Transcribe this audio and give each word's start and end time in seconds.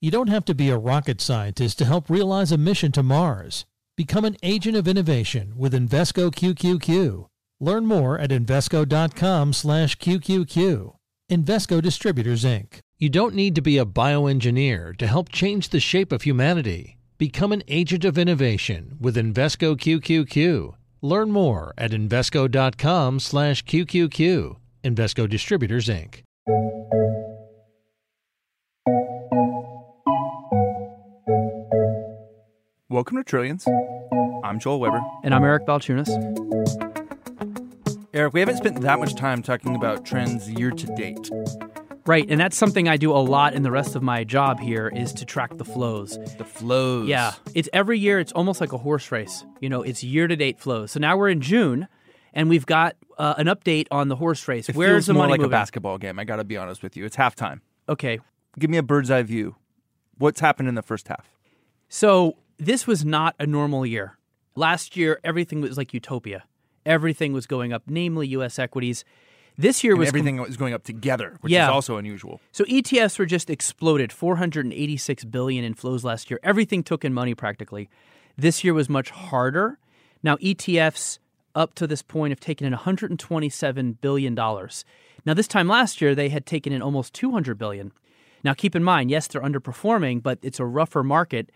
You 0.00 0.10
don't 0.10 0.28
have 0.28 0.44
to 0.44 0.54
be 0.54 0.68
a 0.68 0.76
rocket 0.76 1.22
scientist 1.22 1.78
to 1.78 1.86
help 1.86 2.10
realize 2.10 2.52
a 2.52 2.58
mission 2.58 2.92
to 2.92 3.02
Mars. 3.02 3.64
Become 3.96 4.26
an 4.26 4.36
agent 4.42 4.76
of 4.76 4.86
innovation 4.86 5.54
with 5.56 5.72
Invesco 5.72 6.30
QQQ. 6.30 7.28
Learn 7.60 7.86
more 7.86 8.18
at 8.18 8.28
Invesco.com/QQQ. 8.28 10.92
Invesco 11.32 11.82
Distributors 11.82 12.44
Inc. 12.44 12.80
You 12.98 13.08
don't 13.08 13.34
need 13.34 13.54
to 13.54 13.62
be 13.62 13.78
a 13.78 13.86
bioengineer 13.86 14.94
to 14.98 15.06
help 15.06 15.30
change 15.30 15.70
the 15.70 15.80
shape 15.80 16.12
of 16.12 16.20
humanity. 16.22 16.98
Become 17.16 17.52
an 17.52 17.62
agent 17.66 18.04
of 18.04 18.18
innovation 18.18 18.98
with 19.00 19.16
Invesco 19.16 19.78
QQQ. 19.78 20.74
Learn 21.00 21.30
more 21.30 21.72
at 21.78 21.92
Invesco.com/QQQ. 21.92 24.56
Invesco 24.84 25.28
Distributors 25.28 25.88
Inc. 25.88 26.20
Welcome 32.96 33.18
to 33.18 33.24
Trillions. 33.24 33.68
I'm 34.42 34.58
Joel 34.58 34.80
Weber. 34.80 35.02
And 35.22 35.34
I'm 35.34 35.44
Eric 35.44 35.66
Balchunas. 35.66 36.08
Eric, 38.14 38.32
we 38.32 38.40
haven't 38.40 38.56
spent 38.56 38.80
that 38.80 38.98
much 38.98 39.14
time 39.14 39.42
talking 39.42 39.76
about 39.76 40.06
trends 40.06 40.50
year 40.50 40.70
to 40.70 40.86
date. 40.94 41.30
Right, 42.06 42.24
and 42.26 42.40
that's 42.40 42.56
something 42.56 42.88
I 42.88 42.96
do 42.96 43.12
a 43.12 43.20
lot 43.20 43.52
in 43.52 43.64
the 43.64 43.70
rest 43.70 43.96
of 43.96 44.02
my 44.02 44.24
job 44.24 44.60
here 44.60 44.88
is 44.88 45.12
to 45.12 45.26
track 45.26 45.58
the 45.58 45.64
flows. 45.66 46.18
The 46.38 46.46
flows. 46.46 47.06
Yeah, 47.06 47.34
it's 47.54 47.68
every 47.74 47.98
year. 47.98 48.18
It's 48.18 48.32
almost 48.32 48.62
like 48.62 48.72
a 48.72 48.78
horse 48.78 49.12
race. 49.12 49.44
You 49.60 49.68
know, 49.68 49.82
it's 49.82 50.02
year 50.02 50.26
to 50.26 50.34
date 50.34 50.58
flows. 50.58 50.90
So 50.92 50.98
now 50.98 51.18
we're 51.18 51.28
in 51.28 51.42
June, 51.42 51.88
and 52.32 52.48
we've 52.48 52.64
got 52.64 52.96
uh, 53.18 53.34
an 53.36 53.44
update 53.46 53.88
on 53.90 54.08
the 54.08 54.16
horse 54.16 54.48
race. 54.48 54.70
It 54.70 54.74
Where's 54.74 54.90
feels 54.90 55.06
the 55.08 55.12
more 55.12 55.24
money 55.24 55.32
like 55.32 55.40
moving? 55.40 55.52
a 55.52 55.58
basketball 55.58 55.98
game. 55.98 56.18
I 56.18 56.24
got 56.24 56.36
to 56.36 56.44
be 56.44 56.56
honest 56.56 56.82
with 56.82 56.96
you. 56.96 57.04
It's 57.04 57.16
halftime. 57.16 57.60
Okay, 57.90 58.20
Give 58.58 58.70
me 58.70 58.78
a 58.78 58.82
bird's 58.82 59.10
eye 59.10 59.22
view. 59.22 59.56
What's 60.16 60.40
happened 60.40 60.70
in 60.70 60.76
the 60.76 60.82
first 60.82 61.08
half? 61.08 61.28
so 61.90 62.38
this 62.58 62.86
was 62.86 63.04
not 63.04 63.34
a 63.38 63.46
normal 63.46 63.84
year. 63.86 64.16
Last 64.54 64.96
year, 64.96 65.20
everything 65.22 65.60
was 65.60 65.76
like 65.76 65.92
utopia. 65.92 66.44
Everything 66.84 67.32
was 67.32 67.46
going 67.46 67.72
up, 67.72 67.82
namely 67.86 68.28
U.S. 68.28 68.58
equities. 68.58 69.04
This 69.58 69.82
year 69.82 69.94
And 69.94 70.00
was 70.00 70.08
com- 70.10 70.18
everything 70.20 70.36
was 70.38 70.56
going 70.56 70.74
up 70.74 70.84
together, 70.84 71.36
which 71.40 71.52
Yeah. 71.52 71.66
is 71.66 71.70
also 71.72 71.96
unusual. 71.96 72.40
So 72.52 72.64
ETFs 72.64 73.18
were 73.18 73.26
just 73.26 73.48
exploded, 73.50 74.12
486 74.12 75.24
billion 75.24 75.64
in 75.64 75.74
flows 75.74 76.04
last 76.04 76.30
year. 76.30 76.38
Everything 76.42 76.82
took 76.82 77.04
in 77.04 77.12
money 77.14 77.34
practically. 77.34 77.88
This 78.36 78.62
year 78.64 78.74
was 78.74 78.88
much 78.88 79.10
harder. 79.10 79.78
Now 80.22 80.36
ETFs 80.36 81.18
up 81.54 81.74
to 81.74 81.86
this 81.86 82.02
point 82.02 82.32
have 82.32 82.40
taken 82.40 82.66
in 82.66 82.72
127 82.72 83.92
billion 84.00 84.34
dollars. 84.34 84.84
Now 85.24 85.32
this 85.34 85.48
time 85.48 85.68
last 85.68 86.00
year 86.02 86.14
they 86.14 86.28
had 86.28 86.44
taken 86.46 86.72
in 86.72 86.82
almost 86.82 87.14
200 87.14 87.56
billion. 87.58 87.92
Now 88.44 88.52
keep 88.52 88.76
in 88.76 88.84
mind, 88.84 89.10
yes, 89.10 89.26
they're 89.26 89.40
underperforming, 89.42 90.22
but 90.22 90.38
it's 90.42 90.60
a 90.60 90.66
rougher 90.66 91.02
market. 91.02 91.50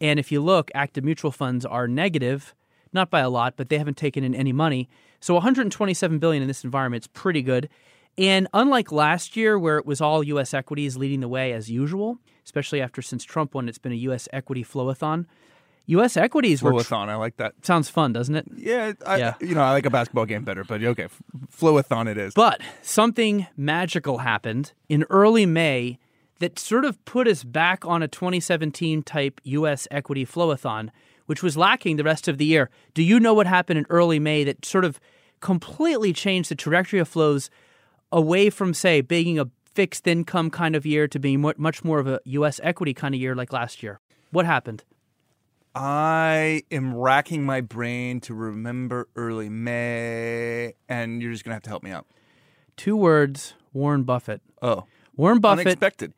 And 0.00 0.18
if 0.18 0.30
you 0.32 0.40
look, 0.40 0.70
active 0.74 1.04
mutual 1.04 1.30
funds 1.30 1.64
are 1.64 1.86
negative, 1.88 2.54
not 2.92 3.10
by 3.10 3.20
a 3.20 3.30
lot, 3.30 3.54
but 3.56 3.68
they 3.68 3.78
haven't 3.78 3.96
taken 3.96 4.24
in 4.24 4.34
any 4.34 4.52
money. 4.52 4.88
So 5.20 5.34
127 5.34 6.18
billion 6.18 6.42
in 6.42 6.48
this 6.48 6.64
environment 6.64 7.04
is 7.04 7.08
pretty 7.08 7.42
good. 7.42 7.68
And 8.16 8.46
unlike 8.54 8.92
last 8.92 9.36
year, 9.36 9.58
where 9.58 9.78
it 9.78 9.86
was 9.86 10.00
all 10.00 10.22
U.S. 10.22 10.54
equities 10.54 10.96
leading 10.96 11.20
the 11.20 11.28
way 11.28 11.52
as 11.52 11.70
usual, 11.70 12.18
especially 12.44 12.80
after 12.80 13.02
since 13.02 13.24
Trump 13.24 13.54
won, 13.54 13.68
it's 13.68 13.78
been 13.78 13.92
a 13.92 13.96
U.S. 13.96 14.28
equity 14.32 14.62
flowathon. 14.64 15.26
U.S. 15.86 16.16
equities 16.16 16.62
were 16.62 16.70
tr- 16.72 16.78
Flowathon, 16.78 17.08
I 17.08 17.16
like 17.16 17.36
that. 17.38 17.52
sounds 17.62 17.90
fun, 17.90 18.12
doesn't 18.12 18.34
it? 18.36 18.46
Yeah, 18.56 18.92
I, 19.04 19.16
Yeah. 19.18 19.34
you 19.40 19.54
know, 19.54 19.62
I 19.62 19.72
like 19.72 19.84
a 19.84 19.90
basketball 19.90 20.24
game 20.26 20.42
better, 20.44 20.64
but 20.64 20.82
okay, 20.82 21.08
Flowathon 21.54 22.06
it 22.08 22.16
is. 22.16 22.32
But 22.34 22.60
something 22.82 23.46
magical 23.56 24.18
happened 24.18 24.72
in 24.88 25.04
early 25.10 25.44
May 25.44 25.98
that 26.40 26.58
sort 26.58 26.84
of 26.84 27.02
put 27.04 27.28
us 27.28 27.44
back 27.44 27.84
on 27.84 28.02
a 28.02 28.08
2017 28.08 29.02
type 29.02 29.40
U.S. 29.44 29.86
equity 29.90 30.26
flowathon, 30.26 30.90
which 31.26 31.42
was 31.42 31.56
lacking 31.56 31.96
the 31.96 32.04
rest 32.04 32.28
of 32.28 32.38
the 32.38 32.44
year. 32.44 32.70
Do 32.92 33.02
you 33.02 33.20
know 33.20 33.34
what 33.34 33.46
happened 33.46 33.78
in 33.78 33.86
early 33.88 34.18
May 34.18 34.44
that 34.44 34.64
sort 34.64 34.84
of 34.84 35.00
completely 35.40 36.12
changed 36.12 36.50
the 36.50 36.54
trajectory 36.54 36.98
of 36.98 37.08
flows 37.08 37.50
away 38.10 38.50
from, 38.50 38.74
say, 38.74 39.00
being 39.00 39.38
a 39.38 39.46
fixed 39.64 40.06
income 40.06 40.50
kind 40.50 40.76
of 40.76 40.86
year 40.86 41.08
to 41.08 41.18
being 41.18 41.40
much 41.40 41.84
more 41.84 41.98
of 41.98 42.06
a 42.06 42.20
U.S. 42.24 42.60
equity 42.62 42.94
kind 42.94 43.14
of 43.14 43.20
year 43.20 43.34
like 43.34 43.52
last 43.52 43.82
year? 43.82 44.00
What 44.30 44.46
happened? 44.46 44.84
I 45.74 46.62
am 46.70 46.94
racking 46.94 47.44
my 47.44 47.60
brain 47.60 48.20
to 48.20 48.34
remember 48.34 49.08
early 49.16 49.48
May, 49.48 50.74
and 50.88 51.20
you're 51.20 51.32
just 51.32 51.44
gonna 51.44 51.54
have 51.54 51.64
to 51.64 51.70
help 51.70 51.82
me 51.82 51.90
out. 51.90 52.06
Two 52.76 52.96
words 52.96 53.54
Warren 53.72 54.04
Buffett. 54.04 54.40
Oh, 54.62 54.84
Warren 55.16 55.40
Buffett 55.40 55.66
unexpected. 55.66 56.12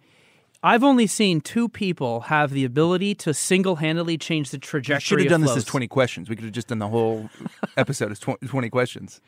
I've 0.66 0.82
only 0.82 1.06
seen 1.06 1.40
two 1.40 1.68
people 1.68 2.22
have 2.22 2.50
the 2.50 2.64
ability 2.64 3.14
to 3.14 3.32
single-handedly 3.32 4.18
change 4.18 4.50
the 4.50 4.58
trajectory. 4.58 5.18
We 5.18 5.22
should 5.22 5.30
have 5.30 5.40
done 5.40 5.46
this 5.46 5.56
as 5.56 5.64
20 5.64 5.86
questions. 5.86 6.28
We 6.28 6.34
could 6.34 6.44
have 6.44 6.52
just 6.52 6.66
done 6.66 6.80
the 6.80 6.88
whole 6.88 7.30
episode 7.76 8.10
as 8.10 8.18
20, 8.18 8.48
20 8.48 8.68
questions. 8.68 9.20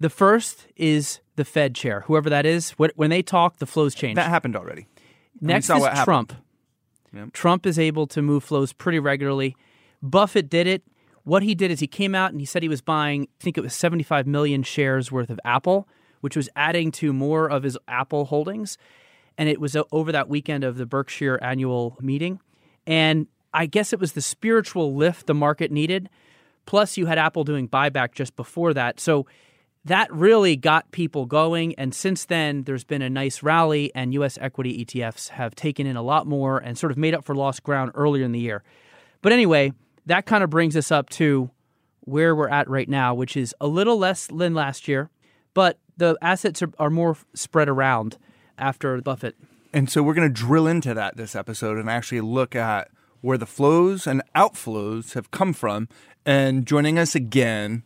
The 0.00 0.08
first 0.08 0.68
is 0.76 1.20
the 1.36 1.44
Fed 1.44 1.74
chair, 1.74 2.00
whoever 2.06 2.30
that 2.30 2.46
is. 2.46 2.70
When 2.70 3.10
they 3.10 3.20
talk, 3.20 3.58
the 3.58 3.66
flows 3.66 3.94
change. 3.94 4.16
That 4.16 4.30
happened 4.30 4.56
already. 4.56 4.86
Next 5.42 5.68
is. 5.68 5.84
Trump. 6.02 6.32
Yep. 7.12 7.34
Trump 7.34 7.66
is 7.66 7.78
able 7.78 8.06
to 8.06 8.22
move 8.22 8.42
flows 8.42 8.72
pretty 8.72 9.00
regularly. 9.00 9.56
Buffett 10.02 10.48
did 10.48 10.66
it. 10.66 10.82
What 11.24 11.42
he 11.42 11.54
did 11.54 11.70
is 11.70 11.80
he 11.80 11.88
came 11.88 12.14
out 12.14 12.30
and 12.30 12.40
he 12.40 12.46
said 12.46 12.62
he 12.62 12.70
was 12.70 12.80
buying, 12.80 13.24
I 13.24 13.44
think 13.44 13.58
it 13.58 13.60
was 13.60 13.74
75 13.74 14.26
million 14.26 14.62
shares 14.62 15.12
worth 15.12 15.28
of 15.28 15.38
Apple, 15.44 15.86
which 16.22 16.36
was 16.36 16.48
adding 16.56 16.90
to 16.92 17.12
more 17.12 17.50
of 17.50 17.64
his 17.64 17.76
Apple 17.86 18.24
holdings. 18.24 18.78
And 19.40 19.48
it 19.48 19.58
was 19.58 19.74
over 19.90 20.12
that 20.12 20.28
weekend 20.28 20.64
of 20.64 20.76
the 20.76 20.84
Berkshire 20.84 21.38
annual 21.40 21.96
meeting. 21.98 22.40
And 22.86 23.26
I 23.54 23.64
guess 23.64 23.94
it 23.94 23.98
was 23.98 24.12
the 24.12 24.20
spiritual 24.20 24.94
lift 24.94 25.26
the 25.26 25.32
market 25.32 25.72
needed. 25.72 26.10
Plus, 26.66 26.98
you 26.98 27.06
had 27.06 27.16
Apple 27.16 27.44
doing 27.44 27.66
buyback 27.66 28.12
just 28.12 28.36
before 28.36 28.74
that. 28.74 29.00
So 29.00 29.24
that 29.86 30.12
really 30.12 30.56
got 30.56 30.90
people 30.90 31.24
going. 31.24 31.74
And 31.76 31.94
since 31.94 32.26
then, 32.26 32.64
there's 32.64 32.84
been 32.84 33.00
a 33.00 33.08
nice 33.08 33.42
rally, 33.42 33.90
and 33.94 34.12
U.S. 34.12 34.36
equity 34.42 34.84
ETFs 34.84 35.30
have 35.30 35.54
taken 35.54 35.86
in 35.86 35.96
a 35.96 36.02
lot 36.02 36.26
more 36.26 36.58
and 36.58 36.76
sort 36.76 36.92
of 36.92 36.98
made 36.98 37.14
up 37.14 37.24
for 37.24 37.34
lost 37.34 37.62
ground 37.62 37.92
earlier 37.94 38.26
in 38.26 38.32
the 38.32 38.40
year. 38.40 38.62
But 39.22 39.32
anyway, 39.32 39.72
that 40.04 40.26
kind 40.26 40.44
of 40.44 40.50
brings 40.50 40.76
us 40.76 40.92
up 40.92 41.08
to 41.10 41.50
where 42.00 42.36
we're 42.36 42.50
at 42.50 42.68
right 42.68 42.90
now, 42.90 43.14
which 43.14 43.38
is 43.38 43.54
a 43.58 43.66
little 43.66 43.96
less 43.96 44.26
than 44.26 44.52
last 44.52 44.86
year, 44.86 45.08
but 45.54 45.78
the 45.96 46.18
assets 46.20 46.60
are, 46.60 46.70
are 46.78 46.90
more 46.90 47.16
spread 47.32 47.70
around 47.70 48.18
after 48.60 49.00
Buffett. 49.00 49.36
And 49.72 49.88
so 49.88 50.02
we're 50.02 50.14
going 50.14 50.28
to 50.28 50.34
drill 50.34 50.66
into 50.66 50.94
that 50.94 51.16
this 51.16 51.34
episode 51.34 51.78
and 51.78 51.88
actually 51.88 52.20
look 52.20 52.54
at 52.54 52.90
where 53.20 53.38
the 53.38 53.46
flows 53.46 54.06
and 54.06 54.22
outflows 54.34 55.14
have 55.14 55.30
come 55.30 55.52
from. 55.52 55.88
And 56.26 56.66
joining 56.66 56.98
us 56.98 57.14
again, 57.14 57.84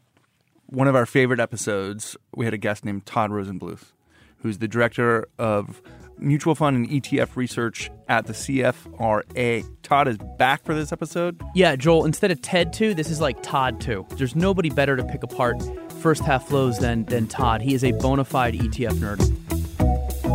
one 0.67 0.89
of 0.89 0.95
our 0.95 1.07
favorite 1.07 1.41
episodes, 1.41 2.17
we 2.35 2.45
had 2.45 2.55
a 2.55 2.59
guest 2.59 2.85
named 2.85 3.07
Todd 3.07 3.31
Rosenbluth, 3.31 3.93
who's 4.39 4.59
the 4.59 4.69
director 4.69 5.29
of 5.39 5.83
mutual 6.19 6.55
fund 6.55 6.77
and 6.77 6.89
ETF 6.89 7.37
research 7.37 7.91
at 8.09 8.27
the 8.27 8.33
CFRA. 8.33 9.65
Todd 9.83 10.09
is 10.09 10.17
back 10.39 10.65
for 10.65 10.75
this 10.75 10.93
episode. 10.93 11.41
Yeah, 11.55 11.77
Joel, 11.77 12.05
instead 12.05 12.31
of 12.31 12.41
Ted 12.41 12.73
2, 12.73 12.95
this 12.95 13.11
is 13.11 13.21
like 13.21 13.43
Todd 13.43 13.81
2. 13.81 14.07
There's 14.17 14.37
nobody 14.37 14.71
better 14.71 14.97
to 14.97 15.05
pick 15.05 15.23
apart 15.23 15.63
first 16.01 16.23
half 16.23 16.47
flows 16.47 16.79
than, 16.79 17.05
than 17.07 17.27
Todd. 17.27 17.63
He 17.63 17.75
is 17.75 17.85
a 17.85 17.93
bona 17.93 18.25
fide 18.25 18.55
ETF 18.55 18.95
nerd. 18.95 19.44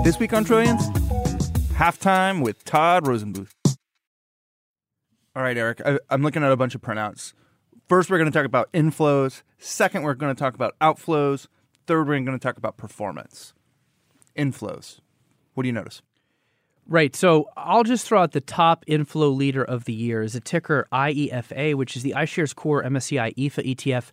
This 0.04 0.18
week 0.18 0.34
on 0.34 0.46
Trillions, 0.46 0.90
halftime 1.74 2.42
with 2.42 2.64
Todd 2.64 3.04
Rosenbluth. 3.04 3.52
All 5.36 5.44
right, 5.44 5.58
Eric, 5.58 5.82
I, 5.86 6.00
I'm 6.10 6.24
looking 6.24 6.44
at 6.44 6.52
a 6.52 6.58
bunch 6.58 6.74
of 6.74 6.82
printouts. 6.82 7.34
First, 7.88 8.10
we're 8.10 8.18
going 8.18 8.32
to 8.32 8.38
talk 8.38 8.46
about 8.46 8.72
inflows. 8.72 9.44
Second, 9.58 10.04
we're 10.04 10.14
going 10.14 10.34
to 10.34 10.40
talk 10.40 10.56
about 10.56 10.78
outflows. 10.80 11.48
Third, 11.86 12.08
we're 12.08 12.20
going 12.20 12.38
to 12.38 12.40
talk 12.40 12.58
about 12.58 12.78
performance. 12.78 13.54
Inflows. 14.38 15.00
What 15.54 15.64
do 15.64 15.68
you 15.68 15.74
notice? 15.74 16.02
Right. 16.88 17.16
So 17.16 17.50
I'll 17.58 17.84
just 17.84 18.08
throw 18.08 18.22
out 18.24 18.32
the 18.32 18.42
top 18.42 18.84
inflow 18.88 19.30
leader 19.30 19.64
of 19.64 19.86
the 19.86 19.94
year 19.94 20.24
is 20.24 20.34
a 20.34 20.40
ticker 20.40 20.88
IEFA, 20.92 21.76
which 21.76 21.96
is 21.96 22.04
the 22.04 22.14
iShares 22.18 22.56
Core 22.56 22.84
MSCI 22.84 23.36
EFA 23.36 23.76
ETF. 23.76 24.12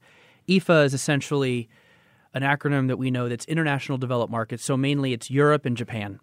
EFA 0.48 0.84
is 0.84 0.92
essentially 0.94 1.68
an 2.36 2.42
acronym 2.42 2.86
that 2.88 2.98
we 2.98 3.10
know 3.10 3.30
that's 3.30 3.46
international 3.46 3.96
developed 3.96 4.30
markets. 4.30 4.62
So 4.62 4.76
mainly 4.76 5.14
it's 5.14 5.30
Europe 5.30 5.64
and 5.64 5.74
Japan. 5.74 6.20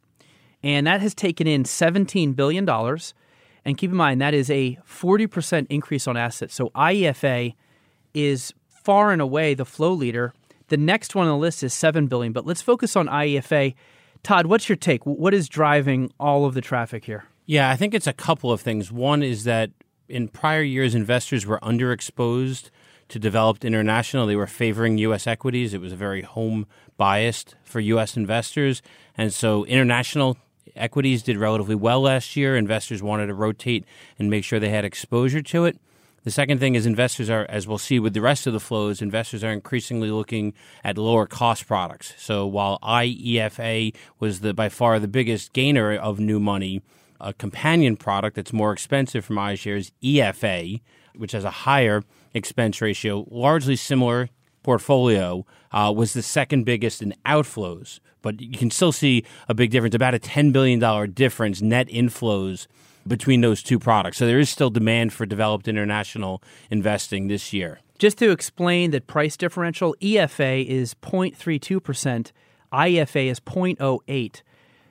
And 0.61 0.85
that 0.85 1.01
has 1.01 1.15
taken 1.15 1.47
in 1.47 1.63
$17 1.63 2.35
billion. 2.35 2.69
And 2.69 3.77
keep 3.77 3.89
in 3.89 3.97
mind, 3.97 4.21
that 4.21 4.35
is 4.35 4.49
a 4.51 4.77
40% 4.87 5.65
increase 5.71 6.07
on 6.07 6.15
assets. 6.15 6.53
So 6.53 6.69
IEFA 6.75 7.55
is 8.13 8.53
far 8.69 9.11
and 9.11 9.23
away 9.23 9.55
the 9.55 9.65
flow 9.65 9.91
leader. 9.91 10.33
The 10.67 10.77
next 10.77 11.15
one 11.15 11.25
on 11.25 11.33
the 11.33 11.41
list 11.41 11.63
is 11.63 11.73
7 11.73 12.05
billion, 12.05 12.31
but 12.31 12.45
let's 12.45 12.61
focus 12.61 12.95
on 12.95 13.07
IEFA. 13.07 13.73
Todd, 14.21 14.45
what's 14.45 14.69
your 14.69 14.75
take? 14.75 15.03
What 15.05 15.33
is 15.33 15.49
driving 15.49 16.11
all 16.19 16.45
of 16.45 16.53
the 16.53 16.61
traffic 16.61 17.05
here? 17.05 17.25
Yeah, 17.47 17.71
I 17.71 17.75
think 17.75 17.95
it's 17.95 18.07
a 18.07 18.13
couple 18.13 18.51
of 18.51 18.61
things. 18.61 18.91
One 18.91 19.23
is 19.23 19.45
that 19.45 19.71
in 20.07 20.27
prior 20.27 20.61
years, 20.61 20.93
investors 20.93 21.45
were 21.47 21.59
underexposed 21.61 22.69
to 23.13 23.19
developed 23.19 23.65
international. 23.65 24.27
They 24.27 24.35
were 24.35 24.47
favoring 24.47 24.97
U.S. 24.99 25.25
equities. 25.25 25.73
It 25.73 25.81
was 25.81 25.93
a 25.93 25.95
very 25.95 26.21
home 26.21 26.67
biased 26.97 27.55
for 27.63 27.79
U.S. 27.79 28.17
investors. 28.17 28.81
And 29.17 29.33
so 29.33 29.65
international 29.65 30.37
Equities 30.75 31.21
did 31.21 31.37
relatively 31.37 31.75
well 31.75 32.01
last 32.01 32.35
year. 32.35 32.55
Investors 32.55 33.03
wanted 33.03 33.27
to 33.27 33.33
rotate 33.33 33.85
and 34.17 34.29
make 34.29 34.43
sure 34.43 34.59
they 34.59 34.69
had 34.69 34.85
exposure 34.85 35.41
to 35.41 35.65
it. 35.65 35.77
The 36.23 36.31
second 36.31 36.59
thing 36.59 36.75
is 36.75 36.85
investors 36.85 37.29
are, 37.29 37.45
as 37.49 37.67
we'll 37.67 37.77
see 37.77 37.99
with 37.99 38.13
the 38.13 38.21
rest 38.21 38.47
of 38.47 38.53
the 38.53 38.59
flows, 38.59 39.01
investors 39.01 39.43
are 39.43 39.51
increasingly 39.51 40.09
looking 40.09 40.53
at 40.83 40.97
lower 40.97 41.27
cost 41.27 41.67
products. 41.67 42.13
So 42.17 42.47
while 42.47 42.79
IEFA 42.81 43.93
was 44.19 44.39
the 44.39 44.53
by 44.53 44.69
far 44.69 44.99
the 44.99 45.07
biggest 45.07 45.51
gainer 45.53 45.93
of 45.93 46.19
new 46.19 46.39
money, 46.39 46.81
a 47.19 47.33
companion 47.33 47.97
product 47.97 48.37
that's 48.37 48.53
more 48.53 48.71
expensive 48.71 49.25
from 49.25 49.35
iShares, 49.35 49.91
EFA, 50.01 50.81
which 51.15 51.33
has 51.33 51.43
a 51.43 51.51
higher 51.51 52.03
expense 52.33 52.81
ratio, 52.81 53.25
largely 53.29 53.75
similar 53.75 54.29
portfolio, 54.63 55.45
uh, 55.71 55.93
was 55.95 56.13
the 56.13 56.21
second 56.21 56.63
biggest 56.63 57.01
in 57.01 57.13
outflows. 57.25 57.99
But 58.21 58.41
you 58.41 58.57
can 58.57 58.71
still 58.71 58.91
see 58.91 59.25
a 59.49 59.53
big 59.53 59.71
difference, 59.71 59.95
about 59.95 60.15
a 60.15 60.19
$10 60.19 60.53
billion 60.53 61.11
difference 61.11 61.61
net 61.61 61.87
inflows 61.89 62.67
between 63.05 63.41
those 63.41 63.61
two 63.61 63.79
products. 63.79 64.17
So 64.17 64.25
there 64.25 64.39
is 64.39 64.49
still 64.49 64.69
demand 64.69 65.11
for 65.11 65.25
developed 65.25 65.67
international 65.67 66.41
investing 66.69 67.27
this 67.27 67.51
year. 67.51 67.79
Just 67.99 68.17
to 68.19 68.31
explain 68.31 68.91
that 68.91 69.07
price 69.07 69.37
differential, 69.37 69.95
EFA 70.01 70.65
is 70.65 70.93
0.32%, 70.95 72.31
IFA 72.73 73.25
is 73.27 73.39
0.08. 73.39 74.41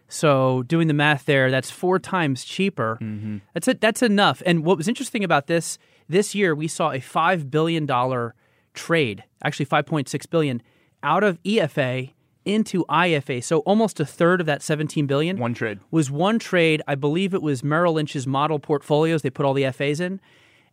So 0.09 0.63
doing 0.65 0.89
the 0.89 0.95
math 0.95 1.25
there, 1.25 1.51
that's 1.51 1.71
four 1.71 1.99
times 1.99 2.45
cheaper. 2.45 2.99
Mm-hmm. 3.01 3.39
That's 3.55 3.67
it. 3.67 3.81
That's 3.81 4.03
enough. 4.03 4.43
And 4.45 4.63
what 4.63 4.77
was 4.77 4.87
interesting 4.87 5.25
about 5.25 5.47
this 5.47 5.79
this 6.09 6.35
year, 6.35 6.55
we 6.55 6.69
saw 6.69 6.93
a 6.93 7.01
five 7.01 7.51
billion 7.51 7.87
dollar 7.87 8.35
trade, 8.75 9.25
actually 9.45 9.67
5.6 9.67 10.31
billion, 10.31 10.63
out 11.03 11.25
of 11.25 11.43
EFA 11.43 12.13
into 12.45 12.85
IFA. 12.87 13.43
So 13.43 13.61
almost 13.61 14.01
a 14.01 14.07
third 14.07 14.41
of 14.41 14.47
that 14.47 14.63
17 14.63 15.07
billion 15.07 15.39
one 15.39 15.55
trade 15.55 15.79
was 15.91 16.11
one 16.11 16.39
trade. 16.39 16.83
I 16.89 16.95
believe 16.95 17.35
it 17.35 17.43
was 17.43 17.63
Merrill 17.63 17.95
Lynch's 17.95 18.27
model 18.27 18.59
portfolios. 18.59 19.23
They 19.23 19.31
put 19.31 19.47
all 19.47 19.55
the 19.55 19.71
FAs 19.71 20.01
in, 20.01 20.21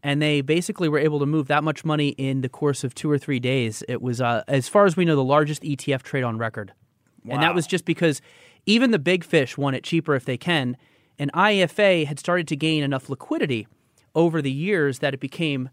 and 0.01 0.21
they 0.21 0.41
basically 0.41 0.89
were 0.89 0.99
able 0.99 1.19
to 1.19 1.25
move 1.25 1.47
that 1.47 1.63
much 1.63 1.85
money 1.85 2.09
in 2.09 2.41
the 2.41 2.49
course 2.49 2.83
of 2.83 2.95
two 2.95 3.09
or 3.09 3.17
three 3.17 3.39
days. 3.39 3.83
It 3.87 4.01
was, 4.01 4.19
uh, 4.19 4.43
as 4.47 4.67
far 4.67 4.85
as 4.85 4.97
we 4.97 5.05
know, 5.05 5.15
the 5.15 5.23
largest 5.23 5.61
ETF 5.61 6.01
trade 6.01 6.23
on 6.23 6.37
record, 6.37 6.73
wow. 7.23 7.35
and 7.35 7.43
that 7.43 7.53
was 7.53 7.67
just 7.67 7.85
because 7.85 8.21
even 8.65 8.91
the 8.91 8.99
big 8.99 9.23
fish 9.23 9.57
want 9.57 9.75
it 9.75 9.83
cheaper 9.83 10.15
if 10.15 10.25
they 10.25 10.37
can. 10.37 10.77
And 11.17 11.31
IFA 11.33 12.05
had 12.05 12.17
started 12.17 12.47
to 12.47 12.55
gain 12.55 12.81
enough 12.81 13.09
liquidity 13.09 13.67
over 14.15 14.41
the 14.41 14.51
years 14.51 14.99
that 14.99 15.13
it 15.13 15.19
became 15.19 15.69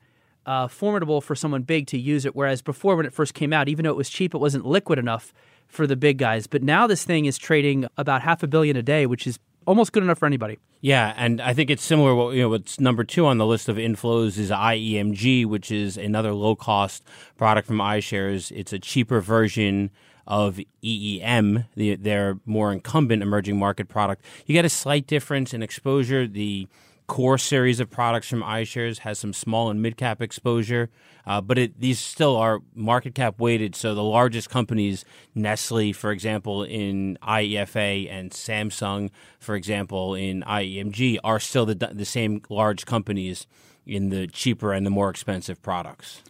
uh, 0.47 0.69
formidable 0.69 1.21
for 1.21 1.35
someone 1.35 1.63
big 1.63 1.87
to 1.89 1.99
use 1.99 2.25
it. 2.25 2.37
Whereas 2.37 2.63
before, 2.63 2.97
when 2.97 3.07
it 3.07 3.13
first 3.13 3.35
came 3.35 3.53
out, 3.53 3.69
even 3.69 3.85
though 3.85 3.91
it 3.91 3.97
was 3.97 4.09
cheap, 4.09 4.35
it 4.35 4.39
wasn't 4.39 4.65
liquid 4.65 4.99
enough 4.99 5.33
for 5.67 5.87
the 5.87 5.97
big 5.97 6.19
guys. 6.19 6.47
But 6.47 6.63
now 6.63 6.87
this 6.87 7.05
thing 7.05 7.25
is 7.25 7.37
trading 7.37 7.87
about 7.97 8.23
half 8.23 8.43
a 8.43 8.47
billion 8.47 8.77
a 8.77 8.83
day, 8.83 9.07
which 9.07 9.27
is 9.27 9.39
almost 9.67 9.93
good 9.93 10.03
enough 10.03 10.19
for 10.19 10.27
anybody. 10.27 10.59
Yeah, 10.81 11.15
and 11.17 11.41
I 11.41 11.53
think 11.53 11.71
it's 11.71 11.83
similar. 11.83 12.15
What 12.15 12.35
you 12.35 12.43
know, 12.43 12.49
what's 12.51 12.79
number 12.79 13.03
two 13.03 13.27
on 13.27 13.39
the 13.39 13.47
list 13.47 13.69
of 13.69 13.77
inflows 13.77 14.39
is 14.39 14.51
IEMG, 14.51 15.45
which 15.47 15.73
is 15.73 15.97
another 15.97 16.33
low 16.33 16.55
cost 16.55 17.03
product 17.37 17.67
from 17.67 17.79
iShares. 17.79 18.53
It's 18.55 18.73
a 18.73 18.79
cheaper 18.79 19.21
version 19.21 19.91
of 20.27 20.61
EEM, 20.83 21.67
the, 21.77 21.95
their 21.97 22.39
more 22.47 22.73
incumbent 22.73 23.23
emerging 23.23 23.59
market 23.59 23.89
product. 23.89 24.25
You 24.47 24.53
get 24.53 24.65
a 24.65 24.69
slight 24.69 25.07
difference 25.07 25.55
in 25.55 25.63
exposure. 25.63 26.27
The 26.27 26.69
core 27.07 27.39
series 27.39 27.81
of 27.81 27.91
products 27.91 28.29
from 28.29 28.43
iShares 28.43 28.99
has 28.99 29.19
some 29.19 29.33
small 29.33 29.71
and 29.71 29.81
mid 29.81 29.97
cap 29.97 30.21
exposure, 30.21 30.91
uh, 31.27 31.41
but 31.41 31.59
it, 31.59 31.81
these 31.81 31.99
still 31.99 32.37
are 32.37 32.61
market 32.75 33.15
cap 33.15 33.39
weighted. 33.39 33.75
So 33.75 33.95
the 33.95 34.03
largest 34.03 34.51
companies, 34.51 35.05
Nestle, 35.35 35.93
for 35.93 36.11
example, 36.11 36.63
in 36.63 37.19
IEFA, 37.23 38.11
and 38.11 38.31
Samsung, 38.31 39.11
for 39.39 39.55
example, 39.55 40.15
in 40.15 40.43
IEMG, 40.43 41.19
are 41.23 41.41
still 41.41 41.67
the, 41.67 41.75
the 41.75 42.05
same 42.05 42.43
large 42.49 42.87
companies 42.87 43.47
in 43.87 44.11
the 44.11 44.27
cheaper 44.27 44.73
and 44.73 44.85
the 44.85 44.91
more 44.91 45.11
expensive 45.11 45.63
products. 45.63 46.23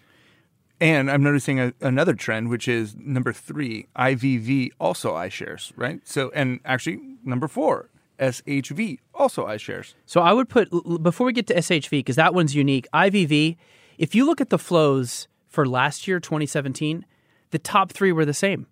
And 0.79 1.11
I'm 1.11 1.23
noticing 1.23 1.59
a, 1.59 1.73
another 1.81 2.13
trend, 2.13 2.51
which 2.51 2.69
is 2.69 2.95
number 2.97 3.33
three, 3.33 3.87
IVV 3.97 4.71
also 4.79 5.15
iShares, 5.15 5.73
right? 5.75 6.01
So, 6.07 6.31
and 6.35 6.61
actually 6.67 7.01
number 7.25 7.49
four, 7.49 7.89
SHV, 8.19 8.99
also 9.15 9.47
iShares. 9.47 9.95
So 10.05 10.21
I 10.21 10.33
would 10.33 10.49
put 10.49 10.71
before 11.03 11.27
we 11.27 11.33
get 11.33 11.47
to 11.49 11.55
SHV 11.55 11.91
because 11.91 12.17
that 12.17 12.35
one's 12.35 12.55
unique. 12.55 12.87
IVV, 12.93 13.57
if 13.99 14.15
you 14.15 14.27
look 14.27 14.41
at 14.41 14.51
the 14.51 14.59
flows 14.59 15.29
for 15.49 15.67
last 15.67 16.07
year, 16.07 16.21
2017, 16.21 17.05
the 17.51 17.59
top 17.59 17.93
three 17.93 18.13
were 18.13 18.25
the 18.25 18.35
same: 18.35 18.67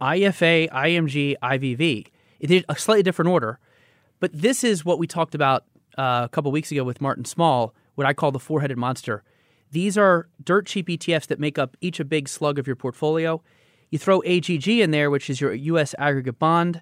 IFA, 0.00 0.70
IMG, 0.70 1.36
IVV. 1.42 2.06
It 2.40 2.46
did 2.46 2.64
a 2.68 2.76
slightly 2.76 3.02
different 3.02 3.30
order, 3.30 3.58
but 4.18 4.30
this 4.32 4.64
is 4.64 4.84
what 4.84 4.98
we 4.98 5.06
talked 5.06 5.34
about 5.34 5.64
uh, 5.98 6.22
a 6.24 6.28
couple 6.28 6.50
weeks 6.52 6.72
ago 6.72 6.84
with 6.84 7.00
Martin 7.00 7.24
Small, 7.24 7.74
what 7.94 8.06
I 8.06 8.14
call 8.14 8.32
the 8.32 8.38
four-headed 8.38 8.78
monster. 8.78 9.22
These 9.72 9.96
are 9.96 10.28
dirt 10.42 10.66
cheap 10.66 10.88
ETFs 10.88 11.26
that 11.28 11.38
make 11.38 11.58
up 11.58 11.76
each 11.80 12.00
a 12.00 12.04
big 12.04 12.28
slug 12.28 12.58
of 12.58 12.66
your 12.66 12.76
portfolio. 12.76 13.42
You 13.90 13.98
throw 13.98 14.22
AGG 14.24 14.68
in 14.68 14.90
there, 14.90 15.10
which 15.10 15.28
is 15.28 15.40
your 15.40 15.52
U.S. 15.52 15.94
aggregate 15.98 16.38
bond 16.38 16.80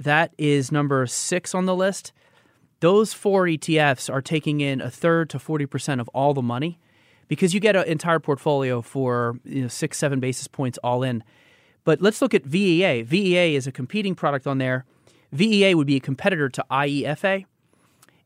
that 0.00 0.32
is 0.38 0.72
number 0.72 1.06
six 1.06 1.54
on 1.54 1.66
the 1.66 1.76
list. 1.76 2.12
Those 2.80 3.12
four 3.12 3.44
ETFs 3.44 4.12
are 4.12 4.22
taking 4.22 4.60
in 4.60 4.80
a 4.80 4.90
third 4.90 5.28
to 5.30 5.38
40% 5.38 6.00
of 6.00 6.08
all 6.08 6.32
the 6.32 6.42
money 6.42 6.78
because 7.28 7.52
you 7.52 7.60
get 7.60 7.76
an 7.76 7.84
entire 7.84 8.18
portfolio 8.18 8.80
for 8.80 9.38
you 9.44 9.62
know, 9.62 9.68
six, 9.68 9.98
seven 9.98 10.18
basis 10.18 10.48
points 10.48 10.78
all 10.82 11.02
in. 11.02 11.22
But 11.84 12.00
let's 12.00 12.22
look 12.22 12.34
at 12.34 12.44
VEA. 12.44 13.02
VEA 13.02 13.54
is 13.54 13.66
a 13.66 13.72
competing 13.72 14.14
product 14.14 14.46
on 14.46 14.58
there. 14.58 14.86
VEA 15.32 15.74
would 15.74 15.86
be 15.86 15.96
a 15.96 16.00
competitor 16.00 16.48
to 16.48 16.64
IEFA. 16.70 17.44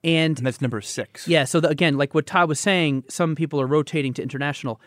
And, 0.05 0.39
and 0.39 0.47
that's 0.47 0.61
number 0.61 0.81
six. 0.81 1.27
Yeah. 1.27 1.45
So, 1.45 1.61
the, 1.61 1.69
again, 1.69 1.97
like 1.97 2.15
what 2.15 2.27
Todd 2.27 2.49
was 2.49 2.61
saying, 2.61 3.05
some 3.09 3.35
people 3.35 3.61
are 3.61 3.67
rotating 3.67 4.13
to 4.15 4.23
international. 4.23 4.81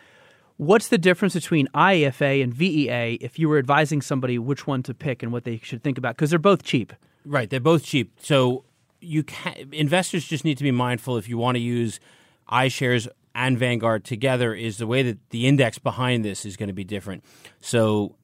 What's 0.57 0.87
the 0.87 0.97
difference 0.97 1.35
between 1.35 1.67
IFA 1.75 2.43
and 2.43 2.51
VEA 2.51 3.19
if 3.21 3.37
you 3.37 3.47
were 3.47 3.59
advising 3.59 4.01
somebody 4.01 4.39
which 4.39 4.65
one 4.65 4.81
to 4.83 4.93
pick 4.93 5.21
and 5.21 5.31
what 5.31 5.43
they 5.43 5.59
should 5.61 5.83
think 5.83 5.99
about? 5.99 6.15
Because 6.15 6.31
they're 6.31 6.39
both 6.39 6.63
cheap. 6.63 6.93
Right, 7.25 7.47
they're 7.47 7.59
both 7.59 7.83
cheap. 7.83 8.11
So 8.19 8.63
you 8.99 9.23
can, 9.23 9.69
investors 9.71 10.25
just 10.25 10.43
need 10.43 10.57
to 10.57 10.63
be 10.63 10.71
mindful 10.71 11.17
if 11.17 11.29
you 11.29 11.37
want 11.37 11.55
to 11.55 11.61
use 11.61 11.99
iShares 12.51 13.07
and 13.35 13.55
Vanguard 13.55 14.03
together 14.03 14.55
is 14.55 14.79
the 14.79 14.87
way 14.87 15.03
that 15.03 15.29
the 15.29 15.45
index 15.45 15.77
behind 15.77 16.25
this 16.25 16.43
is 16.43 16.57
going 16.57 16.69
to 16.69 16.73
be 16.73 16.83
different. 16.83 17.23
So 17.61 18.15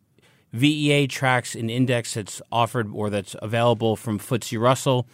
VEA 0.53 1.05
tracks 1.05 1.53
an 1.53 1.69
index 1.69 2.15
that's 2.15 2.41
offered 2.51 2.89
or 2.93 3.11
that's 3.11 3.35
available 3.43 3.95
from 3.95 4.17
FTSE 4.17 4.59
Russell. 4.59 5.07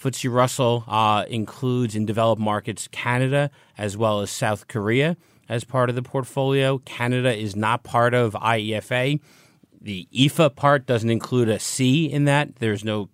FTSE 0.00 0.32
Russell 0.32 0.84
uh, 0.86 1.24
includes 1.28 1.96
in 1.96 2.06
developed 2.06 2.40
markets 2.40 2.88
Canada 2.92 3.50
as 3.76 3.96
well 3.96 4.20
as 4.20 4.30
South 4.30 4.68
Korea 4.68 5.16
as 5.50 5.64
part 5.64 5.90
of 5.90 5.96
the 5.96 6.02
portfolio. 6.02 6.78
Canada 6.78 7.36
is 7.36 7.56
not 7.56 7.82
part 7.82 8.14
of 8.14 8.32
IEFA. 8.34 9.20
The 9.80 10.08
EFA 10.14 10.54
part 10.54 10.86
doesn't 10.86 11.10
include 11.10 11.48
a 11.48 11.58
C 11.58 12.10
in 12.10 12.24
that. 12.26 12.56
There's 12.56 12.84
no, 12.84 13.10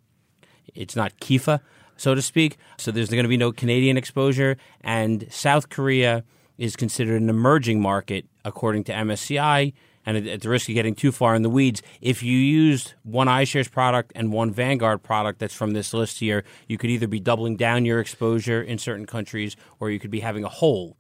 it's 0.75 0.95
not 0.95 1.19
KIFA, 1.19 1.61
so 1.97 2.14
to 2.14 2.21
speak. 2.21 2.59
So 2.76 2.90
there's 2.90 3.09
going 3.09 3.23
to 3.23 3.28
be 3.28 3.38
no 3.38 3.52
Canadian 3.52 3.97
exposure. 3.97 4.59
And 4.83 5.26
South 5.31 5.71
Korea 5.71 6.25
is 6.59 6.76
considered 6.76 7.23
an 7.23 7.31
emerging 7.31 7.81
market 7.81 8.26
according 8.45 8.85
to 8.85 8.93
MSCI. 8.93 9.73
And 10.05 10.28
at 10.28 10.43
the 10.43 10.49
risk 10.50 10.69
of 10.69 10.75
getting 10.75 10.95
too 10.95 11.12
far 11.12 11.35
in 11.35 11.43
the 11.43 11.50
weeds, 11.50 11.83
if 12.00 12.23
you 12.23 12.37
used 12.37 12.93
one 13.02 13.28
iShares 13.28 13.71
product 13.71 14.12
and 14.14 14.31
one 14.31 14.52
Vanguard 14.52 15.02
product 15.02 15.38
that's 15.38 15.55
from 15.55 15.73
this 15.73 15.95
list 15.95 16.21
here, 16.21 16.45
you 16.69 16.76
could 16.76 16.90
either 16.90 17.09
be 17.09 17.19
doubling 17.19 17.57
down 17.57 17.87
your 17.87 17.99
exposure 17.99 18.62
in 18.62 18.78
certain 18.78 19.07
countries 19.07 19.57
or 19.81 19.90
you 19.90 19.99
could 19.99 20.11
be 20.11 20.21
having 20.21 20.45
a 20.45 20.49
hole 20.49 20.97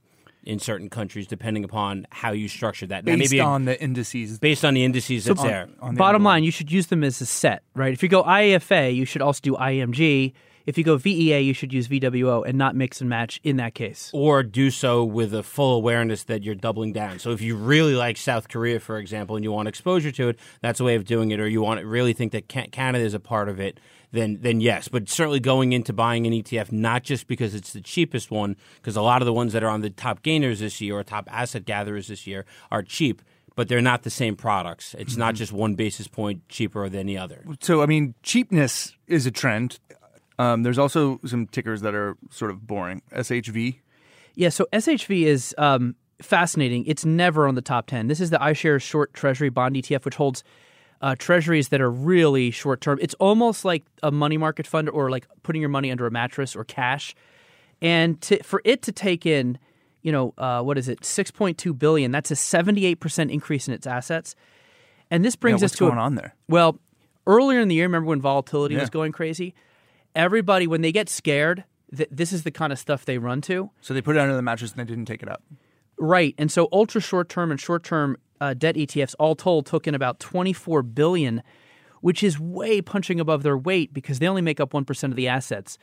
in 0.46 0.58
certain 0.58 0.88
countries, 0.88 1.26
depending 1.26 1.64
upon 1.64 2.06
how 2.10 2.32
you 2.32 2.48
structure 2.48 2.86
that. 2.86 3.04
Based 3.04 3.16
now, 3.16 3.18
maybe 3.18 3.40
on 3.40 3.62
a, 3.62 3.64
the 3.66 3.82
indices. 3.82 4.38
Based 4.38 4.64
on 4.64 4.74
the 4.74 4.84
indices 4.84 5.24
so 5.24 5.30
that's 5.30 5.40
on, 5.40 5.46
there. 5.46 5.68
On 5.80 5.94
the 5.94 5.98
Bottom 5.98 6.22
line, 6.22 6.44
you 6.44 6.50
should 6.50 6.70
use 6.70 6.86
them 6.86 7.04
as 7.04 7.20
a 7.20 7.26
set, 7.26 7.62
right? 7.74 7.92
If 7.92 8.02
you 8.02 8.08
go 8.08 8.22
IFA, 8.22 8.94
you 8.94 9.04
should 9.04 9.22
also 9.22 9.40
do 9.42 9.54
IMG. 9.54 10.32
If 10.66 10.76
you 10.76 10.82
go 10.82 10.96
VEA, 10.96 11.38
you 11.40 11.54
should 11.54 11.72
use 11.72 11.86
VWO 11.86 12.44
and 12.44 12.58
not 12.58 12.74
mix 12.74 13.00
and 13.00 13.08
match 13.08 13.40
in 13.44 13.56
that 13.58 13.74
case. 13.74 14.10
Or 14.12 14.42
do 14.42 14.70
so 14.70 15.04
with 15.04 15.32
a 15.32 15.44
full 15.44 15.76
awareness 15.76 16.24
that 16.24 16.42
you're 16.42 16.56
doubling 16.56 16.92
down. 16.92 17.20
So 17.20 17.30
if 17.30 17.40
you 17.40 17.54
really 17.54 17.94
like 17.94 18.16
South 18.16 18.48
Korea, 18.48 18.80
for 18.80 18.98
example, 18.98 19.36
and 19.36 19.44
you 19.44 19.52
want 19.52 19.68
exposure 19.68 20.10
to 20.10 20.30
it, 20.30 20.38
that's 20.62 20.80
a 20.80 20.84
way 20.84 20.96
of 20.96 21.04
doing 21.04 21.30
it. 21.30 21.38
Or 21.38 21.46
you 21.46 21.62
want 21.62 21.78
to 21.80 21.86
really 21.86 22.12
think 22.12 22.32
that 22.32 22.48
Canada 22.48 23.04
is 23.04 23.14
a 23.14 23.20
part 23.20 23.48
of 23.48 23.60
it, 23.60 23.78
then 24.12 24.38
then 24.40 24.60
yes. 24.60 24.88
But 24.88 25.08
certainly 25.08 25.40
going 25.40 25.72
into 25.72 25.92
buying 25.92 26.26
an 26.26 26.32
ETF 26.32 26.72
not 26.72 27.02
just 27.02 27.26
because 27.26 27.54
it's 27.54 27.72
the 27.72 27.80
cheapest 27.80 28.30
one, 28.30 28.56
because 28.76 28.96
a 28.96 29.02
lot 29.02 29.22
of 29.22 29.26
the 29.26 29.32
ones 29.32 29.52
that 29.52 29.62
are 29.62 29.70
on 29.70 29.80
the 29.80 29.90
top 29.90 30.22
gainers 30.22 30.60
this 30.60 30.80
year 30.80 30.98
or 30.98 31.04
top 31.04 31.28
asset 31.30 31.64
gatherers 31.64 32.08
this 32.08 32.26
year 32.26 32.44
are 32.70 32.82
cheap 32.82 33.22
but 33.56 33.68
they're 33.68 33.82
not 33.82 34.02
the 34.02 34.10
same 34.10 34.36
products. 34.36 34.94
It's 34.98 35.12
mm-hmm. 35.12 35.20
not 35.20 35.34
just 35.34 35.50
one 35.50 35.74
basis 35.74 36.06
point 36.06 36.46
cheaper 36.48 36.88
than 36.88 37.06
the 37.06 37.18
other. 37.18 37.42
So, 37.60 37.82
I 37.82 37.86
mean, 37.86 38.14
cheapness 38.22 38.94
is 39.08 39.26
a 39.26 39.30
trend. 39.30 39.80
Um, 40.38 40.62
there's 40.62 40.78
also 40.78 41.18
some 41.24 41.46
tickers 41.46 41.80
that 41.80 41.94
are 41.94 42.16
sort 42.30 42.50
of 42.50 42.66
boring. 42.66 43.02
SHV. 43.12 43.80
Yeah, 44.34 44.50
so 44.50 44.66
SHV 44.72 45.22
is 45.22 45.54
um, 45.56 45.96
fascinating. 46.20 46.84
It's 46.84 47.06
never 47.06 47.48
on 47.48 47.54
the 47.54 47.62
top 47.62 47.86
10. 47.86 48.08
This 48.08 48.20
is 48.20 48.28
the 48.28 48.38
iShares 48.38 48.82
Short 48.82 49.14
Treasury 49.14 49.48
Bond 49.48 49.74
ETF, 49.74 50.04
which 50.04 50.16
holds 50.16 50.44
uh, 51.02 51.14
treasuries 51.18 51.68
that 51.68 51.80
are 51.80 51.90
really 51.90 52.50
short 52.50 52.80
term. 52.80 52.98
It's 53.00 53.14
almost 53.14 53.64
like 53.64 53.84
a 54.02 54.10
money 54.10 54.36
market 54.36 54.66
fund 54.66 54.88
or 54.88 55.10
like 55.10 55.26
putting 55.42 55.60
your 55.60 55.68
money 55.68 55.90
under 55.90 56.06
a 56.06 56.10
mattress 56.10 56.56
or 56.56 56.64
cash. 56.64 57.14
And 57.82 58.20
to, 58.22 58.42
for 58.42 58.62
it 58.64 58.82
to 58.82 58.92
take 58.92 59.26
in, 59.26 59.58
you 60.02 60.12
know, 60.12 60.32
uh, 60.38 60.62
what 60.62 60.78
is 60.78 60.88
it, 60.88 61.04
six 61.04 61.30
point 61.30 61.58
two 61.58 61.74
billion? 61.74 62.10
That's 62.12 62.30
a 62.30 62.36
seventy 62.36 62.86
eight 62.86 63.00
percent 63.00 63.30
increase 63.30 63.68
in 63.68 63.74
its 63.74 63.86
assets. 63.86 64.34
And 65.10 65.24
this 65.24 65.36
brings 65.36 65.60
Yeah, 65.60 65.66
us 65.66 65.70
what's 65.72 65.78
to 65.78 65.86
going 65.86 65.98
a, 65.98 66.02
on 66.02 66.14
there? 66.14 66.34
Well, 66.48 66.80
earlier 67.26 67.60
in 67.60 67.68
the 67.68 67.74
year, 67.74 67.84
remember 67.84 68.08
when 68.08 68.20
volatility 68.20 68.74
Yeah. 68.74 68.80
was 68.80 68.90
going 68.90 69.12
crazy? 69.12 69.54
Everybody, 70.14 70.66
when 70.66 70.80
they 70.80 70.92
get 70.92 71.08
scared, 71.08 71.64
th- 71.94 72.08
this 72.10 72.32
is 72.32 72.42
the 72.42 72.50
kind 72.50 72.72
of 72.72 72.78
stuff 72.78 73.04
they 73.04 73.18
run 73.18 73.40
to. 73.42 73.70
So 73.82 73.92
they 73.94 74.00
put 74.00 74.16
it 74.16 74.20
under 74.20 74.34
the 74.34 74.42
mattress 74.42 74.72
and 74.72 74.80
they 74.80 74.84
didn't 74.84 75.04
take 75.04 75.22
it 75.22 75.28
up. 75.28 75.42
Right. 75.98 76.34
And 76.38 76.50
so 76.50 76.68
ultra 76.72 77.00
short 77.00 77.28
term 77.28 77.50
and 77.50 77.60
short 77.60 77.84
term 77.84 78.16
uh, 78.40 78.54
debt 78.54 78.76
ETFs 78.76 79.14
all 79.18 79.34
told 79.34 79.66
took 79.66 79.86
in 79.86 79.94
about 79.94 80.20
24 80.20 80.82
billion, 80.82 81.42
which 82.00 82.22
is 82.22 82.38
way 82.38 82.80
punching 82.80 83.20
above 83.20 83.42
their 83.42 83.58
weight 83.58 83.92
because 83.92 84.18
they 84.18 84.28
only 84.28 84.42
make 84.42 84.60
up 84.60 84.72
1% 84.72 85.04
of 85.04 85.16
the 85.16 85.28
assets. 85.28 85.78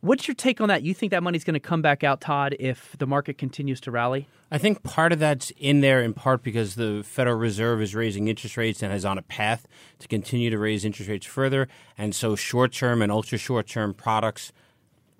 What's 0.00 0.28
your 0.28 0.34
take 0.34 0.60
on 0.60 0.68
that? 0.68 0.82
You 0.82 0.92
think 0.92 1.12
that 1.12 1.22
money's 1.22 1.44
going 1.44 1.54
to 1.54 1.60
come 1.60 1.80
back 1.80 2.04
out, 2.04 2.20
Todd, 2.20 2.54
if 2.60 2.94
the 2.98 3.06
market 3.06 3.38
continues 3.38 3.80
to 3.80 3.90
rally? 3.90 4.28
I 4.50 4.58
think 4.58 4.82
part 4.82 5.12
of 5.12 5.18
that's 5.18 5.50
in 5.56 5.80
there 5.80 6.02
in 6.02 6.12
part 6.12 6.42
because 6.42 6.74
the 6.74 7.02
Federal 7.02 7.36
Reserve 7.36 7.80
is 7.80 7.94
raising 7.94 8.28
interest 8.28 8.58
rates 8.58 8.82
and 8.82 8.92
is 8.92 9.06
on 9.06 9.16
a 9.16 9.22
path 9.22 9.66
to 10.00 10.06
continue 10.06 10.50
to 10.50 10.58
raise 10.58 10.84
interest 10.84 11.08
rates 11.08 11.24
further. 11.24 11.68
And 11.96 12.14
so 12.14 12.36
short 12.36 12.72
term 12.72 13.00
and 13.00 13.10
ultra 13.10 13.38
short 13.38 13.66
term 13.66 13.94
products 13.94 14.52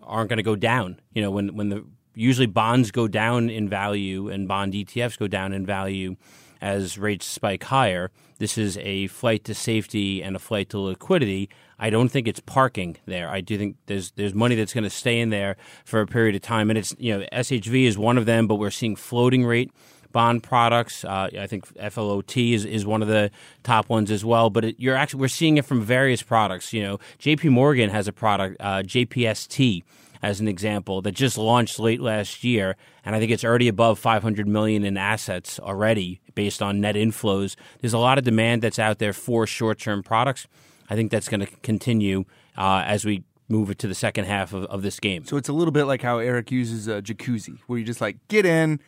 aren't 0.02 0.28
going 0.28 0.36
to 0.36 0.42
go 0.42 0.54
down. 0.54 1.00
You 1.14 1.22
know, 1.22 1.30
when, 1.30 1.56
when 1.56 1.70
the 1.70 1.86
usually 2.14 2.46
bonds 2.46 2.90
go 2.90 3.08
down 3.08 3.50
in 3.50 3.68
value 3.68 4.28
and 4.28 4.46
bond 4.46 4.74
ETFs 4.74 5.18
go 5.18 5.26
down 5.26 5.52
in 5.52 5.64
value 5.64 6.16
as 6.64 6.96
rates 6.96 7.26
spike 7.26 7.62
higher, 7.64 8.10
this 8.38 8.56
is 8.56 8.78
a 8.78 9.06
flight 9.08 9.44
to 9.44 9.54
safety 9.54 10.22
and 10.22 10.34
a 10.34 10.38
flight 10.38 10.70
to 10.70 10.78
liquidity. 10.78 11.50
I 11.78 11.90
don't 11.90 12.08
think 12.08 12.26
it's 12.26 12.40
parking 12.40 12.96
there. 13.04 13.28
I 13.28 13.42
do 13.42 13.58
think 13.58 13.76
there's 13.84 14.12
there's 14.12 14.32
money 14.32 14.54
that's 14.54 14.72
going 14.72 14.84
to 14.84 14.90
stay 14.90 15.20
in 15.20 15.28
there 15.28 15.56
for 15.84 16.00
a 16.00 16.06
period 16.06 16.34
of 16.34 16.40
time, 16.40 16.70
and 16.70 16.78
it's 16.78 16.94
you 16.98 17.18
know 17.18 17.26
SHV 17.32 17.84
is 17.84 17.98
one 17.98 18.16
of 18.16 18.24
them, 18.24 18.46
but 18.46 18.54
we're 18.54 18.70
seeing 18.70 18.96
floating 18.96 19.44
rate 19.44 19.70
bond 20.10 20.42
products. 20.42 21.04
Uh, 21.04 21.28
I 21.38 21.46
think 21.46 21.66
FLOT 21.76 22.54
is, 22.54 22.64
is 22.64 22.86
one 22.86 23.02
of 23.02 23.08
the 23.08 23.30
top 23.62 23.90
ones 23.90 24.10
as 24.10 24.24
well. 24.24 24.48
But 24.48 24.64
it, 24.64 24.76
you're 24.78 24.94
actually 24.94 25.20
we're 25.20 25.28
seeing 25.28 25.58
it 25.58 25.66
from 25.66 25.82
various 25.82 26.22
products. 26.22 26.72
You 26.72 26.82
know, 26.82 26.98
J.P. 27.18 27.50
Morgan 27.50 27.90
has 27.90 28.08
a 28.08 28.12
product, 28.12 28.56
uh, 28.60 28.82
JPST, 28.82 29.82
as 30.24 30.40
an 30.40 30.48
example, 30.48 31.02
that 31.02 31.12
just 31.12 31.36
launched 31.36 31.78
late 31.78 32.00
last 32.00 32.42
year, 32.42 32.76
and 33.04 33.14
I 33.14 33.20
think 33.20 33.30
it's 33.30 33.44
already 33.44 33.68
above 33.68 33.98
500 33.98 34.48
million 34.48 34.84
in 34.84 34.96
assets 34.96 35.60
already 35.60 36.20
based 36.34 36.62
on 36.62 36.80
net 36.80 36.94
inflows. 36.94 37.56
There's 37.80 37.92
a 37.92 37.98
lot 37.98 38.16
of 38.16 38.24
demand 38.24 38.62
that's 38.62 38.78
out 38.78 38.98
there 38.98 39.12
for 39.12 39.46
short-term 39.46 40.02
products. 40.02 40.46
I 40.88 40.96
think 40.96 41.10
that's 41.10 41.28
going 41.28 41.40
to 41.40 41.46
continue 41.62 42.24
uh, 42.56 42.82
as 42.86 43.04
we 43.04 43.24
move 43.48 43.68
it 43.68 43.78
to 43.80 43.86
the 43.86 43.94
second 43.94 44.24
half 44.24 44.54
of, 44.54 44.64
of 44.64 44.82
this 44.82 44.98
game. 44.98 45.26
So 45.26 45.36
it's 45.36 45.50
a 45.50 45.52
little 45.52 45.72
bit 45.72 45.84
like 45.84 46.00
how 46.00 46.18
Eric 46.18 46.50
uses 46.50 46.88
a 46.88 47.02
jacuzzi, 47.02 47.58
where 47.66 47.78
you 47.78 47.84
just 47.84 48.00
like 48.00 48.16
get 48.28 48.46
in, 48.46 48.80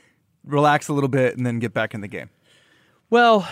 relax 0.43 0.89
a 0.89 0.95
little 0.95 1.09
bit, 1.09 1.37
and 1.37 1.45
then 1.45 1.59
get 1.59 1.75
back 1.75 1.93
in 1.93 2.01
the 2.01 2.09
game. 2.09 2.31
Well, 3.11 3.47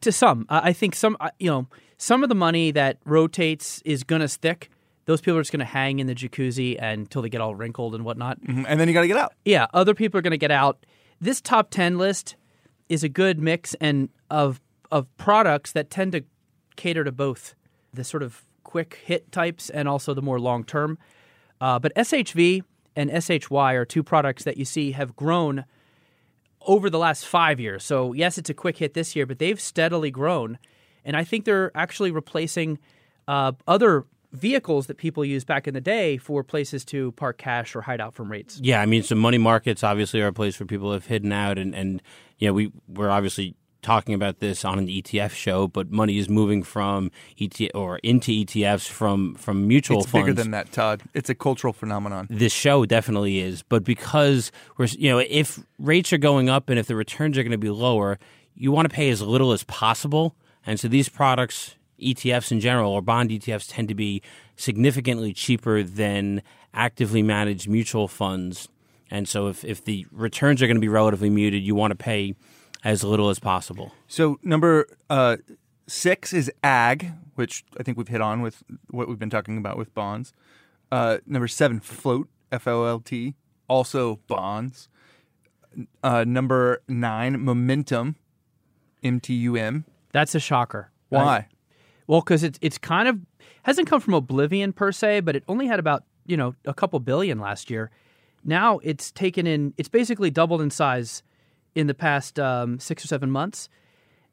to 0.00 0.10
some, 0.10 0.46
I 0.48 0.70
I 0.70 0.72
think 0.72 0.94
some, 0.94 1.16
you 1.38 1.50
know, 1.50 1.68
some 1.98 2.22
of 2.22 2.28
the 2.28 2.34
money 2.34 2.70
that 2.72 2.98
rotates 3.04 3.82
is 3.82 4.04
going 4.04 4.22
to 4.22 4.28
stick. 4.28 4.70
Those 5.06 5.20
people 5.20 5.38
are 5.38 5.40
just 5.40 5.52
going 5.52 5.60
to 5.60 5.64
hang 5.64 5.98
in 5.98 6.06
the 6.06 6.14
jacuzzi 6.14 6.80
until 6.80 7.22
they 7.22 7.28
get 7.28 7.40
all 7.40 7.54
wrinkled 7.54 7.94
and 7.94 8.04
whatnot. 8.04 8.40
Mhm. 8.42 8.64
And 8.68 8.78
then 8.78 8.88
you 8.88 8.94
got 8.94 9.02
to 9.02 9.08
get 9.08 9.16
out. 9.16 9.32
Yeah, 9.44 9.66
other 9.72 9.94
people 9.94 10.18
are 10.18 10.22
going 10.22 10.32
to 10.32 10.36
get 10.38 10.50
out. 10.50 10.84
This 11.20 11.40
top 11.40 11.70
10 11.70 11.96
list 11.96 12.36
is 12.88 13.02
a 13.02 13.08
good 13.08 13.38
mix 13.40 13.74
and 13.80 14.08
of 14.30 14.60
of 14.92 15.06
products 15.16 15.72
that 15.72 15.90
tend 15.90 16.12
to 16.12 16.22
cater 16.76 17.02
to 17.02 17.10
both 17.10 17.54
the 17.92 18.04
sort 18.04 18.22
of 18.22 18.44
quick 18.62 19.00
hit 19.04 19.32
types 19.32 19.68
and 19.70 19.88
also 19.88 20.14
the 20.14 20.22
more 20.22 20.38
long 20.38 20.62
term. 20.62 20.96
Uh, 21.60 21.78
but 21.78 21.92
SHV 21.96 22.62
and 22.94 23.10
SHY 23.10 23.72
are 23.72 23.84
two 23.84 24.02
products 24.04 24.44
that 24.44 24.56
you 24.56 24.64
see 24.64 24.92
have 24.92 25.16
grown 25.16 25.64
over 26.62 26.88
the 26.90 26.98
last 26.98 27.26
five 27.26 27.58
years. 27.58 27.82
So 27.84 28.12
yes, 28.12 28.38
it's 28.38 28.50
a 28.50 28.54
quick 28.54 28.76
hit 28.78 28.94
this 28.94 29.16
year, 29.16 29.26
but 29.26 29.38
they've 29.38 29.60
steadily 29.60 30.10
grown, 30.10 30.58
and 31.04 31.16
I 31.16 31.24
think 31.24 31.44
they're 31.44 31.70
actually 31.76 32.10
replacing 32.12 32.78
uh, 33.26 33.52
other 33.66 34.04
vehicles 34.32 34.86
that 34.86 34.96
people 34.96 35.24
used 35.24 35.46
back 35.46 35.66
in 35.68 35.74
the 35.74 35.80
day 35.80 36.16
for 36.16 36.42
places 36.42 36.84
to 36.86 37.12
park 37.12 37.38
cash 37.38 37.74
or 37.74 37.82
hide 37.82 38.00
out 38.00 38.14
from 38.14 38.30
rates. 38.30 38.58
Yeah, 38.62 38.80
I 38.80 38.86
mean, 38.86 39.02
so 39.02 39.14
money 39.14 39.38
markets 39.38 39.82
obviously 39.84 40.20
are 40.20 40.28
a 40.28 40.32
place 40.32 40.58
where 40.60 40.66
people 40.66 40.92
have 40.92 41.06
hidden 41.06 41.32
out, 41.32 41.58
and 41.58 41.74
and 41.74 42.02
you 42.38 42.48
know 42.48 42.52
we 42.52 42.72
we're 42.88 43.10
obviously 43.10 43.54
talking 43.82 44.14
about 44.14 44.40
this 44.40 44.64
on 44.64 44.80
an 44.80 44.88
ETF 44.88 45.30
show, 45.30 45.68
but 45.68 45.92
money 45.92 46.18
is 46.18 46.28
moving 46.28 46.64
from 46.64 47.08
ETF 47.38 47.70
or 47.74 47.98
into 47.98 48.32
ETFs 48.32 48.88
from 48.88 49.34
from 49.36 49.68
mutual 49.68 50.00
It's 50.00 50.10
funds. 50.10 50.24
bigger 50.26 50.34
than 50.34 50.50
that, 50.50 50.72
Todd. 50.72 51.02
It's 51.14 51.30
a 51.30 51.34
cultural 51.36 51.72
phenomenon. 51.72 52.26
this 52.28 52.52
show 52.52 52.84
definitely 52.84 53.38
is, 53.38 53.62
but 53.62 53.84
because 53.84 54.50
we're 54.76 54.86
you 54.86 55.10
know 55.10 55.18
if 55.18 55.60
rates 55.78 56.12
are 56.12 56.18
going 56.18 56.48
up 56.48 56.68
and 56.68 56.78
if 56.78 56.86
the 56.88 56.96
returns 56.96 57.38
are 57.38 57.42
going 57.42 57.52
to 57.52 57.58
be 57.58 57.70
lower, 57.70 58.18
you 58.56 58.72
want 58.72 58.88
to 58.88 58.94
pay 58.94 59.08
as 59.10 59.22
little 59.22 59.52
as 59.52 59.62
possible, 59.64 60.34
and 60.66 60.80
so 60.80 60.88
these 60.88 61.08
products, 61.08 61.76
ETFs 62.00 62.52
in 62.52 62.60
general 62.60 62.92
or 62.92 63.02
bond 63.02 63.30
ETFs, 63.30 63.66
tend 63.68 63.88
to 63.88 63.94
be 63.94 64.22
significantly 64.56 65.32
cheaper 65.32 65.82
than 65.82 66.42
actively 66.74 67.22
managed 67.22 67.68
mutual 67.68 68.08
funds, 68.08 68.68
and 69.10 69.28
so 69.28 69.48
if 69.48 69.64
if 69.64 69.84
the 69.84 70.06
returns 70.10 70.62
are 70.62 70.66
going 70.66 70.76
to 70.76 70.80
be 70.80 70.88
relatively 70.88 71.30
muted, 71.30 71.62
you 71.62 71.74
want 71.74 71.90
to 71.90 71.96
pay 71.96 72.34
as 72.84 73.02
little 73.02 73.30
as 73.30 73.38
possible. 73.38 73.92
So 74.06 74.38
number 74.42 74.86
uh, 75.10 75.38
six 75.86 76.32
is 76.32 76.50
ag, 76.62 77.12
which 77.34 77.64
I 77.78 77.82
think 77.82 77.98
we've 77.98 78.08
hit 78.08 78.20
on 78.20 78.42
with 78.42 78.62
what 78.90 79.08
we've 79.08 79.18
been 79.18 79.30
talking 79.30 79.58
about 79.58 79.76
with 79.76 79.94
bonds. 79.94 80.32
Uh, 80.92 81.18
number 81.26 81.48
seven, 81.48 81.80
float, 81.80 82.28
F 82.52 82.66
O 82.68 82.84
L 82.84 83.00
T, 83.00 83.34
also 83.68 84.20
bonds. 84.26 84.88
Uh, 86.02 86.24
number 86.24 86.82
nine, 86.88 87.40
momentum, 87.40 88.16
M 89.02 89.20
T 89.20 89.34
U 89.34 89.56
M. 89.56 89.84
That's 90.12 90.34
a 90.34 90.40
shocker. 90.40 90.90
Why? 91.08 91.48
Well, 92.06 92.20
because 92.20 92.42
it's 92.42 92.58
it's 92.62 92.78
kind 92.78 93.08
of 93.08 93.18
hasn't 93.64 93.88
come 93.88 94.00
from 94.00 94.14
oblivion 94.14 94.72
per 94.72 94.92
se, 94.92 95.20
but 95.20 95.36
it 95.36 95.44
only 95.48 95.66
had 95.66 95.78
about 95.78 96.04
you 96.26 96.36
know 96.36 96.54
a 96.64 96.74
couple 96.74 96.98
billion 97.00 97.40
last 97.40 97.70
year. 97.70 97.90
Now 98.44 98.78
it's 98.82 99.10
taken 99.10 99.46
in. 99.46 99.74
It's 99.76 99.88
basically 99.88 100.30
doubled 100.30 100.62
in 100.62 100.70
size 100.70 101.22
in 101.74 101.86
the 101.86 101.94
past 101.94 102.38
um, 102.38 102.78
six 102.78 103.04
or 103.04 103.08
seven 103.08 103.30
months, 103.30 103.68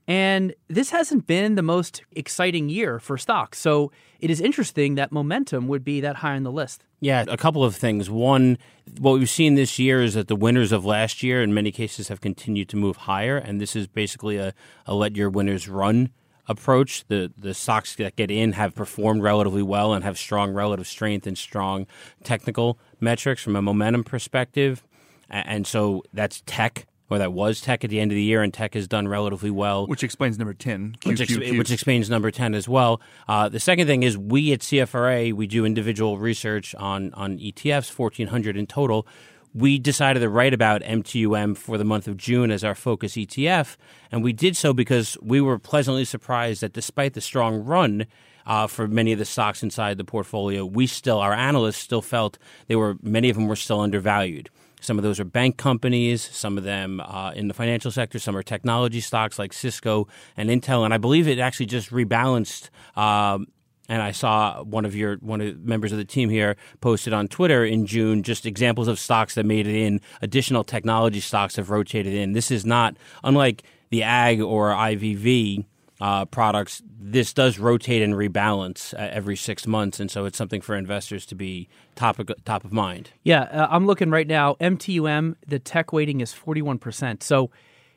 and 0.08 0.54
this 0.68 0.92
hasn't 0.92 1.26
been 1.26 1.56
the 1.56 1.64
most 1.64 2.04
exciting 2.12 2.70
year 2.70 3.00
for 3.00 3.18
stocks. 3.18 3.60
So 3.60 3.92
it 4.20 4.30
is 4.30 4.40
interesting 4.40 4.96
that 4.96 5.12
momentum 5.12 5.68
would 5.68 5.84
be 5.84 6.00
that 6.02 6.18
high 6.18 6.36
on 6.36 6.44
the 6.44 6.52
list. 6.52 6.86
Yeah, 7.00 7.26
a 7.28 7.36
couple 7.36 7.66
of 7.66 7.76
things. 7.76 8.10
One, 8.10 8.58
what 9.00 9.14
we've 9.14 9.30
seen 9.30 9.56
this 9.56 9.78
year 9.78 10.02
is 10.02 10.14
that 10.14 10.30
the 10.30 10.38
winners 10.38 10.72
of 10.72 10.86
last 10.86 11.22
year, 11.22 11.42
in 11.42 11.54
many 11.54 11.72
cases, 11.72 12.08
have 12.08 12.22
continued 12.22 12.70
to 12.70 12.78
move 12.78 12.96
higher, 12.96 13.38
and 13.38 13.60
this 13.60 13.76
is 13.76 13.88
basically 13.88 14.38
a, 14.38 14.54
a 14.86 14.94
let 14.94 15.18
your 15.18 15.30
winners 15.30 15.68
run 15.68 16.12
approach. 16.48 17.06
The 17.08 17.32
the 17.38 17.54
stocks 17.54 17.96
that 17.96 18.16
get 18.16 18.32
in 18.32 18.54
have 18.54 18.76
performed 18.76 19.22
relatively 19.24 19.64
well 19.64 19.94
and 19.94 20.04
have 20.04 20.18
strong 20.18 20.54
relative 20.54 20.88
strength 20.88 21.26
and 21.28 21.38
strong 21.38 21.88
technical 22.24 22.78
metrics 23.00 23.42
from 23.44 23.56
a 23.56 23.62
momentum 23.62 24.04
perspective, 24.04 24.84
and 25.30 25.66
so 25.68 26.04
that's 26.14 26.42
tech. 26.46 26.86
Or 27.10 27.20
that 27.20 27.34
was 27.34 27.62
tech 27.62 27.84
at 27.84 27.92
the 27.92 28.00
end 28.00 28.12
of 28.12 28.16
the 28.16 28.24
year, 28.24 28.42
and 28.42 28.52
tech 28.52 28.74
has 28.74 28.88
done 28.88 29.08
relatively 29.08 29.52
well 29.52 29.86
Which 29.86 30.04
explains 30.04 30.40
number 30.40 30.54
10, 30.54 30.96
which, 31.04 31.22
ex- 31.22 31.32
QQQ. 31.32 31.58
which 31.60 31.70
explains 31.70 32.10
number 32.10 32.32
10 32.32 32.56
as 32.56 32.68
well. 32.68 33.02
Uh, 33.28 33.50
the 33.50 33.60
second 33.60 33.86
thing 33.86 34.02
is 34.02 34.18
we 34.18 34.52
at 34.52 34.62
CFRA, 34.62 35.32
we 35.34 35.46
do 35.46 35.64
individual 35.64 36.18
research 36.18 36.74
on, 36.74 37.14
on 37.14 37.38
ETFs, 37.38 37.96
1,400 37.96 38.58
in 38.58 38.66
total. 38.66 39.06
We 39.54 39.78
decided 39.78 40.22
to 40.22 40.30
write 40.30 40.54
about 40.54 40.82
MTUM 40.82 41.56
for 41.58 41.78
the 41.78 41.84
month 41.84 42.08
of 42.08 42.18
June 42.18 42.50
as 42.50 42.64
our 42.64 42.74
focus 42.74 43.14
ETF, 43.14 43.78
and 44.12 44.24
we 44.24 44.34
did 44.34 44.58
so 44.58 44.74
because 44.74 45.18
we 45.22 45.42
were 45.42 45.60
pleasantly 45.60 46.06
surprised 46.06 46.62
that 46.62 46.74
despite 46.74 47.14
the 47.14 47.22
strong 47.22 47.64
run 47.64 48.08
uh, 48.46 48.68
for 48.68 48.88
many 48.88 49.14
of 49.14 49.20
the 49.20 49.26
stocks 49.26 49.62
inside 49.62 49.98
the 49.98 50.04
portfolio, 50.04 50.66
we 50.66 50.88
still, 50.88 51.20
our 51.20 51.34
analysts 51.34 51.78
still 51.78 52.02
felt 52.02 52.38
they 52.68 52.76
were, 52.76 52.98
many 53.04 53.30
of 53.30 53.36
them 53.36 53.48
were 53.48 53.56
still 53.56 53.80
undervalued. 53.80 54.50
Some 54.84 54.98
of 54.98 55.04
those 55.04 55.20
are 55.20 55.24
bank 55.26 55.58
companies, 55.58 56.22
some 56.22 56.58
of 56.58 56.66
them 56.66 57.00
uh, 57.00 57.32
in 57.36 57.48
the 57.48 57.54
financial 57.54 57.90
sector, 57.90 58.20
some 58.20 58.36
are 58.36 58.44
technology 58.44 59.00
stocks 59.00 59.40
like 59.40 59.54
Cisco 59.54 60.08
and 60.36 60.50
Intel. 60.50 60.84
And 60.84 60.94
I 60.94 60.98
believe 60.98 61.28
it 61.28 61.40
actually 61.40 61.68
just 61.68 61.90
rebalanced. 61.90 62.70
Um, 62.98 63.48
and 63.90 64.02
I 64.02 64.12
saw 64.12 64.64
one 64.64 64.86
of 64.86 64.96
your 64.96 65.18
one 65.18 65.42
of 65.42 65.48
the 65.48 65.68
members 65.68 65.92
of 65.92 65.98
the 65.98 66.06
team 66.06 66.30
here 66.30 66.56
posted 66.82 67.14
on 67.14 67.28
Twitter 67.28 67.66
in 67.66 67.86
June 67.86 68.24
just 68.24 68.46
examples 68.46 68.88
of 68.88 69.00
stocks 69.00 69.36
that 69.36 69.46
made 69.46 69.68
it 69.68 69.76
in. 69.76 70.02
Additional 70.22 70.64
technology 70.64 71.20
stocks 71.20 71.56
have 71.58 71.70
rotated 71.70 72.14
in. 72.14 72.34
This 72.34 72.52
is 72.52 72.66
not 72.66 72.96
unlike 73.24 73.64
the 73.90 74.04
ag 74.04 74.42
or 74.42 74.70
IVV 74.70 75.66
uh, 76.04 76.26
products, 76.26 76.82
this 77.00 77.34
does 77.34 77.58
rotate 77.58 78.02
and 78.02 78.14
rebalance 78.14 78.94
uh, 78.94 79.10
every 79.12 79.38
six 79.38 79.66
months, 79.66 80.02
and 80.02 80.12
so 80.12 80.26
it's 80.26 80.38
something 80.38 80.60
for 80.60 80.76
investors 80.76 81.26
to 81.28 81.34
be 81.34 81.70
top 81.96 82.20
of, 82.20 82.30
top 82.44 82.66
of 82.66 82.74
mind. 82.74 83.12
Yeah, 83.24 83.44
uh, 83.44 83.68
I'm 83.70 83.86
looking 83.86 84.10
right 84.10 84.28
now. 84.28 84.56
MTUM, 84.56 85.36
the 85.48 85.60
tech 85.60 85.94
weighting 85.94 86.20
is 86.20 86.34
41%. 86.34 87.24
So 87.24 87.52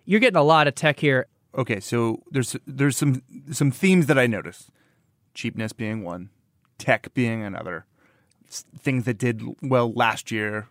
you're 0.05 0.21
getting 0.21 0.37
a 0.37 0.45
lot 0.45 0.69
of 0.69 0.77
tech 0.77 1.01
here. 1.01 1.27
Okay, 1.57 1.81
so 1.81 2.23
there's 2.31 2.55
there's 2.67 2.97
some 2.97 3.23
some 3.51 3.71
themes 3.71 4.07
that 4.07 4.19
I 4.19 4.29
noticed. 4.29 4.71
Cheapness 5.37 5.75
being 5.75 6.03
one, 6.03 6.31
tech 6.79 7.13
being 7.13 7.43
another. 7.43 7.85
Things 8.49 9.05
that 9.05 9.19
did 9.19 9.43
well 9.61 9.93
last 9.93 10.33
year. 10.33 10.69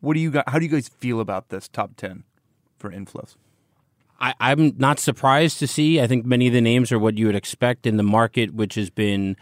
What 0.00 0.14
do 0.14 0.20
you 0.20 0.30
got? 0.30 0.48
How 0.48 0.58
do 0.58 0.66
you 0.66 0.70
guys 0.70 0.88
feel 0.88 1.18
about 1.18 1.48
this 1.48 1.66
top 1.66 1.96
ten 1.96 2.24
for 2.78 2.90
inflows? 2.90 3.36
I, 4.20 4.34
I'm 4.38 4.74
not 4.76 4.98
surprised 4.98 5.58
to 5.60 5.66
see. 5.66 5.98
I 5.98 6.06
think 6.06 6.26
many 6.26 6.46
of 6.46 6.52
the 6.52 6.60
names 6.60 6.92
are 6.92 6.98
what 6.98 7.16
you 7.16 7.24
would 7.24 7.34
expect 7.34 7.86
in 7.86 7.96
the 7.96 8.02
market, 8.02 8.54
which 8.54 8.74
has 8.74 8.90
been 8.90 9.34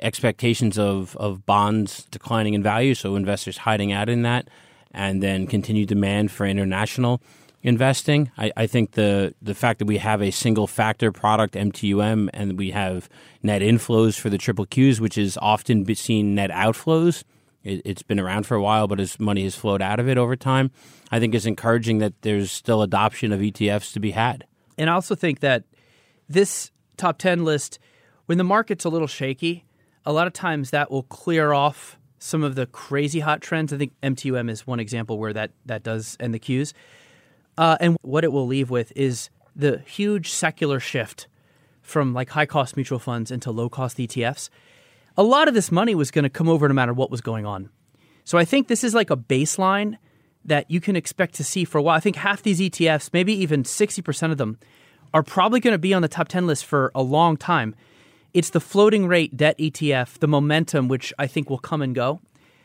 expectations 0.00 0.78
of, 0.78 1.14
of 1.18 1.44
bonds 1.44 2.04
declining 2.10 2.54
in 2.54 2.62
value, 2.62 2.94
so 2.94 3.14
investors 3.14 3.58
hiding 3.58 3.92
out 3.92 4.08
in 4.08 4.22
that, 4.22 4.48
and 4.92 5.22
then 5.22 5.46
continued 5.46 5.88
demand 5.88 6.32
for 6.32 6.46
international 6.46 7.20
investing. 7.62 8.30
I, 8.36 8.52
I 8.56 8.66
think 8.66 8.92
the 8.92 9.34
the 9.40 9.54
fact 9.54 9.78
that 9.78 9.86
we 9.86 9.98
have 9.98 10.20
a 10.20 10.30
single 10.30 10.66
factor 10.66 11.12
product 11.12 11.54
MTUM 11.54 12.28
and 12.32 12.58
we 12.58 12.70
have 12.70 13.08
net 13.42 13.62
inflows 13.62 14.18
for 14.18 14.30
the 14.30 14.38
triple 14.38 14.66
Qs, 14.66 15.00
which 15.00 15.16
is 15.16 15.38
often 15.40 15.92
seen 15.94 16.34
net 16.34 16.50
outflows. 16.50 17.24
It, 17.62 17.82
it's 17.84 18.02
been 18.02 18.18
around 18.18 18.46
for 18.46 18.56
a 18.56 18.62
while, 18.62 18.88
but 18.88 19.00
as 19.00 19.20
money 19.20 19.44
has 19.44 19.54
flowed 19.54 19.82
out 19.82 20.00
of 20.00 20.08
it 20.08 20.18
over 20.18 20.34
time, 20.36 20.70
I 21.10 21.20
think 21.20 21.34
is 21.34 21.46
encouraging 21.46 21.98
that 21.98 22.20
there's 22.22 22.50
still 22.50 22.82
adoption 22.82 23.32
of 23.32 23.40
ETFs 23.40 23.92
to 23.92 24.00
be 24.00 24.10
had. 24.10 24.44
And 24.76 24.90
I 24.90 24.94
also 24.94 25.14
think 25.14 25.40
that 25.40 25.64
this 26.28 26.70
top 26.96 27.18
10 27.18 27.44
list, 27.44 27.78
when 28.26 28.38
the 28.38 28.44
market's 28.44 28.84
a 28.84 28.88
little 28.88 29.06
shaky, 29.06 29.64
a 30.04 30.12
lot 30.12 30.26
of 30.26 30.32
times 30.32 30.70
that 30.70 30.90
will 30.90 31.04
clear 31.04 31.52
off 31.52 31.98
some 32.18 32.42
of 32.42 32.54
the 32.54 32.66
crazy 32.66 33.20
hot 33.20 33.40
trends. 33.40 33.72
I 33.72 33.78
think 33.78 33.92
MTUM 34.02 34.50
is 34.50 34.66
one 34.66 34.80
example 34.80 35.18
where 35.18 35.32
that, 35.32 35.50
that 35.66 35.82
does, 35.82 36.16
and 36.18 36.32
the 36.32 36.40
Qs. 36.40 36.72
Uh, 37.58 37.76
and 37.80 37.96
what 38.02 38.24
it 38.24 38.32
will 38.32 38.46
leave 38.46 38.70
with 38.70 38.92
is 38.96 39.30
the 39.54 39.78
huge 39.80 40.30
secular 40.30 40.80
shift 40.80 41.26
from 41.82 42.14
like 42.14 42.30
high 42.30 42.46
cost 42.46 42.76
mutual 42.76 42.98
funds 42.98 43.30
into 43.30 43.50
low 43.50 43.68
cost 43.68 43.98
ETFs. 43.98 44.48
A 45.16 45.22
lot 45.22 45.48
of 45.48 45.54
this 45.54 45.70
money 45.70 45.94
was 45.94 46.10
going 46.10 46.22
to 46.22 46.30
come 46.30 46.48
over 46.48 46.66
no 46.68 46.74
matter 46.74 46.94
what 46.94 47.10
was 47.10 47.20
going 47.20 47.44
on. 47.44 47.68
So 48.24 48.38
I 48.38 48.44
think 48.44 48.68
this 48.68 48.84
is 48.84 48.94
like 48.94 49.10
a 49.10 49.16
baseline 49.16 49.98
that 50.44 50.70
you 50.70 50.80
can 50.80 50.96
expect 50.96 51.34
to 51.34 51.44
see 51.44 51.64
for 51.64 51.78
a 51.78 51.82
while. 51.82 51.96
I 51.96 52.00
think 52.00 52.16
half 52.16 52.42
these 52.42 52.60
ETFs, 52.60 53.10
maybe 53.12 53.32
even 53.34 53.62
60% 53.62 54.32
of 54.32 54.38
them, 54.38 54.58
are 55.12 55.22
probably 55.22 55.60
going 55.60 55.72
to 55.72 55.78
be 55.78 55.92
on 55.92 56.02
the 56.02 56.08
top 56.08 56.28
10 56.28 56.46
list 56.46 56.64
for 56.64 56.90
a 56.94 57.02
long 57.02 57.36
time. 57.36 57.74
It's 58.32 58.50
the 58.50 58.60
floating 58.60 59.06
rate 59.06 59.36
debt 59.36 59.58
ETF, 59.58 60.18
the 60.18 60.28
momentum, 60.28 60.88
which 60.88 61.12
I 61.18 61.26
think 61.26 61.50
will 61.50 61.58
come 61.58 61.82
and 61.82 61.94
go. 61.94 62.20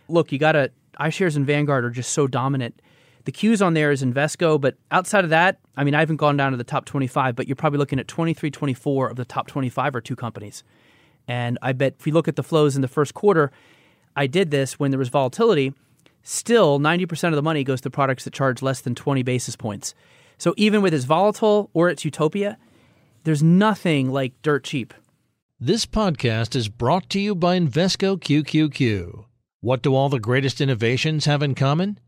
Look, 0.07 0.31
you 0.31 0.39
got 0.39 0.53
to, 0.53 0.71
iShares 0.99 1.35
and 1.35 1.45
Vanguard 1.45 1.83
are 1.83 1.89
just 1.89 2.11
so 2.13 2.25
dominant. 2.25 2.81
The 3.27 3.33
Qs 3.33 3.61
on 3.61 3.73
there 3.73 3.91
is 3.91 4.01
Invesco, 4.01 4.59
but 4.59 4.77
outside 4.89 5.25
of 5.25 5.31
that, 5.31 5.59
I 5.75 5.83
mean, 5.83 5.93
I 5.93 5.99
haven't 5.99 6.15
gone 6.15 6.37
down 6.37 6.51
to 6.51 6.57
the 6.57 6.63
top 6.63 6.85
25, 6.85 7.35
but 7.35 7.45
you're 7.45 7.57
probably 7.57 7.77
looking 7.77 7.99
at 7.99 8.07
23, 8.07 8.49
24 8.49 9.09
of 9.09 9.17
the 9.17 9.25
top 9.25 9.47
25 9.47 9.97
are 9.97 9.99
two 9.99 10.15
companies. 10.15 10.63
And 11.27 11.59
I 11.61 11.73
bet 11.73 11.95
if 11.99 12.07
you 12.07 12.13
look 12.13 12.29
at 12.29 12.37
the 12.37 12.41
flows 12.41 12.77
in 12.77 12.81
the 12.81 12.87
first 12.87 13.13
quarter, 13.13 13.51
I 14.15 14.27
did 14.27 14.49
this 14.49 14.79
when 14.79 14.91
there 14.91 14.97
was 14.97 15.09
volatility. 15.09 15.73
Still, 16.23 16.79
90% 16.79 17.27
of 17.27 17.35
the 17.35 17.41
money 17.41 17.65
goes 17.65 17.81
to 17.81 17.89
products 17.89 18.23
that 18.23 18.31
charge 18.31 18.61
less 18.61 18.79
than 18.79 18.95
20 18.95 19.23
basis 19.23 19.57
points. 19.57 19.93
So 20.37 20.53
even 20.55 20.81
with 20.81 20.93
its 20.93 21.03
volatile 21.03 21.69
or 21.73 21.89
its 21.89 22.05
utopia, 22.05 22.57
there's 23.25 23.43
nothing 23.43 24.09
like 24.09 24.41
dirt 24.41 24.63
cheap. 24.63 24.93
This 25.59 25.85
podcast 25.85 26.55
is 26.55 26.69
brought 26.69 27.09
to 27.09 27.19
you 27.19 27.35
by 27.35 27.59
Invesco 27.59 28.17
QQQ. 28.17 29.25
What 29.59 29.81
do 29.81 29.93
all 29.93 30.07
the 30.07 30.17
greatest 30.17 30.61
innovations 30.61 31.25
have 31.25 31.43
in 31.43 31.55
common? 31.55 31.99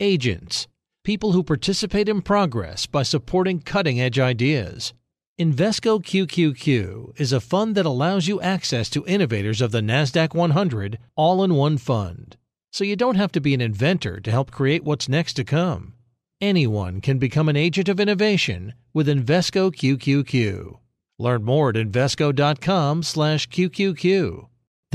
Agents, 0.00 0.66
people 1.04 1.32
who 1.32 1.42
participate 1.42 2.06
in 2.06 2.20
progress 2.20 2.84
by 2.84 3.02
supporting 3.02 3.60
cutting 3.60 3.98
edge 3.98 4.18
ideas. 4.18 4.92
Invesco 5.40 6.02
QQQ 6.02 7.18
is 7.18 7.32
a 7.32 7.40
fund 7.40 7.74
that 7.76 7.86
allows 7.86 8.28
you 8.28 8.38
access 8.42 8.90
to 8.90 9.06
innovators 9.06 9.62
of 9.62 9.70
the 9.70 9.80
NASDAQ 9.80 10.34
100 10.34 10.98
all 11.16 11.42
in 11.42 11.54
one 11.54 11.78
fund. 11.78 12.36
So 12.70 12.84
you 12.84 12.94
don't 12.94 13.14
have 13.14 13.32
to 13.32 13.40
be 13.40 13.54
an 13.54 13.62
inventor 13.62 14.20
to 14.20 14.30
help 14.30 14.50
create 14.50 14.84
what's 14.84 15.08
next 15.08 15.32
to 15.34 15.44
come. 15.44 15.94
Anyone 16.42 17.00
can 17.00 17.18
become 17.18 17.48
an 17.48 17.56
agent 17.56 17.88
of 17.88 17.98
innovation 17.98 18.74
with 18.92 19.08
Invesco 19.08 19.74
QQQ. 19.74 20.78
Learn 21.18 21.42
more 21.42 21.70
at 21.70 21.76
invesco.com/qqq. 21.76 24.48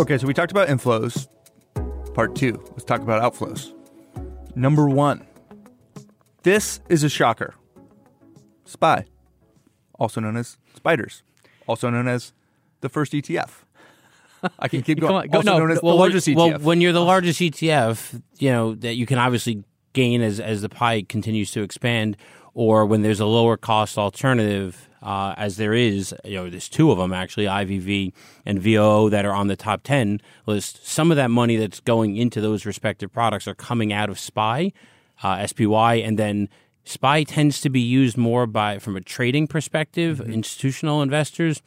Okay, 0.00 0.16
so 0.16 0.26
we 0.26 0.32
talked 0.32 0.50
about 0.50 0.68
inflows. 0.68 1.28
Part 2.14 2.34
two. 2.34 2.58
Let's 2.70 2.84
talk 2.84 3.02
about 3.02 3.20
outflows. 3.22 3.74
Number 4.56 4.88
one. 4.88 5.26
This 6.42 6.80
is 6.88 7.04
a 7.04 7.10
shocker. 7.10 7.54
SPY, 8.64 9.04
also 9.98 10.22
known 10.22 10.38
as 10.38 10.56
spiders, 10.74 11.22
also 11.66 11.90
known 11.90 12.08
as 12.08 12.32
the 12.80 12.88
first 12.88 13.12
ETF. 13.12 13.50
I 14.58 14.68
can 14.68 14.80
keep 14.80 15.00
going. 15.00 15.28
go- 15.28 15.36
also 15.36 15.52
no, 15.52 15.58
known 15.58 15.70
as 15.70 15.82
well, 15.82 15.96
the 15.96 16.00
largest 16.00 16.28
when, 16.28 16.36
ETF. 16.36 16.38
Well, 16.38 16.58
when 16.60 16.80
you're 16.80 16.94
the 16.94 17.04
largest 17.04 17.38
ETF, 17.38 18.22
you 18.38 18.50
know 18.50 18.74
that 18.76 18.94
you 18.94 19.04
can 19.04 19.18
obviously 19.18 19.64
gain 19.92 20.22
as 20.22 20.40
as 20.40 20.62
the 20.62 20.70
pie 20.70 21.02
continues 21.02 21.50
to 21.50 21.62
expand, 21.62 22.16
or 22.54 22.86
when 22.86 23.02
there's 23.02 23.20
a 23.20 23.26
lower 23.26 23.56
cost 23.56 23.98
alternative, 23.98 24.88
uh, 25.02 25.34
as 25.36 25.56
there 25.56 25.74
is. 25.74 26.14
You 26.24 26.34
know, 26.36 26.50
there's 26.50 26.68
two 26.68 26.90
of 26.90 26.98
them 26.98 27.12
actually, 27.12 27.46
IVV 27.46 28.12
and 28.44 28.60
VOO, 28.60 29.10
that 29.10 29.24
are 29.24 29.34
on 29.34 29.48
the 29.48 29.56
top 29.56 29.82
ten 29.82 30.20
list. 30.46 30.86
Some 30.86 31.10
of 31.10 31.16
that 31.16 31.30
money 31.30 31.56
that's 31.56 31.80
going 31.80 32.16
into 32.16 32.40
those 32.40 32.66
respective 32.66 33.12
products 33.12 33.48
are 33.48 33.54
coming 33.54 33.92
out 33.92 34.10
of 34.10 34.18
SPY, 34.18 34.72
uh, 35.22 35.46
SPY, 35.46 35.94
and 35.94 36.18
then. 36.18 36.48
SPY 36.82 37.24
tends 37.24 37.60
to 37.60 37.68
be 37.68 37.78
used 37.78 38.16
more 38.16 38.46
by 38.46 38.78
from 38.78 38.96
a 38.96 39.02
trading 39.02 39.46
perspective, 39.46 40.18
institutional 40.18 41.02
investors 41.02 41.60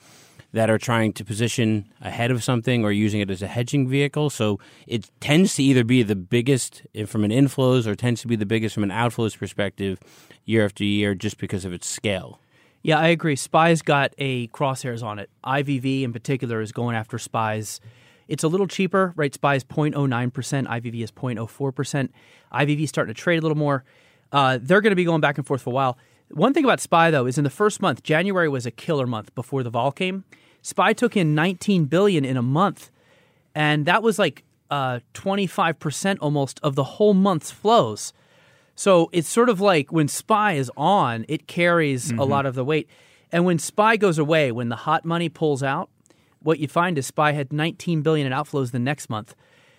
that 0.53 0.69
are 0.69 0.77
trying 0.77 1.11
to 1.13 1.25
position 1.25 1.91
ahead 1.99 2.31
of 2.31 2.43
something 2.43 2.85
or 2.85 2.91
using 2.91 3.19
it 3.19 3.29
as 3.29 3.41
a 3.41 3.47
hedging 3.47 3.87
vehicle. 3.87 4.29
So 4.29 4.59
it 4.87 5.09
tends 5.19 5.55
to 5.55 5.63
either 5.63 5.83
be 5.83 6.03
the 6.03 6.15
biggest 6.15 6.83
from 7.07 7.23
an 7.23 7.31
inflows 7.31 7.87
or 7.87 7.95
tends 7.95 8.21
to 8.21 8.27
be 8.27 8.35
the 8.35 8.45
biggest 8.45 8.75
from 8.75 8.83
an 8.83 8.91
outflows 8.91 9.37
perspective 9.37 9.99
year 10.45 10.63
after 10.63 10.83
year 10.83 11.15
just 11.15 11.39
because 11.39 11.65
of 11.65 11.73
its 11.73 11.87
scale. 11.87 12.39
Yeah, 12.83 12.99
I 12.99 13.07
agree. 13.07 13.35
Spy's 13.35 13.81
got 13.81 14.13
a 14.17 14.47
crosshairs 14.49 15.03
on 15.03 15.17
it. 15.17 15.29
IVV 15.43 16.03
in 16.03 16.13
particular 16.13 16.61
is 16.61 16.71
going 16.71 16.95
after 16.95 17.17
Spy's. 17.17 17.79
It's 18.27 18.43
a 18.43 18.47
little 18.47 18.67
cheaper, 18.67 19.13
right? 19.15 19.33
Spy 19.33 19.55
is 19.55 19.63
0.09%, 19.63 20.31
IVV 20.31 21.03
is 21.03 21.11
0.04%. 21.11 22.09
IVV 22.53 22.83
is 22.83 22.89
starting 22.89 23.13
to 23.13 23.19
trade 23.19 23.37
a 23.37 23.41
little 23.41 23.57
more. 23.57 23.83
Uh, 24.31 24.59
they're 24.61 24.81
going 24.81 24.91
to 24.91 24.95
be 24.95 25.03
going 25.03 25.21
back 25.21 25.37
and 25.37 25.47
forth 25.47 25.61
for 25.61 25.71
a 25.71 25.73
while. 25.73 25.97
One 26.29 26.53
thing 26.53 26.63
about 26.63 26.79
Spy 26.79 27.09
though 27.09 27.25
is 27.25 27.37
in 27.37 27.43
the 27.43 27.49
first 27.49 27.81
month, 27.81 28.03
January 28.03 28.49
was 28.49 28.65
a 28.65 28.71
killer 28.71 29.07
month 29.07 29.33
before 29.33 29.63
the 29.63 29.69
vol 29.69 29.91
came. 29.91 30.25
Spy 30.63 30.93
took 30.93 31.15
in 31.15 31.35
19 31.35 31.85
billion 31.85 32.25
in 32.25 32.37
a 32.37 32.41
month, 32.41 32.89
and 33.53 33.85
that 33.85 34.01
was 34.01 34.17
like 34.17 34.43
uh, 34.71 35.01
25% 35.13 36.17
almost 36.21 36.59
of 36.63 36.73
the 36.73 36.83
whole 36.83 37.13
month's 37.13 37.51
flows. 37.51 38.13
So 38.75 39.09
it's 39.11 39.29
sort 39.29 39.49
of 39.49 39.61
like 39.61 39.91
when 39.91 40.07
Spy 40.07 40.53
is 40.53 40.71
on, 40.75 41.25
it 41.27 41.45
carries 41.45 42.09
a 42.11 42.23
lot 42.23 42.47
of 42.47 42.55
the 42.55 42.63
weight. 42.63 42.89
And 43.31 43.45
when 43.45 43.59
Spy 43.59 43.97
goes 43.97 44.17
away, 44.17 44.51
when 44.51 44.69
the 44.69 44.75
hot 44.75 45.05
money 45.05 45.29
pulls 45.29 45.61
out, 45.61 45.89
what 46.41 46.59
you 46.59 46.67
find 46.67 46.97
is 46.97 47.05
Spy 47.05 47.33
had 47.33 47.53
19 47.53 48.01
billion 48.01 48.25
in 48.25 48.33
outflows 48.33 48.71
the 48.71 48.79
next 48.79 49.09
month. 49.09 49.35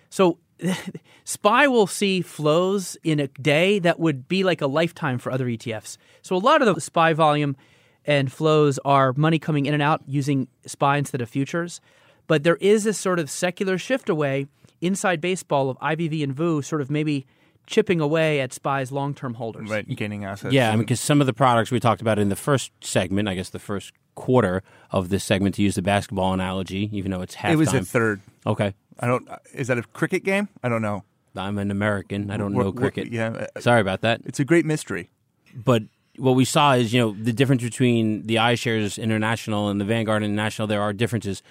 So 0.09 0.37
Spy 1.25 1.67
will 1.67 1.87
see 1.87 2.21
flows 2.21 2.95
in 3.03 3.19
a 3.19 3.27
day 3.27 3.79
that 3.79 3.99
would 3.99 4.27
be 4.27 4.43
like 4.43 4.61
a 4.61 4.67
lifetime 4.67 5.17
for 5.17 5.31
other 5.31 5.45
ETFs. 5.45 5.97
So 6.21 6.35
a 6.35 6.37
lot 6.37 6.61
of 6.61 6.73
the 6.73 6.79
Spy 6.79 7.13
volume 7.13 7.57
and 8.05 8.31
flows 8.31 8.79
are 8.85 9.13
money 9.17 9.39
coming 9.39 9.65
in 9.65 9.73
and 9.73 9.83
out 9.83 10.01
using 10.07 10.47
Spy 10.65 10.97
instead 10.97 11.21
of 11.21 11.29
futures. 11.29 11.81
But 12.27 12.43
there 12.43 12.57
is 12.57 12.83
this 12.83 12.97
sort 12.97 13.19
of 13.19 13.29
secular 13.29 13.77
shift 13.77 14.09
away 14.09 14.47
inside 14.81 15.21
baseball 15.21 15.69
of 15.69 15.77
IVV 15.79 16.23
and 16.23 16.33
VOO 16.33 16.61
sort 16.61 16.81
of 16.81 16.89
maybe 16.89 17.25
chipping 17.67 17.99
away 17.99 18.39
at 18.41 18.53
Spy's 18.53 18.91
long-term 18.91 19.35
holders. 19.35 19.69
right, 19.69 19.87
gaining 19.95 20.23
assets. 20.25 20.53
Yeah, 20.53 20.69
I 20.69 20.71
mean, 20.73 20.81
because 20.81 20.99
some 20.99 21.19
of 21.21 21.27
the 21.27 21.33
products 21.33 21.71
we 21.71 21.79
talked 21.79 22.01
about 22.01 22.19
in 22.19 22.29
the 22.29 22.35
first 22.35 22.71
segment, 22.81 23.27
I 23.27 23.33
guess 23.35 23.49
the 23.49 23.59
first 23.59 23.91
quarter 24.13 24.61
of 24.91 25.09
this 25.09 25.23
segment, 25.23 25.55
to 25.55 25.61
use 25.63 25.75
the 25.75 25.81
basketball 25.81 26.33
analogy, 26.33 26.89
even 26.93 27.09
though 27.11 27.21
it's 27.21 27.35
halftime. 27.35 27.51
it 27.53 27.55
was 27.57 27.73
a 27.73 27.81
third. 27.83 28.21
okay, 28.45 28.73
I 28.99 29.07
don't. 29.07 29.27
Is 29.53 29.67
that 29.67 29.77
a 29.79 29.83
cricket 29.83 30.23
game? 30.23 30.47
I 30.63 30.69
don't 30.69 30.81
know. 30.83 31.03
I'm 31.35 31.57
an 31.57 31.69
American. 31.71 32.29
I 32.31 32.37
don't 32.37 32.53
We're- 32.53 32.65
know 32.67 32.71
cricket. 32.71 33.11
Yeah, 33.11 33.47
uh, 33.55 33.59
Sorry 33.59 33.81
about 33.81 34.01
that. 34.01 34.21
it's 34.25 34.39
a 34.39 34.45
great 34.45 34.65
mystery. 34.65 35.09
but 35.55 35.83
what 36.17 36.33
we 36.33 36.45
saw 36.45 36.73
is 36.73 36.93
you 36.93 37.01
know 37.01 37.15
the 37.19 37.33
difference 37.33 37.63
between 37.63 38.23
the 38.23 38.35
iShares 38.35 39.01
International 39.01 39.69
and 39.69 39.79
the 39.79 39.85
Vanguard 39.85 40.23
International. 40.23 40.67
There 40.67 40.81
are 40.81 40.93
differences. 40.93 41.41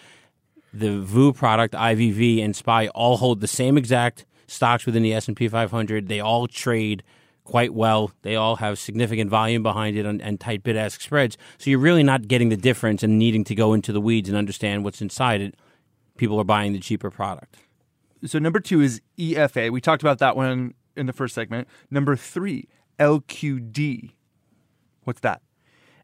The 0.73 1.01
VOO 1.01 1.33
product, 1.33 1.75
IVV, 1.75 2.45
and 2.45 2.57
SPY 2.57 2.89
all 2.89 3.17
hold 3.17 3.41
the 3.41 3.47
same 3.47 3.79
exact 3.79 4.27
stocks 4.49 4.87
within 4.87 5.05
the 5.05 5.15
S 5.15 5.29
and 5.29 5.37
P 5.37 5.47
500. 5.47 6.09
They 6.09 6.21
all 6.21 6.49
trade 6.49 7.05
quite 7.45 7.75
well. 7.75 8.11
They 8.23 8.37
all 8.37 8.57
have 8.57 8.79
significant 8.79 9.31
volume 9.31 9.63
behind 9.63 9.97
it 9.97 10.07
and, 10.07 10.21
and 10.21 10.41
tight 10.41 10.63
bid 10.63 10.77
ask 10.77 11.01
spreads. 11.01 11.37
So 11.59 11.71
you're 11.71 11.79
really 11.79 12.03
not 12.03 12.27
getting 12.27 12.49
the 12.49 12.57
difference 12.57 13.03
and 13.03 13.19
needing 13.19 13.45
to 13.45 13.55
go 13.55 13.73
into 13.73 13.93
the 13.93 14.01
weeds 14.01 14.29
and 14.29 14.37
understand 14.37 14.83
what's 14.83 15.01
inside 15.01 15.41
it. 15.41 15.55
People 16.17 16.41
are 16.41 16.45
buying 16.45 16.73
the 16.73 16.81
cheaper 16.81 17.11
product. 17.11 17.57
So 18.25 18.39
number 18.39 18.61
two 18.61 18.81
is 18.81 19.01
EFA. 19.19 19.71
We 19.71 19.81
talked 19.81 20.03
about 20.03 20.19
that 20.19 20.37
one 20.37 20.75
in 20.97 21.07
the 21.07 21.13
first 21.13 21.35
segment. 21.35 21.69
Number 21.91 22.17
three, 22.17 22.69
LQD. 22.99 24.13
What's 25.05 25.21
that? 25.21 25.43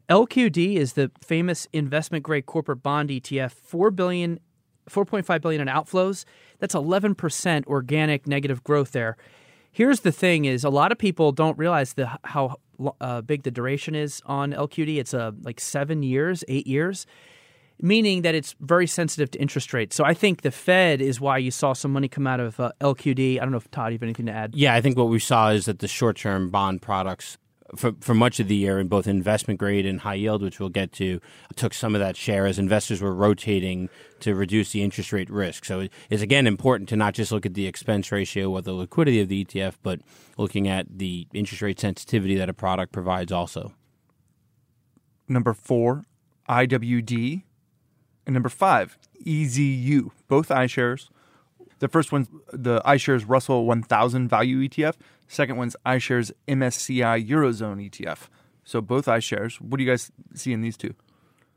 LQD 0.09 0.75
is 0.75 0.93
the 0.93 1.11
famous 1.21 1.67
investment 1.71 2.23
grade 2.23 2.45
corporate 2.45 2.83
bond 2.83 3.09
ETF, 3.09 3.51
4 3.51 3.91
billion 3.91 4.39
4.5 4.89 5.41
billion 5.41 5.61
in 5.61 5.67
outflows. 5.67 6.25
That's 6.59 6.75
11% 6.75 7.65
organic 7.67 8.27
negative 8.27 8.63
growth 8.63 8.91
there. 8.91 9.17
Here's 9.71 10.01
the 10.01 10.11
thing 10.11 10.45
is 10.45 10.63
a 10.63 10.69
lot 10.69 10.91
of 10.91 10.97
people 10.97 11.31
don't 11.31 11.57
realize 11.57 11.93
the 11.93 12.09
how 12.25 12.57
uh, 12.99 13.21
big 13.21 13.43
the 13.43 13.51
duration 13.51 13.95
is 13.95 14.21
on 14.25 14.51
LQD. 14.51 14.97
It's 14.97 15.13
uh, 15.13 15.31
like 15.43 15.59
7 15.59 16.03
years, 16.03 16.43
8 16.47 16.67
years, 16.67 17.05
meaning 17.81 18.23
that 18.23 18.35
it's 18.35 18.53
very 18.59 18.87
sensitive 18.87 19.31
to 19.31 19.39
interest 19.39 19.73
rates. 19.73 19.95
So 19.95 20.03
I 20.03 20.13
think 20.13 20.41
the 20.41 20.51
Fed 20.51 21.01
is 21.01 21.21
why 21.21 21.37
you 21.37 21.51
saw 21.51 21.73
some 21.73 21.93
money 21.93 22.09
come 22.09 22.27
out 22.27 22.39
of 22.39 22.59
uh, 22.59 22.71
LQD. 22.81 23.37
I 23.37 23.39
don't 23.39 23.51
know 23.51 23.57
if 23.57 23.71
Todd 23.71 23.91
you 23.91 23.95
have 23.95 24.03
anything 24.03 24.25
to 24.25 24.33
add. 24.33 24.55
Yeah, 24.55 24.73
I 24.73 24.81
think 24.81 24.97
what 24.97 25.07
we 25.07 25.19
saw 25.19 25.51
is 25.51 25.65
that 25.65 25.79
the 25.79 25.87
short-term 25.87 26.49
bond 26.49 26.81
products 26.81 27.37
for, 27.75 27.93
for 27.99 28.13
much 28.13 28.39
of 28.39 28.47
the 28.47 28.55
year 28.55 28.79
in 28.79 28.87
both 28.87 29.07
investment 29.07 29.59
grade 29.59 29.85
and 29.85 30.01
high 30.01 30.15
yield, 30.15 30.41
which 30.41 30.59
we'll 30.59 30.69
get 30.69 30.91
to, 30.93 31.19
took 31.55 31.73
some 31.73 31.95
of 31.95 32.01
that 32.01 32.15
share 32.15 32.45
as 32.45 32.59
investors 32.59 33.01
were 33.01 33.13
rotating 33.13 33.89
to 34.19 34.35
reduce 34.35 34.71
the 34.71 34.83
interest 34.83 35.11
rate 35.11 35.29
risk. 35.29 35.65
So 35.65 35.87
it's 36.09 36.21
again 36.21 36.47
important 36.47 36.89
to 36.89 36.95
not 36.95 37.13
just 37.13 37.31
look 37.31 37.45
at 37.45 37.53
the 37.53 37.67
expense 37.67 38.11
ratio 38.11 38.49
or 38.49 38.61
the 38.61 38.73
liquidity 38.73 39.21
of 39.21 39.29
the 39.29 39.45
ETF, 39.45 39.75
but 39.83 40.01
looking 40.37 40.67
at 40.67 40.87
the 40.97 41.27
interest 41.33 41.61
rate 41.61 41.79
sensitivity 41.79 42.35
that 42.35 42.49
a 42.49 42.53
product 42.53 42.91
provides 42.91 43.31
also. 43.31 43.73
Number 45.27 45.53
four, 45.53 46.05
IWD. 46.49 47.43
And 48.25 48.33
number 48.33 48.49
five, 48.49 48.97
EZU, 49.25 50.11
both 50.27 50.49
iShares. 50.49 51.09
The 51.79 51.87
first 51.87 52.11
one's 52.11 52.27
the 52.53 52.79
iShares 52.81 53.27
Russell 53.27 53.65
1000 53.65 54.27
Value 54.27 54.59
ETF. 54.69 54.95
Second 55.31 55.55
one's 55.55 55.77
iShares 55.85 56.33
MSCI 56.45 57.25
Eurozone 57.25 57.89
ETF. 57.89 58.27
So 58.65 58.81
both 58.81 59.05
iShares. 59.05 59.61
What 59.61 59.77
do 59.77 59.83
you 59.85 59.89
guys 59.89 60.11
see 60.33 60.51
in 60.51 60.61
these 60.61 60.75
two? 60.75 60.93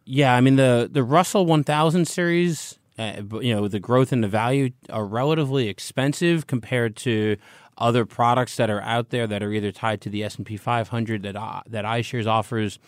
Yeah, 0.04 0.36
I 0.36 0.40
mean 0.40 0.54
the 0.54 0.88
the 0.90 1.02
Russell 1.02 1.44
1000 1.44 2.06
series, 2.06 2.78
uh, 3.00 3.22
you 3.40 3.52
know, 3.52 3.66
the 3.66 3.80
growth 3.80 4.12
and 4.12 4.22
the 4.22 4.28
value 4.28 4.70
are 4.90 5.04
relatively 5.04 5.68
expensive 5.68 6.46
compared 6.46 6.94
to 6.98 7.36
other 7.76 8.06
products 8.06 8.56
that 8.58 8.70
are 8.70 8.80
out 8.82 9.10
there 9.10 9.26
that 9.26 9.42
are 9.42 9.52
either 9.52 9.72
tied 9.72 10.00
to 10.02 10.08
the 10.08 10.22
S&P 10.22 10.56
500 10.56 11.24
that 11.24 11.34
uh, 11.34 11.62
that 11.66 11.84
iShares 11.84 12.28
offers 12.28 12.78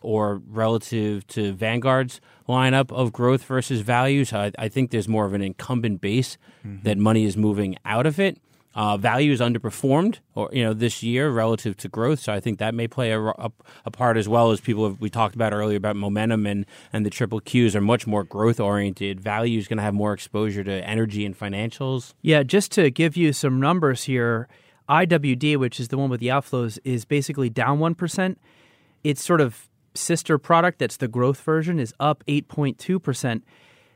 or 0.00 0.42
relative 0.48 1.24
to 1.28 1.52
Vanguard's 1.52 2.20
lineup 2.48 2.90
of 2.90 3.12
growth 3.12 3.44
versus 3.44 3.82
value. 3.82 4.24
So 4.24 4.38
I, 4.38 4.52
I 4.58 4.68
think 4.68 4.90
there's 4.90 5.06
more 5.06 5.24
of 5.24 5.34
an 5.34 5.42
incumbent 5.42 6.00
base 6.00 6.36
mm-hmm. 6.66 6.82
that 6.82 6.98
money 6.98 7.26
is 7.26 7.36
moving 7.36 7.76
out 7.84 8.06
of 8.06 8.18
it. 8.18 8.38
Uh, 8.74 8.96
value 8.96 9.32
is 9.32 9.40
underperformed, 9.40 10.18
or 10.34 10.48
you 10.52 10.64
know, 10.64 10.72
this 10.72 11.02
year 11.02 11.30
relative 11.30 11.76
to 11.76 11.88
growth. 11.88 12.20
So 12.20 12.32
I 12.32 12.40
think 12.40 12.58
that 12.58 12.74
may 12.74 12.88
play 12.88 13.12
a, 13.12 13.20
a, 13.20 13.52
a 13.84 13.90
part 13.90 14.16
as 14.16 14.28
well 14.28 14.50
as 14.50 14.60
people 14.60 14.88
have, 14.88 15.00
we 15.00 15.10
talked 15.10 15.34
about 15.34 15.52
earlier 15.52 15.76
about 15.76 15.94
momentum 15.96 16.46
and 16.46 16.64
and 16.92 17.04
the 17.04 17.10
triple 17.10 17.40
Qs 17.40 17.74
are 17.74 17.82
much 17.82 18.06
more 18.06 18.24
growth 18.24 18.60
oriented. 18.60 19.20
Value 19.20 19.58
is 19.58 19.68
going 19.68 19.76
to 19.76 19.82
have 19.82 19.92
more 19.92 20.14
exposure 20.14 20.64
to 20.64 20.72
energy 20.88 21.26
and 21.26 21.38
financials. 21.38 22.14
Yeah, 22.22 22.42
just 22.42 22.72
to 22.72 22.90
give 22.90 23.14
you 23.14 23.34
some 23.34 23.60
numbers 23.60 24.04
here, 24.04 24.48
IWD, 24.88 25.58
which 25.58 25.78
is 25.78 25.88
the 25.88 25.98
one 25.98 26.08
with 26.08 26.20
the 26.20 26.28
outflows, 26.28 26.78
is 26.82 27.04
basically 27.04 27.50
down 27.50 27.78
one 27.78 27.94
percent. 27.94 28.40
It's 29.04 29.22
sort 29.22 29.42
of 29.42 29.68
sister 29.94 30.38
product 30.38 30.78
that's 30.78 30.96
the 30.96 31.08
growth 31.08 31.42
version 31.42 31.78
is 31.78 31.92
up 32.00 32.24
eight 32.26 32.48
point 32.48 32.78
two 32.78 32.98
percent. 32.98 33.44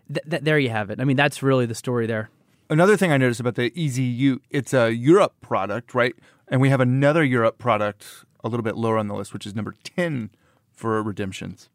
There 0.09 0.59
you 0.59 0.69
have 0.69 0.91
it. 0.91 1.01
I 1.01 1.05
mean, 1.05 1.17
that's 1.17 1.43
really 1.43 1.65
the 1.65 1.75
story 1.75 2.07
there. 2.07 2.29
Another 2.69 2.97
thing 2.97 3.13
I 3.13 3.17
noticed 3.17 3.41
about 3.41 3.55
the 3.55 3.71
EZU, 3.71 4.41
it's 4.51 4.75
a 4.75 4.93
Europe 4.93 5.35
product, 5.41 5.95
right? 5.95 6.15
And 6.49 6.61
we 6.61 6.69
have 6.69 6.81
another 6.81 7.23
Europe 7.23 7.59
product 7.59 8.25
a 8.43 8.49
little 8.49 8.65
bit 8.65 8.77
lower 8.77 8.99
on 8.99 9.09
the 9.09 9.15
list, 9.15 9.33
which 9.33 9.47
is 9.47 9.55
number 9.55 9.75
10 9.85 10.31
for 10.73 11.03
redemptions. 11.03 11.69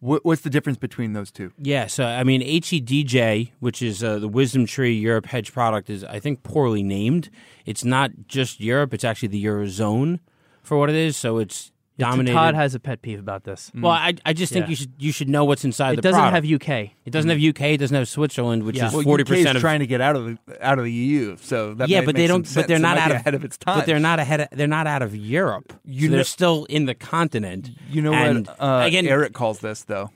What's 0.00 0.42
the 0.42 0.50
difference 0.50 0.78
between 0.78 1.12
those 1.12 1.32
two? 1.32 1.52
Yeah, 1.58 1.88
so 1.88 2.04
I 2.04 2.22
mean, 2.22 2.40
HEDJ, 2.40 3.50
which 3.58 3.82
is 3.82 4.04
uh, 4.04 4.20
the 4.20 4.28
WisdomTree 4.28 5.00
Europe 5.00 5.26
hedge 5.26 5.52
product, 5.52 5.90
is 5.90 6.04
I 6.04 6.20
think 6.20 6.44
poorly 6.44 6.84
named. 6.84 7.30
It's 7.66 7.84
not 7.84 8.12
just 8.28 8.60
Europe; 8.60 8.94
it's 8.94 9.02
actually 9.02 9.28
the 9.28 9.44
eurozone 9.44 10.20
for 10.62 10.78
what 10.78 10.88
it 10.88 10.94
is. 10.94 11.16
So 11.16 11.38
it's 11.38 11.72
dominated. 11.98 12.34
Todd 12.34 12.54
has 12.54 12.74
a 12.74 12.80
pet 12.80 13.02
peeve 13.02 13.18
about 13.18 13.44
this. 13.44 13.70
Well, 13.74 13.90
I, 13.92 14.14
I 14.24 14.32
just 14.32 14.52
think 14.52 14.66
Yeah. 14.66 14.70
you 14.70 14.76
should 14.76 14.92
you 14.98 15.12
should 15.12 15.28
know 15.28 15.44
what's 15.44 15.64
inside 15.64 15.92
It 15.94 15.96
the 15.96 16.02
doesn't 16.02 16.20
product. 16.20 16.44
have 16.46 16.52
UK. 16.62 16.90
It 17.04 17.10
doesn't 17.10 17.28
have 17.30 17.40
UK. 17.42 17.60
It 17.74 17.76
doesn't 17.78 17.94
have 17.94 18.08
Switzerland, 18.08 18.62
which 18.62 18.76
Yeah. 18.76 18.86
is 18.88 18.92
Well, 18.94 19.02
forty 19.02 19.22
UK 19.22 19.30
is 19.32 19.36
percent 19.38 19.56
of. 19.56 19.60
trying 19.62 19.80
to 19.80 19.86
get 19.86 20.00
out 20.00 20.16
of 20.16 20.24
the 20.26 20.38
out 20.66 20.78
of 20.78 20.84
the 20.84 20.92
EU, 20.92 21.36
so 21.40 21.74
that 21.74 21.88
yeah, 21.88 21.98
might 22.00 22.06
but 22.06 22.14
make 22.14 22.22
they 22.22 22.26
some 22.28 22.36
don't. 22.40 22.46
sense. 22.46 22.54
But 22.54 22.68
they're 22.68 22.76
It 22.76 22.80
not 22.80 22.96
might 22.96 23.02
out 23.02 23.08
be 23.08 23.14
of 23.14 23.20
ahead 23.20 23.34
of 23.34 23.44
its 23.44 23.56
time. 23.56 23.78
But 23.78 23.86
they're 23.86 23.98
not 24.00 24.18
ahead. 24.20 24.40
Of, 24.40 24.48
they're 24.52 24.66
not 24.66 24.86
out 24.86 25.02
of 25.02 25.16
Europe. 25.16 25.72
You 25.84 26.02
so 26.02 26.06
know- 26.10 26.14
they're 26.16 26.24
still 26.24 26.64
in 26.66 26.86
the 26.86 26.94
continent. 26.94 27.70
You 27.90 28.02
know 28.02 28.12
And, 28.14 28.46
what? 28.46 28.56
Uh, 28.62 28.82
again, 28.86 29.06
Eric 29.06 29.32
calls 29.32 29.58
this 29.60 29.82
though. 29.82 30.10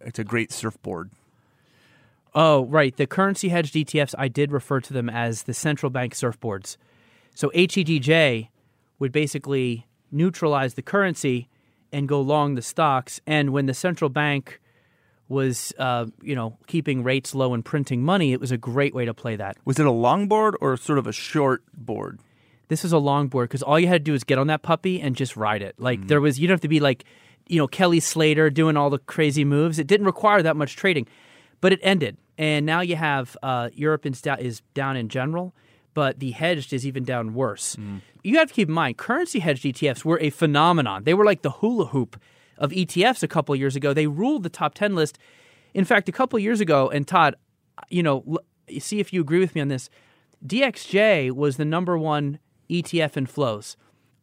It's 0.00 0.18
a 0.18 0.24
great 0.24 0.52
surfboard. 0.52 1.10
Oh, 2.34 2.66
right. 2.66 2.94
The 2.96 3.06
currency 3.06 3.48
hedged 3.48 3.74
ETFs, 3.74 4.14
I 4.18 4.28
did 4.28 4.52
refer 4.52 4.80
to 4.80 4.92
them 4.92 5.08
as 5.08 5.44
the 5.44 5.54
central 5.54 5.88
bank 5.88 6.14
surfboards. 6.14 6.76
So 7.34 7.50
HEDJ 7.54 8.48
would 8.98 9.10
basically 9.12 9.86
neutralize 10.16 10.74
the 10.74 10.82
currency 10.82 11.48
and 11.92 12.08
go 12.08 12.20
long 12.20 12.54
the 12.54 12.62
stocks. 12.62 13.20
And 13.26 13.50
when 13.50 13.66
the 13.66 13.74
central 13.74 14.10
bank 14.10 14.60
was, 15.28 15.72
uh, 15.78 16.06
you 16.22 16.34
know, 16.34 16.56
keeping 16.66 17.02
rates 17.02 17.34
low 17.34 17.54
and 17.54 17.64
printing 17.64 18.02
money, 18.02 18.32
it 18.32 18.40
was 18.40 18.52
a 18.52 18.56
great 18.56 18.94
way 18.94 19.04
to 19.04 19.14
play 19.14 19.36
that. 19.36 19.56
Was 19.64 19.78
it 19.78 19.86
a 19.86 19.90
long 19.90 20.28
board 20.28 20.56
or 20.60 20.76
sort 20.76 20.98
of 20.98 21.06
a 21.06 21.12
short 21.12 21.62
board? 21.72 22.20
This 22.68 22.84
is 22.84 22.92
a 22.92 22.98
long 22.98 23.28
board 23.28 23.48
because 23.48 23.62
all 23.62 23.78
you 23.78 23.86
had 23.86 24.04
to 24.04 24.10
do 24.10 24.14
is 24.14 24.24
get 24.24 24.38
on 24.38 24.48
that 24.48 24.62
puppy 24.62 25.00
and 25.00 25.14
just 25.14 25.36
ride 25.36 25.62
it. 25.62 25.76
Like 25.78 26.08
there 26.08 26.20
was, 26.20 26.38
you 26.40 26.48
don't 26.48 26.54
have 26.54 26.60
to 26.62 26.68
be 26.68 26.80
like, 26.80 27.04
you 27.46 27.58
know, 27.58 27.68
Kelly 27.68 28.00
Slater 28.00 28.50
doing 28.50 28.76
all 28.76 28.90
the 28.90 28.98
crazy 28.98 29.44
moves. 29.44 29.78
It 29.78 29.86
didn't 29.86 30.06
require 30.06 30.42
that 30.42 30.56
much 30.56 30.74
trading, 30.74 31.06
but 31.60 31.72
it 31.72 31.78
ended. 31.82 32.16
And 32.38 32.66
now 32.66 32.80
you 32.80 32.96
have 32.96 33.36
uh, 33.42 33.70
Europe 33.72 34.04
is 34.04 34.62
down 34.74 34.96
in 34.96 35.08
general, 35.08 35.54
but 35.96 36.20
the 36.20 36.30
hedged 36.32 36.72
is 36.72 36.86
even 36.86 37.02
down 37.04 37.32
worse. 37.34 37.76
You 38.22 38.36
have 38.38 38.48
to 38.48 38.54
keep 38.54 38.68
in 38.68 38.74
mind, 38.74 38.98
currency 38.98 39.38
hedged 39.40 39.64
ETFs 39.64 40.04
were 40.04 40.20
a 40.20 40.30
phenomenon. 40.30 41.04
They 41.04 41.14
were 41.14 41.24
like 41.24 41.40
the 41.42 41.50
hula 41.58 41.86
hoop 41.86 42.20
of 42.58 42.70
ETFs 42.70 43.22
a 43.22 43.28
couple 43.28 43.52
of 43.54 43.58
years 43.58 43.74
ago. 43.76 43.92
They 43.94 44.06
ruled 44.06 44.42
the 44.42 44.50
top 44.50 44.74
10 44.74 44.94
list. 44.94 45.18
In 45.74 45.84
fact, 45.84 46.08
a 46.08 46.12
couple 46.12 46.36
of 46.36 46.42
years 46.42 46.60
ago, 46.60 46.90
and 46.90 47.08
Todd, 47.08 47.34
you 47.88 48.02
know, 48.02 48.24
l- 48.30 48.78
see 48.78 49.00
if 49.00 49.12
you 49.12 49.20
agree 49.22 49.38
with 49.40 49.54
me 49.54 49.60
on 49.62 49.68
this. 49.68 49.88
DXJ 50.46 51.32
was 51.32 51.56
the 51.56 51.64
number 51.64 51.96
one 51.98 52.38
ETF 52.70 53.16
in 53.16 53.26
flows. 53.26 53.76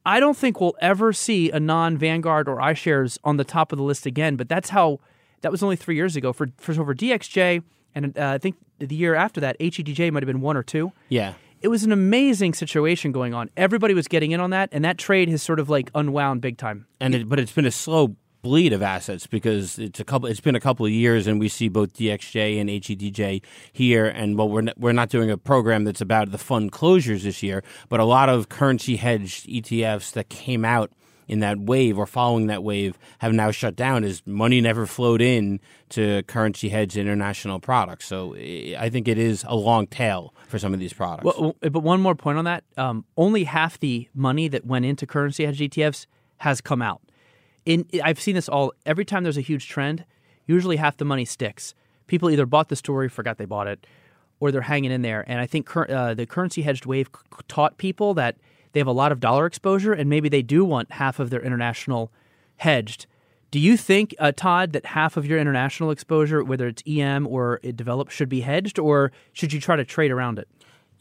I 0.05 0.19
don't 0.19 0.37
think 0.37 0.59
we'll 0.59 0.75
ever 0.81 1.11
see 1.13 1.49
a 1.49 1.59
non 1.59 1.97
Vanguard 1.97 2.47
or 2.47 2.57
iShares 2.57 3.17
on 3.23 3.37
the 3.37 3.43
top 3.43 3.71
of 3.71 3.77
the 3.77 3.83
list 3.83 4.05
again, 4.05 4.35
but 4.35 4.47
that's 4.49 4.69
how 4.69 4.99
that 5.41 5.51
was 5.51 5.63
only 5.63 5.75
three 5.75 5.95
years 5.95 6.15
ago. 6.15 6.33
For, 6.33 6.47
for 6.57 6.73
over 6.79 6.93
DXJ, 6.93 7.63
and 7.95 8.17
uh, 8.17 8.31
I 8.31 8.37
think 8.37 8.55
the 8.79 8.95
year 8.95 9.15
after 9.15 9.39
that, 9.41 9.57
HEDJ 9.59 10.11
might 10.11 10.23
have 10.23 10.27
been 10.27 10.41
one 10.41 10.57
or 10.57 10.63
two. 10.63 10.91
yeah. 11.09 11.33
It 11.63 11.69
was 11.69 11.85
an 11.85 11.93
amazing 11.93 12.53
situation 12.53 13.13
going 13.13 13.33
on. 13.33 13.49
Everybody 13.55 13.93
was 13.93 14.09
getting 14.09 14.31
in 14.31 14.41
on 14.41 14.49
that, 14.49 14.67
and 14.73 14.83
that 14.83 14.97
trade 14.97 15.29
has 15.29 15.41
sort 15.41 15.61
of 15.61 15.69
like 15.69 15.89
unwound 15.95 16.41
big 16.41 16.57
time. 16.57 16.85
and 16.99 17.15
it, 17.15 17.29
but 17.29 17.39
it's 17.39 17.53
been 17.53 17.65
a 17.65 17.71
slow 17.71 18.17
bleed 18.41 18.73
of 18.73 18.81
assets 18.81 19.25
because 19.25 19.79
it's 19.79 20.01
a 20.01 20.03
couple. 20.03 20.27
It's 20.27 20.41
been 20.41 20.55
a 20.55 20.59
couple 20.59 20.85
of 20.85 20.91
years, 20.91 21.25
and 21.25 21.39
we 21.39 21.47
see 21.47 21.69
both 21.69 21.93
DXJ 21.93 22.59
and 22.59 22.69
HEDJ 22.69 23.41
here. 23.71 24.05
And 24.05 24.37
well, 24.37 24.49
we're 24.49 24.65
we're 24.77 24.91
not 24.91 25.07
doing 25.07 25.31
a 25.31 25.37
program 25.37 25.85
that's 25.85 26.01
about 26.01 26.31
the 26.31 26.37
fund 26.37 26.73
closures 26.73 27.23
this 27.23 27.41
year, 27.41 27.63
but 27.87 28.01
a 28.01 28.05
lot 28.05 28.27
of 28.27 28.49
currency 28.49 28.97
hedged 28.97 29.47
ETFs 29.47 30.11
that 30.11 30.27
came 30.27 30.65
out 30.65 30.91
in 31.27 31.39
that 31.39 31.59
wave 31.59 31.97
or 31.97 32.05
following 32.05 32.47
that 32.47 32.63
wave 32.63 32.97
have 33.19 33.33
now 33.33 33.51
shut 33.51 33.75
down 33.75 34.03
as 34.03 34.21
money 34.25 34.61
never 34.61 34.85
flowed 34.85 35.21
in 35.21 35.59
to 35.89 36.23
currency 36.23 36.69
hedged 36.69 36.97
international 36.97 37.59
products. 37.59 38.05
So 38.05 38.35
I 38.35 38.89
think 38.89 39.07
it 39.07 39.17
is 39.17 39.45
a 39.47 39.55
long 39.55 39.87
tail 39.87 40.33
for 40.47 40.59
some 40.59 40.73
of 40.73 40.79
these 40.79 40.93
products. 40.93 41.25
Well, 41.25 41.55
but 41.61 41.79
one 41.79 42.01
more 42.01 42.15
point 42.15 42.37
on 42.37 42.45
that: 42.45 42.63
um, 42.77 43.05
only 43.17 43.45
half 43.45 43.79
the 43.79 44.07
money 44.13 44.47
that 44.47 44.65
went 44.65 44.85
into 44.85 45.05
currency 45.05 45.45
hedge 45.45 45.59
ETFs 45.59 46.07
has 46.37 46.61
come 46.61 46.81
out. 46.81 47.01
In 47.65 47.85
I've 48.03 48.19
seen 48.19 48.35
this 48.35 48.49
all 48.49 48.73
every 48.85 49.05
time 49.05 49.23
there's 49.23 49.37
a 49.37 49.41
huge 49.41 49.67
trend. 49.67 50.05
Usually, 50.45 50.75
half 50.75 50.97
the 50.97 51.05
money 51.05 51.23
sticks. 51.25 51.73
People 52.07 52.29
either 52.29 52.45
bought 52.45 52.67
the 52.67 52.75
story, 52.75 53.07
forgot 53.07 53.37
they 53.37 53.45
bought 53.45 53.67
it, 53.67 53.87
or 54.41 54.51
they're 54.51 54.61
hanging 54.61 54.91
in 54.91 55.03
there. 55.03 55.23
And 55.25 55.39
I 55.39 55.45
think 55.45 55.65
cur- 55.65 55.89
uh, 55.89 56.13
the 56.13 56.25
currency 56.25 56.63
hedged 56.63 56.85
wave 56.85 57.07
c- 57.07 57.21
taught 57.47 57.77
people 57.77 58.13
that 58.15 58.35
they 58.73 58.79
have 58.79 58.87
a 58.87 58.91
lot 58.91 59.11
of 59.11 59.19
dollar 59.19 59.45
exposure, 59.45 59.93
and 59.93 60.09
maybe 60.09 60.29
they 60.29 60.41
do 60.41 60.65
want 60.65 60.91
half 60.91 61.19
of 61.19 61.29
their 61.29 61.41
international 61.41 62.11
hedged. 62.57 63.05
Do 63.51 63.59
you 63.59 63.77
think, 63.77 64.15
uh, 64.17 64.31
Todd, 64.35 64.73
that 64.73 64.87
half 64.87 65.15
of 65.15 65.25
your 65.27 65.37
international 65.37 65.91
exposure, 65.91 66.43
whether 66.43 66.67
it's 66.67 66.81
EM 66.87 67.27
or 67.27 67.59
it 67.61 67.77
developed, 67.77 68.11
should 68.11 68.29
be 68.29 68.41
hedged, 68.41 68.79
or 68.79 69.11
should 69.31 69.53
you 69.53 69.61
try 69.61 69.75
to 69.75 69.85
trade 69.85 70.11
around 70.11 70.39
it? 70.39 70.47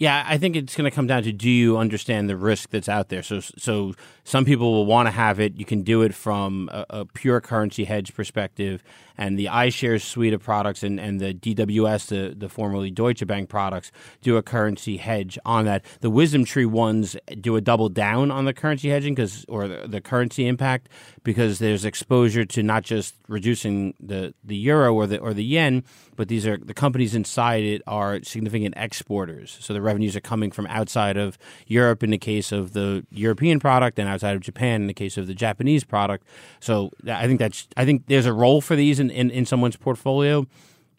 Yeah, 0.02 0.24
I 0.26 0.36
think 0.36 0.56
it's 0.56 0.74
going 0.74 0.90
to 0.90 0.94
come 0.94 1.06
down 1.06 1.22
to 1.22 1.32
do 1.32 1.48
you 1.48 1.78
understand 1.78 2.28
the 2.28 2.36
risk 2.36 2.70
that's 2.70 2.88
out 2.88 3.08
there. 3.08 3.22
So, 3.22 3.40
so 3.40 3.94
some 4.24 4.44
people 4.44 4.72
will 4.72 4.84
want 4.84 5.06
to 5.06 5.10
have 5.12 5.38
it. 5.38 5.54
You 5.56 5.64
can 5.64 5.82
do 5.82 6.02
it 6.02 6.12
from 6.14 6.68
a, 6.72 6.86
a 6.90 7.04
pure 7.04 7.40
currency 7.40 7.84
hedge 7.84 8.12
perspective, 8.12 8.82
and 9.16 9.38
the 9.38 9.46
iShares 9.46 10.02
suite 10.02 10.32
of 10.32 10.42
products 10.42 10.82
and, 10.82 10.98
and 10.98 11.20
the 11.20 11.34
DWS, 11.34 12.08
the, 12.08 12.34
the 12.34 12.48
formerly 12.48 12.90
Deutsche 12.90 13.26
Bank 13.26 13.48
products, 13.48 13.92
do 14.22 14.36
a 14.36 14.42
currency 14.42 14.96
hedge 14.96 15.38
on 15.44 15.64
that. 15.64 15.84
The 16.00 16.10
WisdomTree 16.10 16.66
ones 16.66 17.16
do 17.40 17.56
a 17.56 17.60
double 17.60 17.88
down 17.88 18.30
on 18.30 18.44
the 18.44 18.52
currency 18.52 18.90
hedging 18.90 19.14
because, 19.14 19.44
or 19.48 19.68
the, 19.68 19.86
the 19.86 20.00
currency 20.00 20.46
impact, 20.46 20.88
because 21.22 21.58
there's 21.58 21.84
exposure 21.84 22.44
to 22.44 22.62
not 22.62 22.82
just 22.82 23.14
reducing 23.28 23.94
the, 24.00 24.34
the 24.44 24.56
euro 24.56 24.94
or 24.94 25.06
the 25.06 25.18
or 25.18 25.32
the 25.34 25.44
yen, 25.44 25.84
but 26.16 26.28
these 26.28 26.46
are 26.46 26.56
the 26.56 26.74
companies 26.74 27.14
inside 27.14 27.62
it 27.62 27.82
are 27.86 28.22
significant 28.22 28.74
exporters. 28.76 29.56
So 29.60 29.72
the 29.72 29.82
revenues 29.82 30.16
are 30.16 30.20
coming 30.20 30.50
from 30.50 30.66
outside 30.66 31.16
of 31.16 31.38
Europe 31.66 32.02
in 32.02 32.10
the 32.10 32.18
case 32.18 32.52
of 32.52 32.72
the 32.72 33.06
European 33.10 33.60
product, 33.60 33.98
and 33.98 34.08
outside 34.08 34.36
of 34.36 34.42
Japan 34.42 34.82
in 34.82 34.86
the 34.86 34.94
case 34.94 35.16
of 35.16 35.26
the 35.26 35.34
Japanese 35.34 35.84
product. 35.84 36.26
So 36.60 36.90
I 37.06 37.26
think 37.26 37.38
that's 37.38 37.68
I 37.76 37.84
think 37.84 38.06
there's 38.06 38.26
a 38.26 38.32
role 38.32 38.60
for 38.60 38.76
these 38.76 39.00
in, 39.02 39.10
in, 39.10 39.30
in 39.30 39.46
someone's 39.46 39.76
portfolio, 39.76 40.46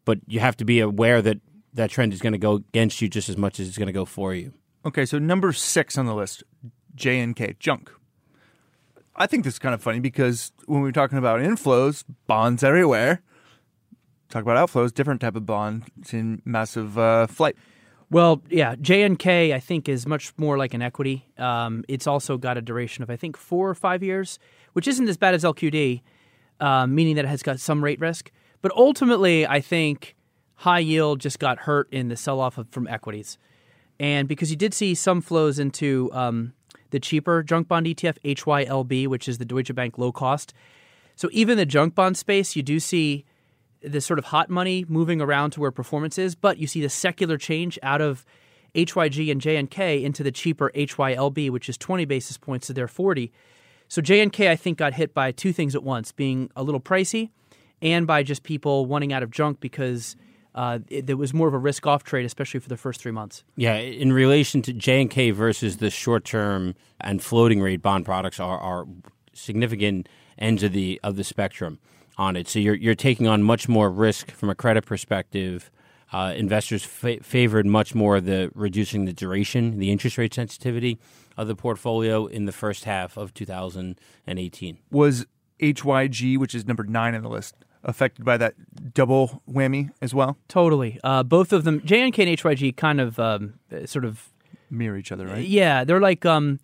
but 0.05 0.19
you 0.27 0.39
have 0.39 0.55
to 0.57 0.65
be 0.65 0.79
aware 0.79 1.21
that 1.21 1.39
that 1.73 1.89
trend 1.89 2.13
is 2.13 2.21
going 2.21 2.33
to 2.33 2.39
go 2.39 2.55
against 2.55 3.01
you 3.01 3.09
just 3.09 3.29
as 3.29 3.37
much 3.37 3.59
as 3.59 3.67
it's 3.67 3.77
going 3.77 3.87
to 3.87 3.93
go 3.93 4.05
for 4.05 4.33
you. 4.33 4.53
Okay, 4.85 5.05
so 5.05 5.17
number 5.17 5.51
six 5.53 5.97
on 5.97 6.05
the 6.05 6.13
list, 6.13 6.43
JNK, 6.95 7.57
junk. 7.57 7.89
I 9.15 9.27
think 9.27 9.43
this 9.43 9.55
is 9.55 9.59
kind 9.59 9.73
of 9.73 9.81
funny 9.81 9.99
because 9.99 10.51
when 10.65 10.81
we're 10.81 10.91
talking 10.91 11.17
about 11.17 11.39
inflows, 11.39 12.03
bonds 12.27 12.63
everywhere. 12.63 13.21
Talk 14.29 14.41
about 14.41 14.57
outflows, 14.57 14.93
different 14.93 15.21
type 15.21 15.35
of 15.35 15.45
bond. 15.45 15.83
It's 15.99 16.13
in 16.13 16.41
massive 16.43 16.97
uh, 16.97 17.27
flight. 17.27 17.55
Well, 18.09 18.41
yeah, 18.49 18.75
JNK 18.75 19.53
I 19.53 19.59
think 19.59 19.87
is 19.87 20.05
much 20.05 20.33
more 20.37 20.57
like 20.57 20.73
an 20.73 20.81
equity. 20.81 21.25
Um, 21.37 21.83
it's 21.87 22.07
also 22.07 22.37
got 22.37 22.57
a 22.57 22.61
duration 22.61 23.03
of 23.03 23.09
I 23.09 23.15
think 23.15 23.37
four 23.37 23.69
or 23.69 23.75
five 23.75 24.03
years, 24.03 24.39
which 24.73 24.87
isn't 24.87 25.07
as 25.07 25.17
bad 25.17 25.33
as 25.33 25.43
LQD, 25.43 26.01
um, 26.59 26.95
meaning 26.95 27.15
that 27.15 27.25
it 27.25 27.29
has 27.29 27.43
got 27.43 27.59
some 27.59 27.83
rate 27.83 27.99
risk. 27.99 28.31
But 28.61 28.71
ultimately, 28.75 29.45
I 29.45 29.59
think 29.61 30.15
high 30.55 30.79
yield 30.79 31.19
just 31.19 31.39
got 31.39 31.59
hurt 31.59 31.91
in 31.91 32.07
the 32.07 32.15
sell 32.15 32.39
off 32.39 32.57
from 32.71 32.87
equities, 32.87 33.37
and 33.99 34.27
because 34.27 34.49
you 34.49 34.57
did 34.57 34.73
see 34.73 34.95
some 34.95 35.21
flows 35.21 35.59
into 35.59 36.09
um, 36.13 36.53
the 36.91 36.99
cheaper 36.99 37.43
junk 37.43 37.67
bond 37.67 37.85
ETF 37.87 38.17
HYLB, 38.23 39.07
which 39.07 39.27
is 39.27 39.39
the 39.39 39.45
Deutsche 39.45 39.73
Bank 39.73 39.97
low 39.97 40.11
cost. 40.11 40.53
So 41.15 41.29
even 41.31 41.57
the 41.57 41.65
junk 41.65 41.95
bond 41.95 42.17
space, 42.17 42.55
you 42.55 42.63
do 42.63 42.79
see 42.79 43.25
this 43.81 44.05
sort 44.05 44.19
of 44.19 44.25
hot 44.25 44.49
money 44.49 44.85
moving 44.87 45.21
around 45.21 45.51
to 45.51 45.59
where 45.59 45.71
performance 45.71 46.17
is, 46.17 46.35
but 46.35 46.57
you 46.57 46.67
see 46.67 46.81
the 46.81 46.89
secular 46.89 47.37
change 47.37 47.77
out 47.83 47.99
of 47.99 48.25
HYG 48.75 49.31
and 49.31 49.41
JNK 49.41 50.03
into 50.03 50.23
the 50.23 50.31
cheaper 50.31 50.71
HYLB, 50.73 51.49
which 51.49 51.69
is 51.69 51.77
20 51.77 52.05
basis 52.05 52.37
points 52.37 52.67
to 52.67 52.73
their 52.73 52.87
40. 52.87 53.31
So 53.93 54.01
JNK, 54.01 54.49
I 54.49 54.55
think, 54.55 54.79
got 54.79 54.95
hit 54.95 55.13
by 55.13 55.31
two 55.31 55.53
things 55.53 55.75
at 55.75 55.83
once 55.83 56.11
being 56.11 56.49
a 56.55 56.63
little 56.63 56.79
pricey 56.81 57.29
and 57.79 58.07
by 58.07 58.23
just 58.23 58.41
people 58.41 58.87
wanting 58.87 59.13
out 59.13 59.21
of 59.21 59.29
junk 59.29 59.59
because 59.59 60.15
uh, 60.55 60.79
it, 60.87 61.05
there 61.05 61.15
was 61.15 61.31
more 61.31 61.47
of 61.47 61.53
a 61.53 61.59
risk 61.59 61.85
off 61.85 62.03
trade, 62.03 62.25
especially 62.25 62.59
for 62.59 62.69
the 62.69 62.75
first 62.75 62.99
three 62.99 63.11
months. 63.11 63.43
Yeah, 63.55 63.75
in 63.75 64.11
relation 64.11 64.63
to 64.63 64.73
JNK 64.73 65.35
versus 65.35 65.77
the 65.77 65.91
short 65.91 66.25
term 66.25 66.73
and 67.01 67.21
floating 67.21 67.61
rate 67.61 67.83
bond 67.83 68.03
products 68.03 68.39
are, 68.39 68.57
are 68.57 68.87
significant 69.33 70.09
ends 70.39 70.63
of 70.63 70.71
the 70.71 70.99
of 71.03 71.15
the 71.15 71.23
spectrum 71.23 71.77
on 72.17 72.35
it. 72.35 72.47
So 72.47 72.57
you're 72.57 72.73
you're 72.73 72.95
taking 72.95 73.27
on 73.27 73.43
much 73.43 73.69
more 73.69 73.91
risk 73.91 74.31
from 74.31 74.49
a 74.49 74.55
credit 74.55 74.87
perspective. 74.87 75.69
Uh, 76.11 76.33
investors 76.35 76.83
fa- 76.83 77.21
favored 77.21 77.67
much 77.67 77.93
more 77.93 78.19
the 78.19 78.49
reducing 78.55 79.05
the 79.05 79.13
duration, 79.13 79.77
the 79.77 79.91
interest 79.91 80.17
rate 80.17 80.33
sensitivity 80.33 80.97
of 81.37 81.47
the 81.47 81.55
portfolio 81.55 82.25
in 82.25 82.45
the 82.45 82.51
first 82.51 82.85
half 82.85 83.17
of 83.17 83.33
2018. 83.33 84.77
Was 84.91 85.25
HYG, 85.59 86.37
which 86.37 86.55
is 86.55 86.65
number 86.65 86.83
nine 86.83 87.15
on 87.15 87.23
the 87.23 87.29
list, 87.29 87.55
affected 87.83 88.25
by 88.25 88.37
that 88.37 88.93
double 88.93 89.41
whammy 89.49 89.91
as 90.01 90.13
well? 90.13 90.37
Totally. 90.47 90.99
Uh, 91.03 91.23
both 91.23 91.53
of 91.53 91.63
them, 91.63 91.81
JNK 91.81 92.19
and 92.19 92.37
HYG, 92.37 92.75
kind 92.75 93.01
of 93.01 93.19
um, 93.19 93.55
sort 93.85 94.05
of 94.05 94.29
mirror 94.69 94.97
each 94.97 95.11
other, 95.11 95.27
right? 95.27 95.45
Yeah, 95.45 95.83
they're 95.83 96.01
like 96.01 96.25
um, 96.25 96.59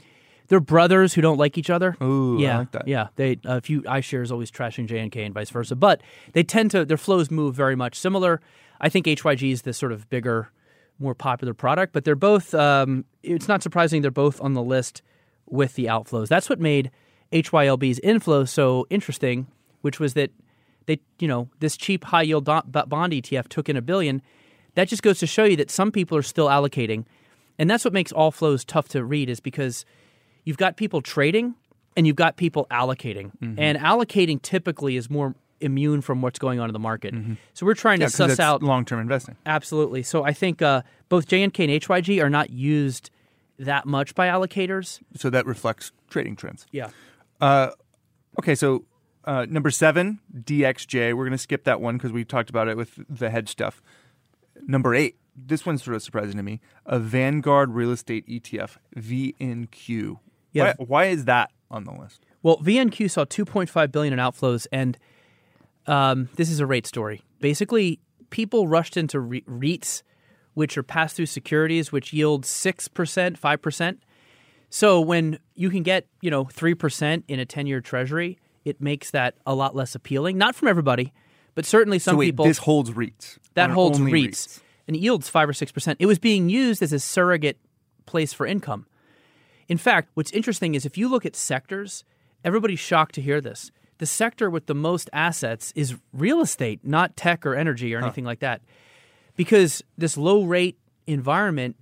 they're 0.48 0.60
brothers 0.60 1.14
who 1.14 1.22
don't 1.22 1.38
like 1.38 1.58
each 1.58 1.70
other. 1.70 1.96
Ooh, 2.02 2.38
yeah, 2.40 2.56
I 2.56 2.60
like 2.60 2.72
that. 2.72 2.88
Yeah, 2.88 3.08
they 3.16 3.40
a 3.46 3.62
few 3.62 3.82
iShares 3.84 4.32
always 4.32 4.52
trashing 4.52 4.88
JNK 4.88 5.26
and 5.26 5.34
vice 5.34 5.50
versa, 5.50 5.76
but 5.76 6.02
they 6.34 6.44
tend 6.44 6.72
to 6.72 6.84
their 6.86 6.98
flows 6.98 7.32
move 7.32 7.56
very 7.56 7.76
much 7.76 7.98
similar. 7.98 8.42
I 8.82 8.90
think 8.90 9.06
HYG 9.06 9.52
is 9.52 9.62
the 9.64 9.74
sort 9.74 9.92
of 9.92 10.10
bigger, 10.10 10.52
more 11.00 11.16
popular 11.16 11.54
product, 11.54 11.94
but 11.94 12.04
they're 12.04 12.16
both. 12.16 12.54
Um, 12.54 13.06
it's 13.24 13.48
not 13.48 13.64
surprising 13.64 14.02
they're 14.02 14.12
both 14.12 14.42
on 14.42 14.54
the 14.54 14.64
list 14.64 15.02
with 15.48 15.76
the 15.76 15.86
outflows. 15.86 16.28
That's 16.28 16.50
what 16.50 16.60
made 16.60 16.92
HYLB's 17.32 18.00
inflow 18.00 18.46
so 18.46 18.86
interesting, 18.90 19.48
which 19.82 20.00
was 20.00 20.14
that 20.14 20.32
they, 20.86 21.00
you 21.20 21.28
know, 21.28 21.50
this 21.60 21.78
cheap 21.78 22.04
high 22.04 22.24
yield 22.24 22.46
bond 22.46 22.64
ETF 23.14 23.48
took 23.48 23.70
in 23.70 23.78
a 23.78 23.82
billion. 23.82 24.22
That 24.76 24.88
just 24.88 25.04
goes 25.04 25.20
to 25.20 25.28
show 25.28 25.44
you 25.44 25.56
that 25.58 25.72
some 25.72 25.92
people 25.92 26.18
are 26.18 26.24
still 26.24 26.48
allocating, 26.48 27.06
and 27.58 27.70
that's 27.70 27.84
what 27.84 27.94
makes 27.94 28.12
all 28.12 28.32
flows 28.32 28.64
tough 28.64 28.88
to 28.90 29.04
read. 29.04 29.30
Is 29.30 29.40
because 29.40 29.86
you've 30.46 30.58
got 30.58 30.78
people 30.78 31.02
trading 31.02 31.56
and 31.96 32.08
you've 32.08 32.16
got 32.16 32.38
people 32.38 32.68
allocating. 32.72 33.32
Mm-hmm. 33.42 33.60
And 33.60 33.78
allocating 33.78 34.42
typically 34.42 34.96
is 34.96 35.10
more 35.10 35.36
immune 35.62 36.02
from 36.02 36.22
what's 36.22 36.40
going 36.40 36.60
on 36.60 36.70
in 36.70 36.74
the 36.74 36.80
market. 36.80 37.14
So 37.54 37.66
we're 37.66 37.74
trying 37.74 38.00
Mm-hmm. 38.00 38.22
Yeah, 38.22 38.28
to 38.28 38.36
suss 38.36 38.40
out 38.40 38.64
long-term 38.64 39.00
investing. 39.00 39.36
absolutely. 39.46 40.04
So 40.04 40.24
I 40.24 40.34
think 40.34 40.62
uh, 40.62 40.82
both 41.10 41.28
JNK 41.28 41.60
and 41.74 41.82
HYG 41.82 42.24
are 42.24 42.30
not 42.30 42.50
used 42.50 43.10
that 43.58 43.86
much 43.86 44.16
by 44.16 44.28
allocators. 44.28 45.00
So 45.16 45.30
that 45.30 45.46
reflects 45.46 45.92
trading 46.10 46.36
trends. 46.38 46.66
Yeah. 46.72 46.90
Okay, 47.42 48.56
so 48.56 48.86
uh, 49.26 49.46
number 49.50 49.70
seven, 49.70 50.20
DXJ. 50.34 51.14
We're 51.14 51.26
going 51.26 51.32
to 51.32 51.38
skip 51.38 51.66
that 51.66 51.82
one 51.82 51.98
because 51.98 52.12
we 52.12 52.24
talked 52.24 52.50
about 52.50 52.68
it 52.68 52.78
with 52.78 53.00
the 53.10 53.30
hedge 53.30 53.50
stuff. 53.50 53.82
Number 54.66 54.94
eight, 54.96 55.18
this 55.36 55.66
one's 55.66 55.84
sort 55.84 55.96
of 55.96 56.04
surprising 56.04 56.38
to 56.38 56.44
me. 56.44 56.62
A 56.86 57.00
Vanguard 57.00 57.72
Real 57.74 57.92
Estate 57.92 58.28
ETF, 58.28 58.78
VNQ. 58.96 60.20
Yeah. 60.54 60.74
Why, 60.78 60.86
why 60.86 61.06
is 61.06 61.26
that 61.26 61.52
on 61.70 61.84
the 61.84 61.92
list? 61.92 62.26
Well, 62.42 62.58
VNQ 62.60 63.12
saw 63.12 63.26
2.5 63.26 63.92
billion 63.92 64.14
in 64.14 64.20
outflows, 64.20 64.66
and 64.72 64.98
um, 65.90 66.30
this 66.36 66.50
is 66.50 66.60
a 66.60 66.66
rate 66.66 66.86
story. 66.86 67.22
Basically, 67.42 68.00
people 68.30 68.68
rushed 68.68 68.96
into 68.96 69.20
re- 69.20 69.42
REITs, 69.42 70.04
which 70.54 70.78
are 70.78 70.84
pass-through 70.84 71.26
securities, 71.26 71.92
which 71.92 72.14
yield 72.14 72.46
six 72.46 72.88
percent, 72.88 73.38
five 73.38 73.62
percent. 73.62 74.02
So 74.70 75.02
when 75.02 75.40
you 75.56 75.70
can 75.70 75.82
get 75.84 76.06
you 76.22 76.30
know 76.30 76.46
three 76.46 76.76
percent 76.76 77.26
in 77.28 77.40
a 77.40 77.46
ten-year 77.46 77.82
Treasury, 77.82 78.38
it 78.64 78.80
makes 78.80 79.12
that 79.12 79.36
a 79.46 79.56
lot 79.56 79.76
less 79.76 79.96
appealing. 79.96 80.38
Not 80.38 80.56
from 80.56 80.68
everybody, 80.68 81.12
but 81.56 81.66
certainly 81.66 81.98
some 81.98 82.14
so 82.14 82.18
wait, 82.20 82.28
people. 82.28 82.46
this 82.46 82.60
holds 82.60 82.92
REITs. 82.92 83.40
that 83.56 83.72
holds 83.72 84.00
only 84.00 84.12
REITs, 84.12 84.60
and 84.88 84.96
it 84.96 85.00
yields 85.00 85.28
five 85.28 85.50
or 85.50 85.54
six 85.54 85.72
percent. 85.72 85.98
It 86.00 86.06
was 86.06 86.20
being 86.20 86.50
used 86.50 86.84
as 86.84 86.94
a 86.94 87.00
surrogate 87.00 87.58
place 88.06 88.32
for 88.32 88.46
income. 88.46 88.86
In 89.68 89.78
fact, 89.78 90.10
what's 90.14 90.32
interesting 90.32 90.76
is 90.76 90.86
if 90.86 90.98
you 90.98 91.08
look 91.10 91.26
at 91.26 91.36
sectors, 91.36 92.04
everybody's 92.44 92.80
shocked 92.80 93.16
to 93.16 93.22
hear 93.22 93.42
this. 93.42 93.72
The 94.00 94.06
sector 94.06 94.50
with 94.50 94.66
the 94.66 94.74
most 94.76 95.10
assets 95.14 95.72
is 95.76 95.96
real 96.14 96.42
estate, 96.42 96.80
not 96.84 97.16
tech 97.16 97.46
or 97.46 97.54
energy 97.56 97.94
or 97.94 98.00
anything 98.02 98.24
like 98.26 98.40
that. 98.40 98.62
Because 99.36 99.84
this 99.98 100.18
low 100.18 100.44
rate 100.44 100.78
environment, 101.06 101.76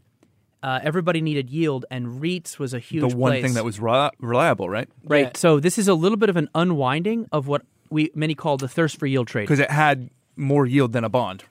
uh, 0.64 0.80
everybody 0.84 1.22
needed 1.22 1.50
yield, 1.50 1.86
and 1.90 2.22
REITs 2.22 2.58
was 2.60 2.74
a 2.74 2.80
huge 2.80 3.02
The 3.10 3.16
one 3.16 3.32
place. 3.32 3.44
thing 3.44 3.54
that 3.54 3.64
was 3.64 3.80
ri- 3.80 4.10
reliable, 4.20 4.70
right? 4.70 4.90
right. 5.04 5.26
Yeah. 5.26 5.32
So 5.36 5.60
this 5.60 5.78
is 5.78 5.88
a 5.88 5.94
little 5.94 6.18
bit 6.18 6.30
of 6.30 6.38
an 6.38 6.50
unwinding 6.56 7.28
of 7.32 7.48
what 7.48 7.62
we 7.90 8.12
many 8.16 8.36
call 8.36 8.58
the 8.58 8.68
thirst 8.68 9.00
for 9.00 9.06
yield 9.06 9.28
trade. 9.28 9.44
Because 9.44 9.60
it 9.60 9.72
had 9.72 10.10
more 10.36 10.66
yield 10.66 10.94
than 10.94 11.04
a 11.04 11.10
bond. 11.10 11.46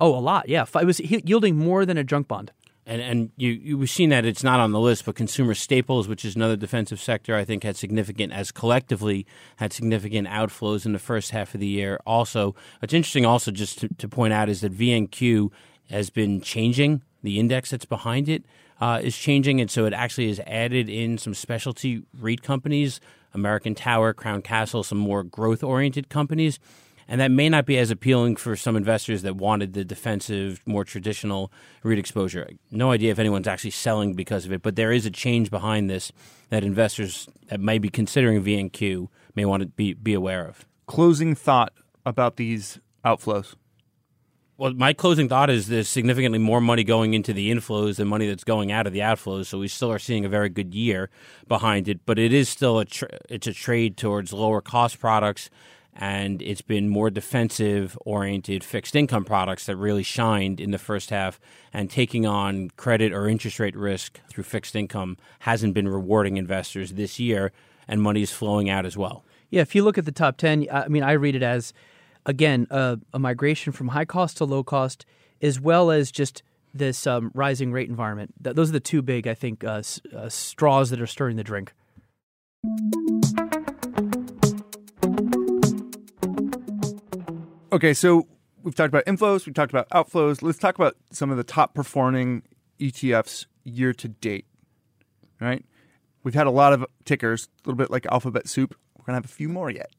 Oh, 0.00 0.14
a 0.14 0.20
lot, 0.20 0.48
yeah. 0.48 0.64
It 0.80 0.84
was 0.84 1.00
yielding 1.00 1.56
more 1.56 1.84
than 1.84 1.96
a 1.98 2.04
junk 2.04 2.28
bond. 2.28 2.52
And 2.88 3.02
and 3.02 3.30
you 3.36 3.50
you've 3.50 3.90
seen 3.90 4.08
that 4.08 4.24
it's 4.24 4.42
not 4.42 4.60
on 4.60 4.72
the 4.72 4.80
list, 4.80 5.04
but 5.04 5.14
consumer 5.14 5.52
staples, 5.52 6.08
which 6.08 6.24
is 6.24 6.34
another 6.34 6.56
defensive 6.56 6.98
sector, 6.98 7.36
I 7.36 7.44
think 7.44 7.62
had 7.62 7.76
significant 7.76 8.32
as 8.32 8.50
collectively 8.50 9.26
had 9.56 9.74
significant 9.74 10.26
outflows 10.26 10.86
in 10.86 10.94
the 10.94 10.98
first 10.98 11.30
half 11.32 11.52
of 11.52 11.60
the 11.60 11.66
year. 11.66 12.00
Also, 12.06 12.54
what's 12.80 12.94
interesting, 12.94 13.26
also 13.26 13.50
just 13.50 13.80
to, 13.80 13.88
to 13.98 14.08
point 14.08 14.32
out, 14.32 14.48
is 14.48 14.62
that 14.62 14.72
VNQ 14.72 15.52
has 15.90 16.08
been 16.08 16.40
changing. 16.40 17.02
The 17.22 17.38
index 17.38 17.70
that's 17.70 17.84
behind 17.84 18.26
it 18.26 18.44
uh, 18.80 19.00
is 19.02 19.14
changing, 19.14 19.60
and 19.60 19.70
so 19.70 19.84
it 19.84 19.92
actually 19.92 20.28
has 20.28 20.40
added 20.46 20.88
in 20.88 21.18
some 21.18 21.34
specialty 21.34 22.04
REIT 22.18 22.42
companies, 22.42 23.02
American 23.34 23.74
Tower, 23.74 24.14
Crown 24.14 24.40
Castle, 24.40 24.82
some 24.82 24.98
more 24.98 25.22
growth 25.22 25.62
oriented 25.62 26.08
companies. 26.08 26.58
And 27.10 27.20
that 27.22 27.30
may 27.30 27.48
not 27.48 27.64
be 27.64 27.78
as 27.78 27.90
appealing 27.90 28.36
for 28.36 28.54
some 28.54 28.76
investors 28.76 29.22
that 29.22 29.36
wanted 29.36 29.72
the 29.72 29.84
defensive, 29.84 30.60
more 30.66 30.84
traditional 30.84 31.50
REIT 31.82 31.98
exposure. 31.98 32.46
No 32.70 32.90
idea 32.90 33.10
if 33.10 33.18
anyone's 33.18 33.48
actually 33.48 33.70
selling 33.70 34.12
because 34.12 34.44
of 34.44 34.52
it, 34.52 34.60
but 34.60 34.76
there 34.76 34.92
is 34.92 35.06
a 35.06 35.10
change 35.10 35.50
behind 35.50 35.88
this 35.88 36.12
that 36.50 36.64
investors 36.64 37.26
that 37.48 37.60
may 37.60 37.78
be 37.78 37.88
considering 37.88 38.44
VNQ 38.44 39.08
may 39.34 39.46
want 39.46 39.62
to 39.62 39.68
be, 39.68 39.94
be 39.94 40.12
aware 40.12 40.46
of. 40.46 40.66
Closing 40.86 41.34
thought 41.34 41.72
about 42.04 42.36
these 42.36 42.78
outflows. 43.04 43.54
Well, 44.58 44.74
my 44.74 44.92
closing 44.92 45.28
thought 45.28 45.50
is 45.50 45.68
there's 45.68 45.88
significantly 45.88 46.40
more 46.40 46.60
money 46.60 46.82
going 46.82 47.14
into 47.14 47.32
the 47.32 47.48
inflows 47.48 47.96
than 47.96 48.08
money 48.08 48.26
that's 48.26 48.42
going 48.42 48.72
out 48.72 48.88
of 48.88 48.92
the 48.92 48.98
outflows. 48.98 49.46
So 49.46 49.58
we 49.58 49.68
still 49.68 49.92
are 49.92 50.00
seeing 50.00 50.24
a 50.24 50.28
very 50.28 50.48
good 50.48 50.74
year 50.74 51.10
behind 51.46 51.88
it, 51.88 52.00
but 52.04 52.18
it 52.18 52.32
is 52.32 52.48
still 52.48 52.80
a 52.80 52.84
tra- 52.84 53.20
it's 53.28 53.46
a 53.46 53.52
trade 53.52 53.96
towards 53.96 54.32
lower 54.32 54.60
cost 54.60 54.98
products, 54.98 55.48
and 55.98 56.40
it's 56.40 56.62
been 56.62 56.88
more 56.88 57.10
defensive 57.10 57.98
oriented 58.06 58.62
fixed 58.62 58.94
income 58.94 59.24
products 59.24 59.66
that 59.66 59.76
really 59.76 60.04
shined 60.04 60.60
in 60.60 60.70
the 60.70 60.78
first 60.78 61.10
half. 61.10 61.40
And 61.72 61.90
taking 61.90 62.24
on 62.24 62.70
credit 62.76 63.12
or 63.12 63.28
interest 63.28 63.58
rate 63.58 63.76
risk 63.76 64.20
through 64.30 64.44
fixed 64.44 64.76
income 64.76 65.16
hasn't 65.40 65.74
been 65.74 65.88
rewarding 65.88 66.36
investors 66.36 66.92
this 66.92 67.18
year, 67.18 67.52
and 67.88 68.00
money 68.00 68.22
is 68.22 68.30
flowing 68.30 68.70
out 68.70 68.86
as 68.86 68.96
well. 68.96 69.24
Yeah, 69.50 69.62
if 69.62 69.74
you 69.74 69.82
look 69.82 69.98
at 69.98 70.04
the 70.04 70.12
top 70.12 70.36
10, 70.36 70.68
I 70.70 70.86
mean, 70.86 71.02
I 71.02 71.12
read 71.12 71.34
it 71.34 71.42
as, 71.42 71.72
again, 72.24 72.68
a 72.70 72.98
migration 73.18 73.72
from 73.72 73.88
high 73.88 74.04
cost 74.04 74.36
to 74.36 74.44
low 74.44 74.62
cost, 74.62 75.04
as 75.42 75.60
well 75.60 75.90
as 75.90 76.12
just 76.12 76.42
this 76.72 77.06
um, 77.06 77.32
rising 77.34 77.72
rate 77.72 77.88
environment. 77.88 78.34
Th- 78.42 78.54
those 78.54 78.68
are 78.68 78.74
the 78.74 78.80
two 78.80 79.02
big, 79.02 79.26
I 79.26 79.34
think, 79.34 79.64
uh, 79.64 79.82
uh, 80.14 80.28
straws 80.28 80.90
that 80.90 81.00
are 81.00 81.06
stirring 81.06 81.36
the 81.36 81.44
drink. 81.44 81.72
Okay, 87.70 87.92
so 87.92 88.26
we've 88.62 88.74
talked 88.74 88.88
about 88.88 89.04
inflows, 89.04 89.44
we've 89.44 89.54
talked 89.54 89.72
about 89.72 89.88
outflows. 89.90 90.42
Let's 90.42 90.58
talk 90.58 90.78
about 90.78 90.96
some 91.12 91.30
of 91.30 91.36
the 91.36 91.44
top 91.44 91.74
performing 91.74 92.42
ETFs 92.80 93.44
year 93.64 93.92
to 93.92 94.08
date. 94.08 94.46
Right? 95.38 95.64
We've 96.24 96.34
had 96.34 96.46
a 96.46 96.50
lot 96.50 96.72
of 96.72 96.86
tickers, 97.04 97.44
a 97.44 97.68
little 97.68 97.76
bit 97.76 97.90
like 97.90 98.06
alphabet 98.06 98.48
soup. 98.48 98.74
We're 98.96 99.04
going 99.04 99.12
to 99.12 99.16
have 99.16 99.24
a 99.26 99.34
few 99.34 99.50
more 99.50 99.70
yet. 99.70 99.90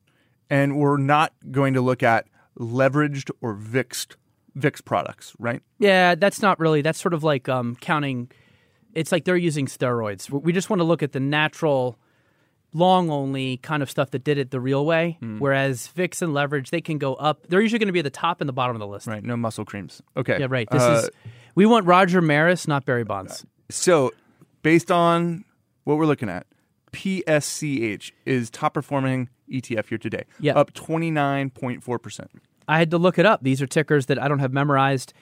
And 0.50 0.78
we're 0.78 0.98
not 0.98 1.32
going 1.52 1.76
to 1.76 1.82
look 1.82 2.02
at 2.02 2.26
leveraged 2.60 3.30
or 3.40 3.54
VIXed 3.54 4.18
VIX 4.56 4.82
products, 4.82 5.34
right? 5.38 5.62
Yeah, 5.78 6.16
that's 6.16 6.42
not 6.42 6.60
really, 6.60 6.82
that's 6.82 7.00
sort 7.00 7.14
of 7.14 7.24
like 7.24 7.48
um, 7.48 7.78
counting, 7.80 8.32
it's 8.94 9.12
like 9.12 9.26
they're 9.26 9.38
using 9.38 9.68
steroids. 9.68 10.30
We 10.30 10.54
just 10.54 10.72
want 10.72 10.80
to 10.80 10.84
look 10.86 11.04
at 11.04 11.12
the 11.12 11.20
natural, 11.20 12.00
long 12.74 13.10
only 13.10 13.58
kind 13.58 13.82
of 13.82 13.90
stuff 13.90 14.12
that 14.12 14.24
did 14.24 14.38
it 14.38 14.52
the 14.52 14.60
real 14.60 14.86
way. 14.86 15.18
Whereas 15.40 15.88
VIX 15.88 16.22
and 16.22 16.34
leverage, 16.34 16.70
they 16.70 16.82
can 16.82 16.98
go 16.98 17.16
up. 17.16 17.48
They're 17.48 17.62
usually 17.62 17.80
going 17.80 17.88
to 17.88 17.94
be 17.94 18.00
at 18.00 18.04
the 18.04 18.10
top 18.10 18.42
and 18.42 18.48
the 18.48 18.54
bottom 18.54 18.76
of 18.76 18.80
the 18.80 18.88
list. 18.88 19.08
Right, 19.08 19.24
no 19.24 19.36
muscle 19.36 19.66
creams. 19.66 20.02
Okay. 20.16 20.38
Yeah, 20.40 20.48
right. 20.50 20.70
This 20.70 20.82
Uh, 20.82 21.02
is, 21.04 21.10
we 21.56 21.66
want 21.66 21.86
Roger 21.88 22.22
Maris, 22.22 22.68
not 22.68 22.86
Barry 22.86 23.04
Bonds. 23.04 23.46
So, 23.70 24.12
based 24.62 24.92
on 24.92 25.46
what 25.84 25.98
we're 25.98 26.06
looking 26.06 26.30
at, 26.30 26.46
PSCH 26.92 28.12
is 28.26 28.50
top 28.50 28.74
performing 28.76 29.30
ETF 29.52 29.88
here 29.90 29.98
today. 29.98 30.24
Yeah. 30.40 30.54
up 30.54 30.74
29.4%. 30.74 32.28
I 32.68 32.78
had 32.78 32.92
to 32.92 32.98
look 32.98 33.18
it 33.18 33.26
up. 33.26 33.42
These 33.44 33.62
are 33.62 33.68
tickers 33.68 34.06
that 34.08 34.22
I 34.22 34.28
don't 34.28 34.40
have 34.40 34.54
memorized. 34.54 35.14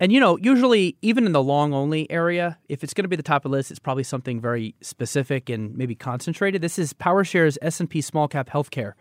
And 0.00 0.10
you 0.10 0.18
know, 0.18 0.36
usually 0.38 0.96
even 1.02 1.26
in 1.26 1.32
the 1.32 1.42
long 1.42 1.72
only 1.72 2.10
area, 2.10 2.58
if 2.68 2.82
it's 2.82 2.92
going 2.92 3.04
to 3.04 3.08
be 3.08 3.16
the 3.16 3.22
top 3.22 3.44
of 3.44 3.50
the 3.50 3.56
list, 3.56 3.70
it's 3.70 3.78
probably 3.78 4.02
something 4.02 4.40
very 4.40 4.74
specific 4.80 5.48
and 5.48 5.76
maybe 5.76 5.94
concentrated. 5.94 6.60
This 6.60 6.78
is 6.78 6.92
PowerShares 6.92 7.56
S&P 7.62 8.00
Small 8.00 8.26
Cap 8.26 8.48
Healthcare. 8.50 8.94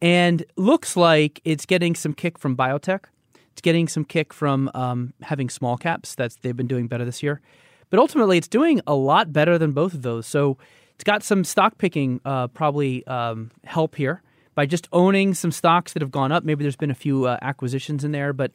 And 0.00 0.44
looks 0.56 0.96
like 0.96 1.40
it's 1.44 1.66
getting 1.66 1.94
some 1.94 2.12
kick 2.12 2.38
from 2.38 2.56
biotech. 2.56 3.04
It's 3.52 3.60
getting 3.60 3.86
some 3.88 4.04
kick 4.04 4.32
from 4.32 4.70
um, 4.74 5.12
having 5.22 5.50
small 5.50 5.76
caps. 5.76 6.14
That's 6.14 6.36
they've 6.36 6.56
been 6.56 6.66
doing 6.66 6.88
better 6.88 7.04
this 7.04 7.22
year. 7.22 7.40
But 7.90 7.98
ultimately, 7.98 8.38
it's 8.38 8.48
doing 8.48 8.80
a 8.86 8.94
lot 8.94 9.32
better 9.32 9.58
than 9.58 9.72
both 9.72 9.92
of 9.92 10.02
those. 10.02 10.26
So 10.26 10.56
it's 10.94 11.04
got 11.04 11.22
some 11.22 11.44
stock 11.44 11.78
picking 11.78 12.20
uh, 12.24 12.48
probably 12.48 13.06
um, 13.06 13.50
help 13.64 13.96
here 13.96 14.22
by 14.54 14.66
just 14.66 14.88
owning 14.92 15.34
some 15.34 15.50
stocks 15.50 15.92
that 15.92 16.02
have 16.02 16.10
gone 16.10 16.32
up. 16.32 16.44
Maybe 16.44 16.64
there's 16.64 16.76
been 16.76 16.90
a 16.90 16.94
few 16.94 17.26
uh, 17.26 17.38
acquisitions 17.42 18.04
in 18.04 18.12
there, 18.12 18.32
but 18.32 18.52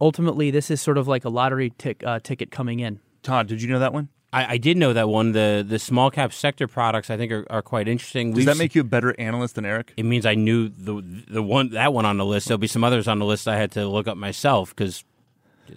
ultimately, 0.00 0.50
this 0.50 0.70
is 0.70 0.80
sort 0.80 0.98
of 0.98 1.08
like 1.08 1.24
a 1.24 1.28
lottery 1.28 1.72
tick, 1.78 2.02
uh, 2.04 2.20
ticket 2.20 2.50
coming 2.50 2.80
in. 2.80 3.00
Todd, 3.22 3.48
did 3.48 3.62
you 3.62 3.68
know 3.68 3.78
that 3.78 3.92
one? 3.92 4.08
I, 4.32 4.54
I 4.54 4.56
did 4.58 4.76
know 4.76 4.92
that 4.92 5.08
one. 5.08 5.32
The 5.32 5.64
the 5.66 5.78
small 5.78 6.10
cap 6.10 6.32
sector 6.32 6.68
products 6.68 7.10
I 7.10 7.16
think 7.16 7.32
are, 7.32 7.44
are 7.50 7.62
quite 7.62 7.88
interesting. 7.88 8.30
Does 8.30 8.36
We've 8.38 8.46
that 8.46 8.56
make 8.56 8.74
you 8.74 8.82
a 8.82 8.84
better 8.84 9.14
analyst 9.18 9.56
than 9.56 9.64
Eric? 9.64 9.92
it 9.96 10.04
means 10.04 10.24
I 10.24 10.34
knew 10.34 10.68
the 10.68 11.02
the 11.28 11.42
one 11.42 11.70
that 11.70 11.92
one 11.92 12.06
on 12.06 12.16
the 12.16 12.24
list. 12.24 12.46
There'll 12.46 12.58
be 12.58 12.68
some 12.68 12.84
others 12.84 13.08
on 13.08 13.18
the 13.18 13.24
list 13.24 13.48
I 13.48 13.56
had 13.56 13.72
to 13.72 13.88
look 13.88 14.06
up 14.06 14.16
myself 14.16 14.74
because 14.74 15.04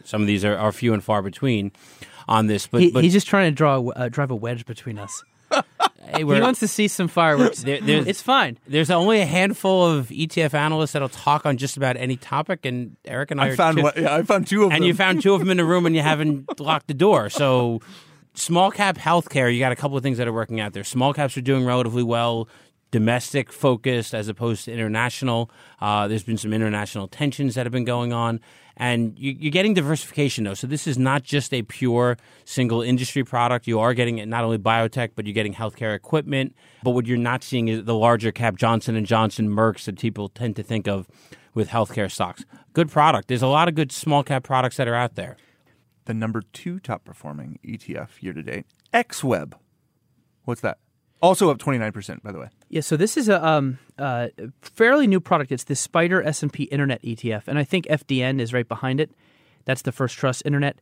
some 0.04 0.22
of 0.22 0.28
these 0.28 0.46
are, 0.46 0.56
are 0.56 0.72
few 0.72 0.94
and 0.94 1.04
far 1.04 1.22
between 1.22 1.72
on 2.28 2.48
this. 2.48 2.68
But, 2.68 2.82
He, 2.82 2.92
but 2.92 3.04
he's 3.04 3.14
just 3.14 3.28
trying 3.28 3.52
to 3.52 3.56
draw 3.56 3.90
uh, 3.90 4.10
drive 4.10 4.32
a 4.32 4.36
wedge 4.36 4.66
between 4.66 5.00
us. 5.00 5.24
Hey, 6.08 6.18
He 6.20 6.24
we're- 6.24 6.42
wants 6.42 6.60
to 6.62 6.68
see 6.68 6.88
some 6.88 7.08
fireworks. 7.08 7.64
There- 7.64 7.82
there's- 7.82 8.06
it's 8.08 8.22
fine. 8.22 8.58
there's 8.68 8.90
only 8.92 9.20
a 9.22 9.26
handful 9.26 9.86
of 9.86 10.10
ETF 10.10 10.54
analysts 10.54 10.92
that'll 10.94 11.10
talk 11.10 11.46
on 11.46 11.58
just 11.58 11.78
about 11.78 11.98
any 11.98 12.16
topic, 12.18 12.66
and 12.66 12.96
Eric 13.06 13.32
and 13.32 13.42
I, 13.42 13.46
I 13.46 13.50
are 13.50 13.56
found 13.56 13.78
two, 13.78 13.84
one, 13.84 13.94
yeah, 13.98 14.16
I 14.16 14.24
found 14.24 14.48
two 14.48 14.64
of 14.66 14.72
and 14.72 14.82
them. 14.82 14.88
you 14.88 14.94
found 14.94 15.22
two 15.22 15.34
of 15.34 15.40
them 15.40 15.50
in 15.50 15.58
the 15.58 15.66
room, 15.66 15.86
and 15.86 15.96
you 15.96 16.02
haven't 16.02 16.60
locked 16.60 16.88
the 16.88 16.94
door. 16.94 17.30
So, 17.30 17.82
small 18.36 18.72
cap 18.72 18.98
healthcare, 18.98 19.54
you 19.54 19.60
got 19.60 19.72
a 19.72 19.76
couple 19.76 19.96
of 19.98 20.04
things 20.04 20.18
that 20.18 20.28
are 20.28 20.34
working 20.34 20.60
out 20.60 20.74
there. 20.74 20.84
Small 20.84 21.14
caps 21.14 21.38
are 21.38 21.42
doing 21.42 21.66
relatively 21.66 22.04
well. 22.04 22.48
Domestic 22.94 23.52
focused 23.52 24.14
as 24.14 24.28
opposed 24.28 24.66
to 24.66 24.72
international. 24.72 25.50
Uh, 25.82 26.08
there's 26.08 26.24
been 26.24 26.38
some 26.38 26.54
international 26.54 27.08
tensions 27.08 27.56
that 27.56 27.66
have 27.66 27.74
been 27.74 27.86
going 27.86 28.14
on, 28.14 28.40
and 28.78 29.18
you, 29.18 29.32
you're 29.32 29.52
getting 29.52 29.74
diversification 29.74 30.44
though. 30.44 30.54
So 30.54 30.68
this 30.68 30.86
is 30.86 30.96
not 30.96 31.24
just 31.24 31.56
a 31.56 31.64
pure 31.64 32.18
single 32.46 32.84
industry 32.84 33.24
product. 33.24 33.66
You 33.66 33.80
are 33.80 33.96
getting 33.96 34.20
it 34.20 34.28
not 34.28 34.44
only 34.44 34.60
biotech, 34.60 35.10
but 35.16 35.26
you're 35.26 35.34
getting 35.34 35.56
healthcare 35.56 35.96
equipment. 35.96 36.56
But 36.84 36.92
what 36.92 37.08
you're 37.08 37.18
not 37.18 37.44
seeing 37.44 37.68
is 37.68 37.84
the 37.86 37.96
larger 37.96 38.32
cap 38.32 38.58
Johnson 38.58 38.96
and 38.96 39.08
Johnson, 39.08 39.50
Merck's 39.50 39.86
that 39.86 39.98
people 40.00 40.30
tend 40.30 40.56
to 40.58 40.64
think 40.64 40.88
of 40.88 41.08
with 41.56 41.70
healthcare 41.70 42.12
stocks. 42.12 42.46
Good 42.74 42.92
product. 42.92 43.28
There's 43.28 43.42
a 43.42 43.48
lot 43.48 43.68
of 43.68 43.74
good 43.74 43.92
small 43.92 44.24
cap 44.24 44.44
products 44.44 44.78
that 44.78 44.88
are 44.88 44.96
out 44.96 45.16
there. 45.16 45.36
the 46.06 46.14
number 46.14 46.44
two 46.54 46.80
top 46.80 47.04
performing 47.06 47.58
ETF 47.66 48.22
year 48.22 48.34
to 48.34 48.44
date, 48.44 48.66
XWeb. 48.94 49.54
What's 50.44 50.62
that? 50.62 50.78
Also 51.24 51.50
up 51.50 51.58
29%, 51.58 52.22
by 52.22 52.34
the 52.34 52.40
way. 52.40 52.50
Yeah, 52.68 52.82
so 52.82 52.98
this 52.98 53.16
is 53.16 53.30
a 53.30 53.44
um, 53.48 53.80
uh, 53.98 54.28
fairly 54.62 55.08
new 55.08 55.22
product. 55.22 55.54
It's 55.54 55.64
the 55.64 55.76
Spider 55.76 56.22
S 56.22 56.44
and 56.44 56.52
P 56.52 56.64
Internet 56.64 57.02
ETF, 57.02 57.44
and 57.48 57.58
I 57.58 57.64
think 57.64 57.86
FDN 57.86 58.42
is 58.42 58.52
right 58.52 58.68
behind 58.68 59.00
it. 59.00 59.10
That's 59.64 59.84
the 59.84 59.94
First 59.94 60.18
Trust 60.18 60.44
Internet. 60.46 60.80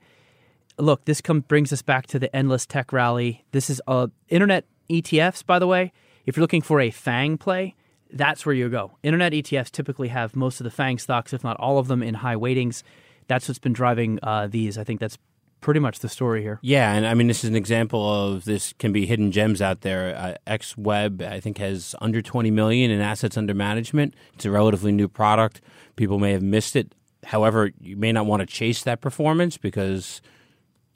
Look, 0.79 1.05
this 1.05 1.21
come 1.21 1.41
brings 1.41 1.71
us 1.71 1.83
back 1.83 2.07
to 2.07 2.17
the 2.17 2.35
endless 2.35 2.65
tech 2.65 2.91
rally. 2.91 3.45
This 3.51 3.69
is 3.69 3.79
uh, 3.87 4.07
Internet 4.29 4.65
ETFs, 4.89 5.45
by 5.45 5.59
the 5.59 5.67
way. 5.67 5.91
If 6.25 6.35
you're 6.35 6.41
looking 6.41 6.63
for 6.63 6.81
a 6.81 6.89
FANG 6.89 7.37
play, 7.37 7.75
that's 8.11 8.43
where 8.43 8.55
you 8.55 8.67
go. 8.67 8.97
Internet 9.03 9.33
ETFs 9.33 9.69
typically 9.69 10.07
have 10.07 10.35
most 10.35 10.59
of 10.59 10.63
the 10.63 10.71
FANG 10.71 10.97
stocks, 10.97 11.33
if 11.33 11.43
not 11.43 11.55
all 11.57 11.77
of 11.77 11.87
them, 11.87 12.01
in 12.01 12.15
high 12.15 12.35
weightings. 12.35 12.83
That's 13.27 13.47
what's 13.47 13.59
been 13.59 13.73
driving 13.73 14.17
uh, 14.23 14.47
these. 14.47 14.79
I 14.79 14.83
think 14.83 14.99
that's 14.99 15.19
pretty 15.61 15.79
much 15.79 15.99
the 15.99 16.09
story 16.09 16.41
here. 16.41 16.59
Yeah, 16.61 16.93
and 16.93 17.07
I 17.07 17.13
mean 17.13 17.27
this 17.27 17.43
is 17.43 17.49
an 17.49 17.55
example 17.55 18.13
of 18.13 18.45
this 18.45 18.73
can 18.73 18.91
be 18.91 19.05
hidden 19.05 19.31
gems 19.31 19.61
out 19.61 19.81
there. 19.81 20.15
Uh, 20.15 20.35
X 20.45 20.77
Web 20.77 21.21
I 21.21 21.39
think 21.39 21.59
has 21.59 21.95
under 22.01 22.21
20 22.21 22.51
million 22.51 22.91
in 22.91 22.99
assets 22.99 23.37
under 23.37 23.53
management. 23.53 24.15
It's 24.33 24.45
a 24.45 24.51
relatively 24.51 24.91
new 24.91 25.07
product. 25.07 25.61
People 25.95 26.19
may 26.19 26.31
have 26.33 26.41
missed 26.41 26.75
it. 26.75 26.93
However, 27.23 27.71
you 27.79 27.95
may 27.95 28.11
not 28.11 28.25
want 28.25 28.41
to 28.41 28.45
chase 28.45 28.83
that 28.83 28.99
performance 28.99 29.57
because 29.57 30.21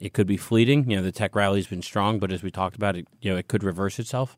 it 0.00 0.12
could 0.12 0.26
be 0.26 0.36
fleeting. 0.36 0.90
You 0.90 0.96
know, 0.96 1.02
the 1.02 1.12
tech 1.12 1.34
rally's 1.34 1.68
been 1.68 1.82
strong, 1.82 2.18
but 2.18 2.32
as 2.32 2.42
we 2.42 2.50
talked 2.50 2.76
about 2.76 2.96
it, 2.96 3.06
you 3.20 3.30
know, 3.30 3.38
it 3.38 3.48
could 3.48 3.62
reverse 3.62 3.98
itself. 3.98 4.36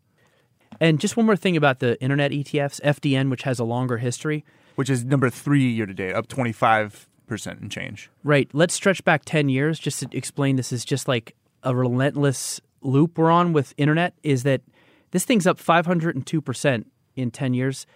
And 0.81 1.01
just 1.01 1.17
one 1.17 1.27
more 1.27 1.37
thing 1.37 1.57
about 1.57 1.81
the 1.81 2.01
Internet 2.01 2.31
ETFs, 2.31 2.81
FDN, 2.83 3.31
which 3.31 3.43
has 3.43 3.59
a 3.59 3.65
longer 3.65 3.99
history. 3.99 4.45
Which 4.75 4.91
is 4.91 5.05
number 5.05 5.31
three 5.31 5.69
year 5.69 5.87
to 5.87 5.95
date, 5.95 6.15
up 6.15 6.29
25% 6.29 7.08
and 7.37 7.71
change. 7.71 8.11
Right. 8.25 8.49
Let's 8.53 8.75
stretch 8.75 9.05
back 9.05 9.25
10 9.25 9.49
years 9.49 9.79
just 9.79 10.01
to 10.01 10.09
explain 10.13 10.57
this 10.57 10.73
is 10.73 10.85
just 10.85 11.09
like 11.09 11.35
a 11.63 11.75
relentless 11.75 12.61
loop 12.81 13.19
we're 13.19 13.31
on 13.31 13.53
with 13.53 13.75
internet 13.77 14.15
is 14.23 14.45
that 14.45 14.63
this 15.11 15.25
thing's 15.25 15.47
up 15.47 15.59
502% 15.59 16.85
in 17.17 17.31
10 17.31 17.55
years. 17.55 17.87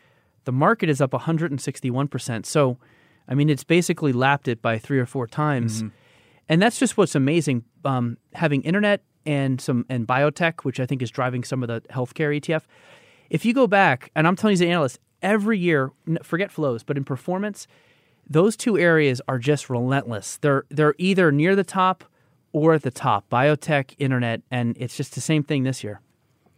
The 0.45 0.53
market 0.53 0.89
is 0.89 1.01
up 1.01 1.13
161%. 1.13 2.47
So, 2.47 2.79
I 3.29 3.35
mean, 3.35 3.49
it's 3.49 3.65
basically 3.65 4.13
lapped 4.13 4.49
it 4.49 4.61
by 4.61 4.79
three 4.79 4.99
or 4.99 5.07
four 5.07 5.27
times. 5.27 5.83
And 6.49 6.61
that's 6.61 6.79
just 6.79 6.97
what's 6.97 7.15
amazing. 7.15 7.65
Um, 7.85 8.19
having 8.35 8.63
internet 8.63 9.03
and 9.25 9.61
some 9.61 9.87
and 9.89 10.07
biotech, 10.07 10.65
which 10.65 10.81
I 10.81 10.87
think 10.87 11.03
is 11.03 11.11
driving 11.11 11.45
some 11.45 11.63
of 11.63 11.69
the 11.69 11.81
healthcare 11.93 12.39
ETF. 12.39 12.63
If 13.31 13.45
you 13.45 13.55
go 13.55 13.67
back, 13.67 14.11
and 14.15 14.27
I'm 14.27 14.37
telling 14.37 14.53
you 14.53 14.57
as 14.57 14.61
an 14.63 14.69
analyst, 14.69 14.99
every 15.23 15.59
year, 15.59 15.93
forget 16.23 16.51
flows, 16.51 16.83
but 16.83 16.97
in 16.97 17.05
performance, 17.05 17.67
those 18.29 18.57
two 18.57 18.79
areas 18.79 19.21
are 19.29 19.39
just 19.39 19.69
relentless. 19.71 20.39
They're 20.39 20.65
they're 20.71 20.95
either 20.99 21.33
near 21.33 21.57
the 21.57 21.65
top 21.65 22.05
or 22.53 22.75
at 22.75 22.83
the 22.83 22.91
top. 22.91 23.29
Biotech, 23.31 23.95
internet, 23.99 24.43
and 24.51 24.77
it's 24.79 24.97
just 24.97 25.15
the 25.15 25.21
same 25.21 25.43
thing 25.43 25.65
this 25.65 25.83
year. 25.83 26.01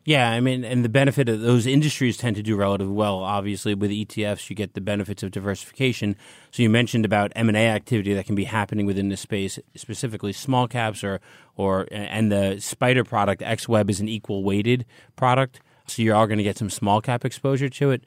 Yeah, 0.06 0.30
I 0.30 0.40
mean, 0.40 0.64
and 0.64 0.84
the 0.84 0.90
benefit 0.90 1.30
of 1.30 1.40
those 1.40 1.66
industries 1.66 2.18
tend 2.18 2.36
to 2.36 2.42
do 2.42 2.56
relatively 2.56 2.92
well. 2.92 3.20
Obviously, 3.20 3.74
with 3.74 3.90
ETFs, 3.90 4.50
you 4.50 4.56
get 4.56 4.74
the 4.74 4.82
benefits 4.82 5.22
of 5.22 5.30
diversification. 5.30 6.14
So 6.50 6.62
you 6.62 6.68
mentioned 6.68 7.06
about 7.06 7.32
M 7.34 7.48
and 7.48 7.56
A 7.56 7.68
activity 7.68 8.12
that 8.12 8.26
can 8.26 8.34
be 8.34 8.44
happening 8.44 8.84
within 8.84 9.08
this 9.08 9.22
space, 9.22 9.58
specifically 9.74 10.34
small 10.34 10.68
caps, 10.68 11.02
or 11.02 11.22
or 11.56 11.88
and 11.90 12.30
the 12.30 12.60
Spider 12.60 13.02
product 13.02 13.40
XWeb 13.40 13.88
is 13.88 14.00
an 14.00 14.08
equal 14.08 14.44
weighted 14.44 14.84
product, 15.16 15.60
so 15.86 16.02
you 16.02 16.14
are 16.14 16.26
going 16.26 16.38
to 16.38 16.44
get 16.44 16.58
some 16.58 16.68
small 16.68 17.00
cap 17.00 17.24
exposure 17.24 17.70
to 17.70 17.90
it. 17.90 18.04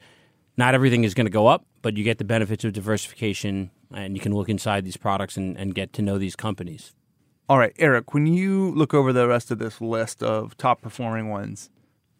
Not 0.58 0.74
everything 0.74 1.04
is 1.04 1.14
going 1.14 1.26
to 1.26 1.30
go 1.30 1.46
up, 1.46 1.64
but 1.82 1.96
you 1.96 2.02
get 2.02 2.18
the 2.18 2.24
benefits 2.24 2.64
of 2.64 2.72
diversification, 2.72 3.70
and 3.94 4.16
you 4.16 4.20
can 4.20 4.34
look 4.34 4.48
inside 4.48 4.84
these 4.84 4.96
products 4.96 5.36
and, 5.36 5.56
and 5.56 5.72
get 5.72 5.92
to 5.94 6.02
know 6.02 6.18
these 6.18 6.34
companies. 6.34 6.94
All 7.48 7.58
right, 7.58 7.72
Eric, 7.78 8.12
when 8.12 8.26
you 8.26 8.72
look 8.72 8.92
over 8.92 9.12
the 9.12 9.28
rest 9.28 9.52
of 9.52 9.60
this 9.60 9.80
list 9.80 10.22
of 10.22 10.56
top 10.58 10.82
performing 10.82 11.30
ones 11.30 11.70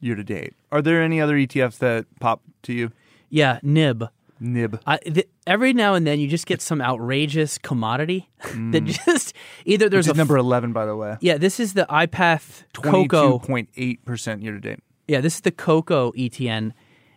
year 0.01 0.15
to 0.15 0.23
date, 0.23 0.55
are 0.71 0.81
there 0.81 1.03
any 1.03 1.21
other 1.21 1.35
ETFs 1.35 1.79
that 1.79 2.07
pop 2.21 2.41
to 2.63 2.73
you? 2.73 2.93
Yeah, 3.29 3.59
NIB. 3.63 4.09
Nib. 4.41 4.81
I, 4.87 4.99
th- 4.99 5.29
every 5.49 5.73
now 5.73 5.95
and 5.95 6.07
then 6.07 6.21
you 6.21 6.29
just 6.29 6.47
get 6.47 6.63
some 6.63 6.81
outrageous 6.81 7.59
commodity 7.59 8.31
that 8.39 8.85
mm. 8.85 9.05
just 9.05 9.35
either 9.65 9.89
there's 9.89 10.07
Which 10.07 10.13
a 10.13 10.15
is 10.15 10.19
number 10.19 10.37
11, 10.37 10.73
by 10.73 10.87
the 10.87 10.95
way. 10.95 11.17
yeah 11.21 11.39
this 11.39 11.59
is 11.59 11.75
the 11.75 11.87
iPath 11.91 12.63
Cocoa 12.73 13.41
22.8% 13.41 14.43
year 14.43 14.53
to 14.53 14.61
date. 14.61 14.79
yeah 15.09 15.21
this 15.21 15.35
is 15.35 15.41
the 15.41 15.51
Cocoa 15.51 16.13
ETN 16.13 16.73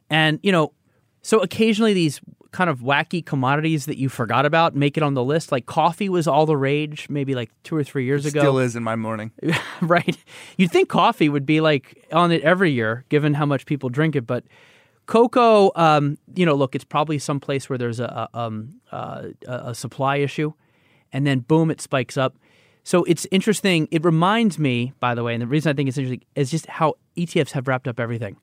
and 0.10 0.40
you 0.42 0.52
know 0.52 0.74
so 1.22 1.40
occasionally 1.40 1.94
these 1.94 2.20
kind 2.52 2.70
of 2.70 2.80
wacky 2.80 3.26
commodities 3.26 3.86
that 3.86 3.98
you 3.98 4.10
forgot 4.10 4.46
about 4.46 4.76
make 4.76 4.98
it 4.98 5.04
on 5.04 5.14
the 5.14 5.24
list 5.24 5.52
like 5.52 5.66
coffee 5.66 6.10
was 6.10 6.28
all 6.28 6.46
the 6.46 6.58
rage 6.58 7.08
maybe 7.10 7.34
like 7.34 7.50
two 7.64 7.76
or 7.76 7.84
three 7.84 8.04
years 8.04 8.26
ago 8.26 8.42
Still 8.42 8.60
is 8.60 8.76
in 8.76 8.84
my 8.84 8.96
morning. 8.96 9.32
right? 9.82 10.18
You'd 10.58 10.72
think 10.72 10.90
coffee 10.90 11.30
would 11.30 11.46
be 11.46 11.62
like 11.62 12.08
on 12.12 12.32
it 12.32 12.42
every 12.42 12.72
year, 12.72 13.06
given 13.10 13.34
how 13.34 13.46
much 13.46 13.66
people 13.66 13.90
drink 13.90 14.16
it. 14.16 14.28
But 14.28 14.44
cocoa, 15.06 15.72
um, 15.76 16.18
you 16.36 16.46
know, 16.46 16.56
look, 16.56 16.76
it's 16.76 16.84
probably 16.84 17.20
some 17.20 17.40
place 17.40 17.70
where 17.70 17.78
there's 17.78 18.00
a 18.00 18.30
a, 18.34 18.40
um, 18.40 18.76
uh, 18.92 19.30
a 19.48 19.54
a 19.70 19.76
supply 19.76 20.18
issue, 20.18 20.54
and 21.12 21.26
then 21.26 21.40
boom, 21.40 21.72
it 21.72 21.82
spikes 21.82 22.18
up. 22.18 22.36
So 22.84 23.04
it's 23.04 23.28
interesting. 23.32 23.88
It 23.92 24.04
reminds 24.04 24.58
me, 24.58 24.94
by 25.00 25.14
the 25.14 25.24
way, 25.24 25.34
and 25.34 25.42
the 25.42 25.48
reason 25.48 25.70
I 25.70 25.74
think 25.74 25.90
it's 25.90 25.98
interesting 25.98 26.26
is 26.36 26.50
just 26.50 26.66
how 26.66 26.96
ETFs 27.16 27.52
have 27.52 27.68
wrapped 27.68 27.88
up 27.88 28.00
everything. 28.00 28.38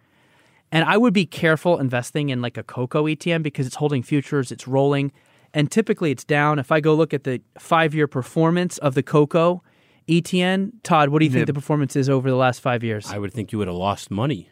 And 0.71 0.85
I 0.85 0.97
would 0.97 1.15
be 1.15 1.27
careful 1.27 1.79
investing 1.79 2.29
in 2.29 2.43
like 2.43 2.57
a 2.57 2.63
cocoa 2.63 3.05
ETN 3.05 3.43
because 3.43 3.67
it's 3.67 3.77
holding 3.77 4.03
futures, 4.03 4.53
it's 4.53 4.69
rolling, 4.69 5.13
and 5.55 5.71
typically 5.71 6.11
it's 6.11 6.25
down. 6.25 6.59
If 6.59 6.71
I 6.71 6.81
go 6.81 6.95
look 6.95 7.15
at 7.15 7.25
the 7.25 7.41
five 7.59 7.95
year 7.95 8.07
performance 8.07 8.79
of 8.79 8.95
the 8.95 9.03
cocoa 9.03 9.63
ETN, 10.09 10.73
Todd, 10.83 11.11
what 11.11 11.21
do 11.21 11.27
you 11.27 11.31
think 11.31 11.43
Nib. 11.43 11.49
the 11.49 11.53
performance 11.55 11.97
is 11.97 12.09
over 12.09 12.29
the 12.31 12.37
last 12.37 12.61
five 12.61 12.83
years? 12.83 13.11
I 13.11 13.19
would 13.19 13.33
think 13.33 13.53
you 13.53 13.59
would 13.59 13.69
have 13.69 13.77
lost 13.77 14.11
money. 14.11 14.51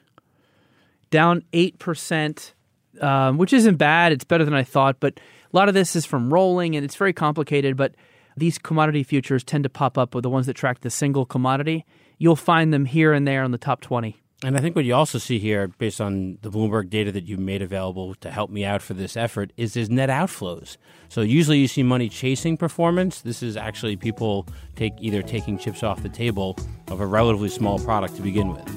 Down 1.11 1.43
8%, 1.53 2.53
um, 3.01 3.39
which 3.39 3.53
isn't 3.53 3.77
bad. 3.77 4.13
It's 4.13 4.25
better 4.25 4.45
than 4.45 4.55
I 4.55 4.65
thought, 4.65 5.01
but 5.01 5.19
a 5.53 5.57
lot 5.57 5.69
of 5.69 5.75
this 5.75 5.97
is 5.97 6.05
from 6.05 6.33
rolling 6.33 6.77
and 6.77 6.85
it's 6.85 6.97
very 6.97 7.13
complicated. 7.13 7.77
But 7.77 7.95
these 8.37 8.59
commodity 8.59 9.03
futures 9.03 9.45
tend 9.45 9.65
to 9.65 9.71
pop 9.71 9.97
up 9.97 10.15
with 10.15 10.23
the 10.23 10.31
ones 10.31 10.47
that 10.47 10.55
track 10.55 10.81
the 10.81 10.91
single 10.91 11.25
commodity. 11.25 11.85
You'll 12.19 12.37
find 12.37 12.73
them 12.73 12.85
here 12.85 13.13
and 13.13 13.27
there 13.27 13.43
on 13.43 13.51
the 13.51 13.59
top 13.59 13.81
20. 13.81 14.17
And 14.47 14.57
I 14.57 14.61
think 14.61 14.77
what 14.77 14.85
you 14.85 14.95
also 14.95 15.19
see 15.19 15.41
here, 15.41 15.67
based 15.67 16.01
on 16.01 16.39
the 16.43 16.53
Bloomberg 16.53 16.89
data 16.89 17.11
that 17.11 17.25
you 17.25 17.37
made 17.37 17.63
available 17.63 18.15
to 18.21 18.31
help 18.31 18.49
me 18.49 18.65
out 18.65 18.81
for 18.81 18.95
this 18.95 19.17
effort, 19.17 19.53
is 19.57 19.75
there's 19.75 19.91
net 19.91 20.09
outflows. 20.09 20.77
So 21.09 21.23
usually 21.23 21.59
you 21.59 21.67
see 21.67 21.83
money 21.83 22.09
chasing 22.09 22.57
performance. 22.57 23.23
This 23.23 23.43
is 23.43 23.57
actually 23.57 23.97
people 23.97 24.47
take 24.77 24.93
either 25.01 25.21
taking 25.21 25.59
chips 25.59 25.83
off 25.83 26.01
the 26.05 26.09
table 26.09 26.57
of 26.93 27.01
a 27.01 27.07
relatively 27.07 27.49
small 27.49 27.81
product 27.81 28.15
to 28.17 28.23
begin 28.23 28.53
with. 28.53 28.73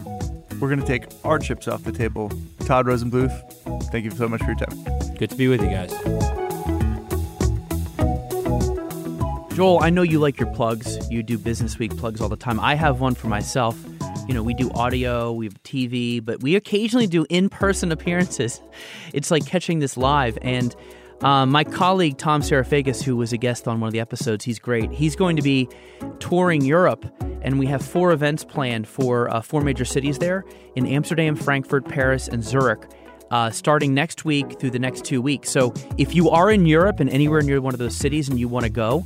We're 0.59 0.69
going 0.69 0.81
to 0.81 0.87
take 0.87 1.03
our 1.23 1.37
chips 1.37 1.67
off 1.67 1.83
the 1.83 1.91
table. 1.91 2.31
Todd 2.65 2.87
Rosenbluth, 2.87 3.91
thank 3.91 4.05
you 4.05 4.11
so 4.11 4.27
much 4.27 4.41
for 4.41 4.47
your 4.47 4.55
time. 4.55 5.15
Good 5.19 5.29
to 5.29 5.35
be 5.35 5.49
with 5.49 5.61
you 5.61 5.69
guys. 5.69 6.38
Joel, 9.59 9.83
I 9.83 9.89
know 9.89 10.03
you 10.03 10.19
like 10.19 10.39
your 10.39 10.49
plugs. 10.53 10.97
You 11.11 11.21
do 11.21 11.37
Business 11.37 11.77
Week 11.77 11.93
plugs 11.97 12.21
all 12.21 12.29
the 12.29 12.37
time. 12.37 12.61
I 12.61 12.75
have 12.75 13.01
one 13.01 13.13
for 13.13 13.27
myself. 13.27 13.77
You 14.25 14.33
know, 14.33 14.41
we 14.41 14.53
do 14.53 14.71
audio, 14.71 15.33
we 15.33 15.47
have 15.47 15.61
TV, 15.63 16.23
but 16.23 16.41
we 16.41 16.55
occasionally 16.55 17.07
do 17.07 17.25
in 17.29 17.49
person 17.49 17.91
appearances. 17.91 18.61
It's 19.13 19.29
like 19.31 19.45
catching 19.45 19.79
this 19.79 19.97
live. 19.97 20.37
And 20.41 20.73
um, 21.23 21.49
my 21.49 21.65
colleague, 21.65 22.17
Tom 22.17 22.41
Psarofagis, 22.41 23.03
who 23.03 23.17
was 23.17 23.33
a 23.33 23.37
guest 23.37 23.67
on 23.67 23.81
one 23.81 23.89
of 23.89 23.91
the 23.91 23.99
episodes, 23.99 24.45
he's 24.45 24.59
great. 24.59 24.93
He's 24.93 25.17
going 25.17 25.35
to 25.35 25.41
be 25.41 25.67
touring 26.19 26.61
Europe, 26.61 27.05
and 27.41 27.59
we 27.59 27.65
have 27.65 27.83
four 27.83 28.13
events 28.13 28.45
planned 28.45 28.87
for 28.87 29.29
uh, 29.29 29.41
four 29.41 29.59
major 29.59 29.83
cities 29.83 30.19
there 30.19 30.45
in 30.77 30.87
Amsterdam, 30.87 31.35
Frankfurt, 31.35 31.83
Paris, 31.83 32.29
and 32.29 32.45
Zurich 32.45 32.87
uh, 33.31 33.51
starting 33.51 33.93
next 33.93 34.25
week 34.25 34.59
through 34.59 34.71
the 34.71 34.79
next 34.79 35.05
two 35.05 35.21
weeks. 35.21 35.49
So 35.49 35.73
if 35.97 36.15
you 36.15 36.29
are 36.29 36.49
in 36.49 36.65
Europe 36.65 36.99
and 36.99 37.09
anywhere 37.09 37.41
near 37.41 37.61
one 37.61 37.73
of 37.73 37.79
those 37.79 37.95
cities 37.95 38.29
and 38.29 38.39
you 38.39 38.47
want 38.47 38.63
to 38.63 38.71
go, 38.71 39.05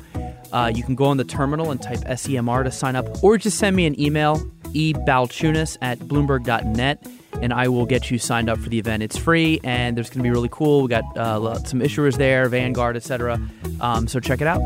uh, 0.54 0.72
you 0.74 0.84
can 0.84 0.96
go 0.96 1.06
on 1.06 1.18
the 1.18 1.24
terminal 1.24 1.72
and 1.72 1.82
type 1.82 2.00
SEMR 2.00 2.64
to 2.64 2.72
sign 2.72 2.96
up, 2.96 3.24
or 3.24 3.38
just 3.38 3.58
send 3.58 3.76
me 3.76 3.86
an 3.86 4.00
email, 4.00 4.40
ebalchunas 4.74 5.78
at 5.82 6.00
bloomberg.net, 6.00 7.06
and 7.42 7.52
I 7.52 7.68
will 7.68 7.86
get 7.86 8.12
you 8.12 8.20
signed 8.20 8.50
up 8.50 8.60
for 8.60 8.70
the 8.70 8.80
event. 8.80 9.04
It's 9.04 9.18
free, 9.18 9.60
and 9.64 9.98
there's 9.98 10.10
going 10.10 10.20
to 10.20 10.24
be 10.24 10.30
really 10.30 10.50
cool. 10.52 10.84
We 10.84 10.90
got 10.90 11.04
uh, 11.18 11.56
some 11.64 11.80
issuers 11.80 12.18
there, 12.18 12.48
Vanguard, 12.48 12.96
etc. 12.96 13.42
Um, 13.82 14.08
so 14.08 14.20
check 14.20 14.42
it 14.42 14.48
out. 14.48 14.62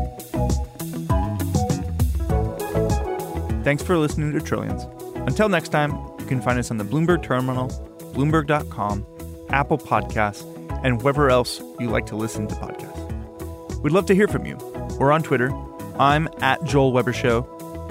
Thanks 3.64 3.82
for 3.82 3.98
listening 3.98 4.32
to 4.32 4.40
Trillions. 4.40 4.86
Until 5.26 5.48
next 5.48 5.70
time, 5.70 5.92
you 6.18 6.26
can 6.26 6.40
find 6.40 6.58
us 6.58 6.70
on 6.70 6.76
the 6.76 6.84
Bloomberg 6.84 7.22
Terminal, 7.22 7.68
Bloomberg.com, 8.14 9.06
Apple 9.50 9.78
Podcasts, 9.78 10.44
and 10.84 11.02
wherever 11.02 11.30
else 11.30 11.60
you 11.80 11.88
like 11.88 12.06
to 12.06 12.16
listen 12.16 12.46
to 12.46 12.54
podcasts. 12.54 13.82
We'd 13.82 13.92
love 13.92 14.06
to 14.06 14.14
hear 14.14 14.28
from 14.28 14.46
you. 14.46 14.56
We're 14.98 15.12
on 15.12 15.22
Twitter. 15.22 15.50
I'm 15.98 16.28
at 16.40 16.62
Joel 16.64 16.92
Weber 16.92 17.12
Show. 17.12 17.46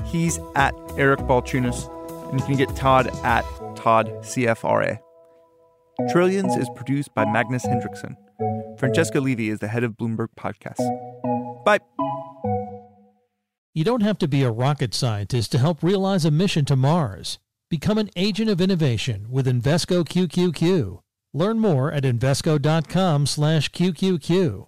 He's 0.05 0.39
at 0.55 0.73
Eric 0.97 1.19
Balchunas. 1.21 1.89
And 2.31 2.39
you 2.39 2.45
can 2.45 2.55
get 2.57 2.75
Todd 2.75 3.07
at 3.23 3.43
Todd 3.75 4.07
CFRA. 4.21 4.99
Trillions 6.11 6.55
is 6.55 6.69
produced 6.75 7.13
by 7.15 7.25
Magnus 7.25 7.65
Henriksson. 7.65 8.15
Francesca 8.77 9.19
Levy 9.19 9.49
is 9.49 9.57
the 9.59 9.69
head 9.69 9.83
of 9.83 9.93
Bloomberg 9.93 10.27
Podcasts. 10.37 10.85
Bye. 11.65 11.79
You 13.73 13.83
don't 13.83 14.01
have 14.01 14.19
to 14.19 14.27
be 14.27 14.43
a 14.43 14.51
rocket 14.51 14.93
scientist 14.93 15.51
to 15.53 15.57
help 15.57 15.81
realize 15.83 16.25
a 16.25 16.31
mission 16.31 16.65
to 16.65 16.75
Mars. 16.75 17.39
Become 17.69 17.97
an 17.97 18.09
agent 18.15 18.49
of 18.49 18.61
innovation 18.61 19.27
with 19.29 19.45
Invesco 19.47 20.05
QQQ. 20.05 20.99
Learn 21.33 21.59
more 21.59 21.91
at 21.91 22.03
Invesco.com/QQQ. 22.03 24.67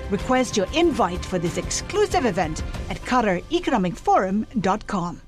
Request 0.11 0.57
your 0.57 0.67
invite 0.75 1.23
for 1.23 1.39
this 1.39 1.57
exclusive 1.57 2.25
event 2.25 2.61
at 2.89 2.99
QatarEconomicForum.com. 3.01 5.21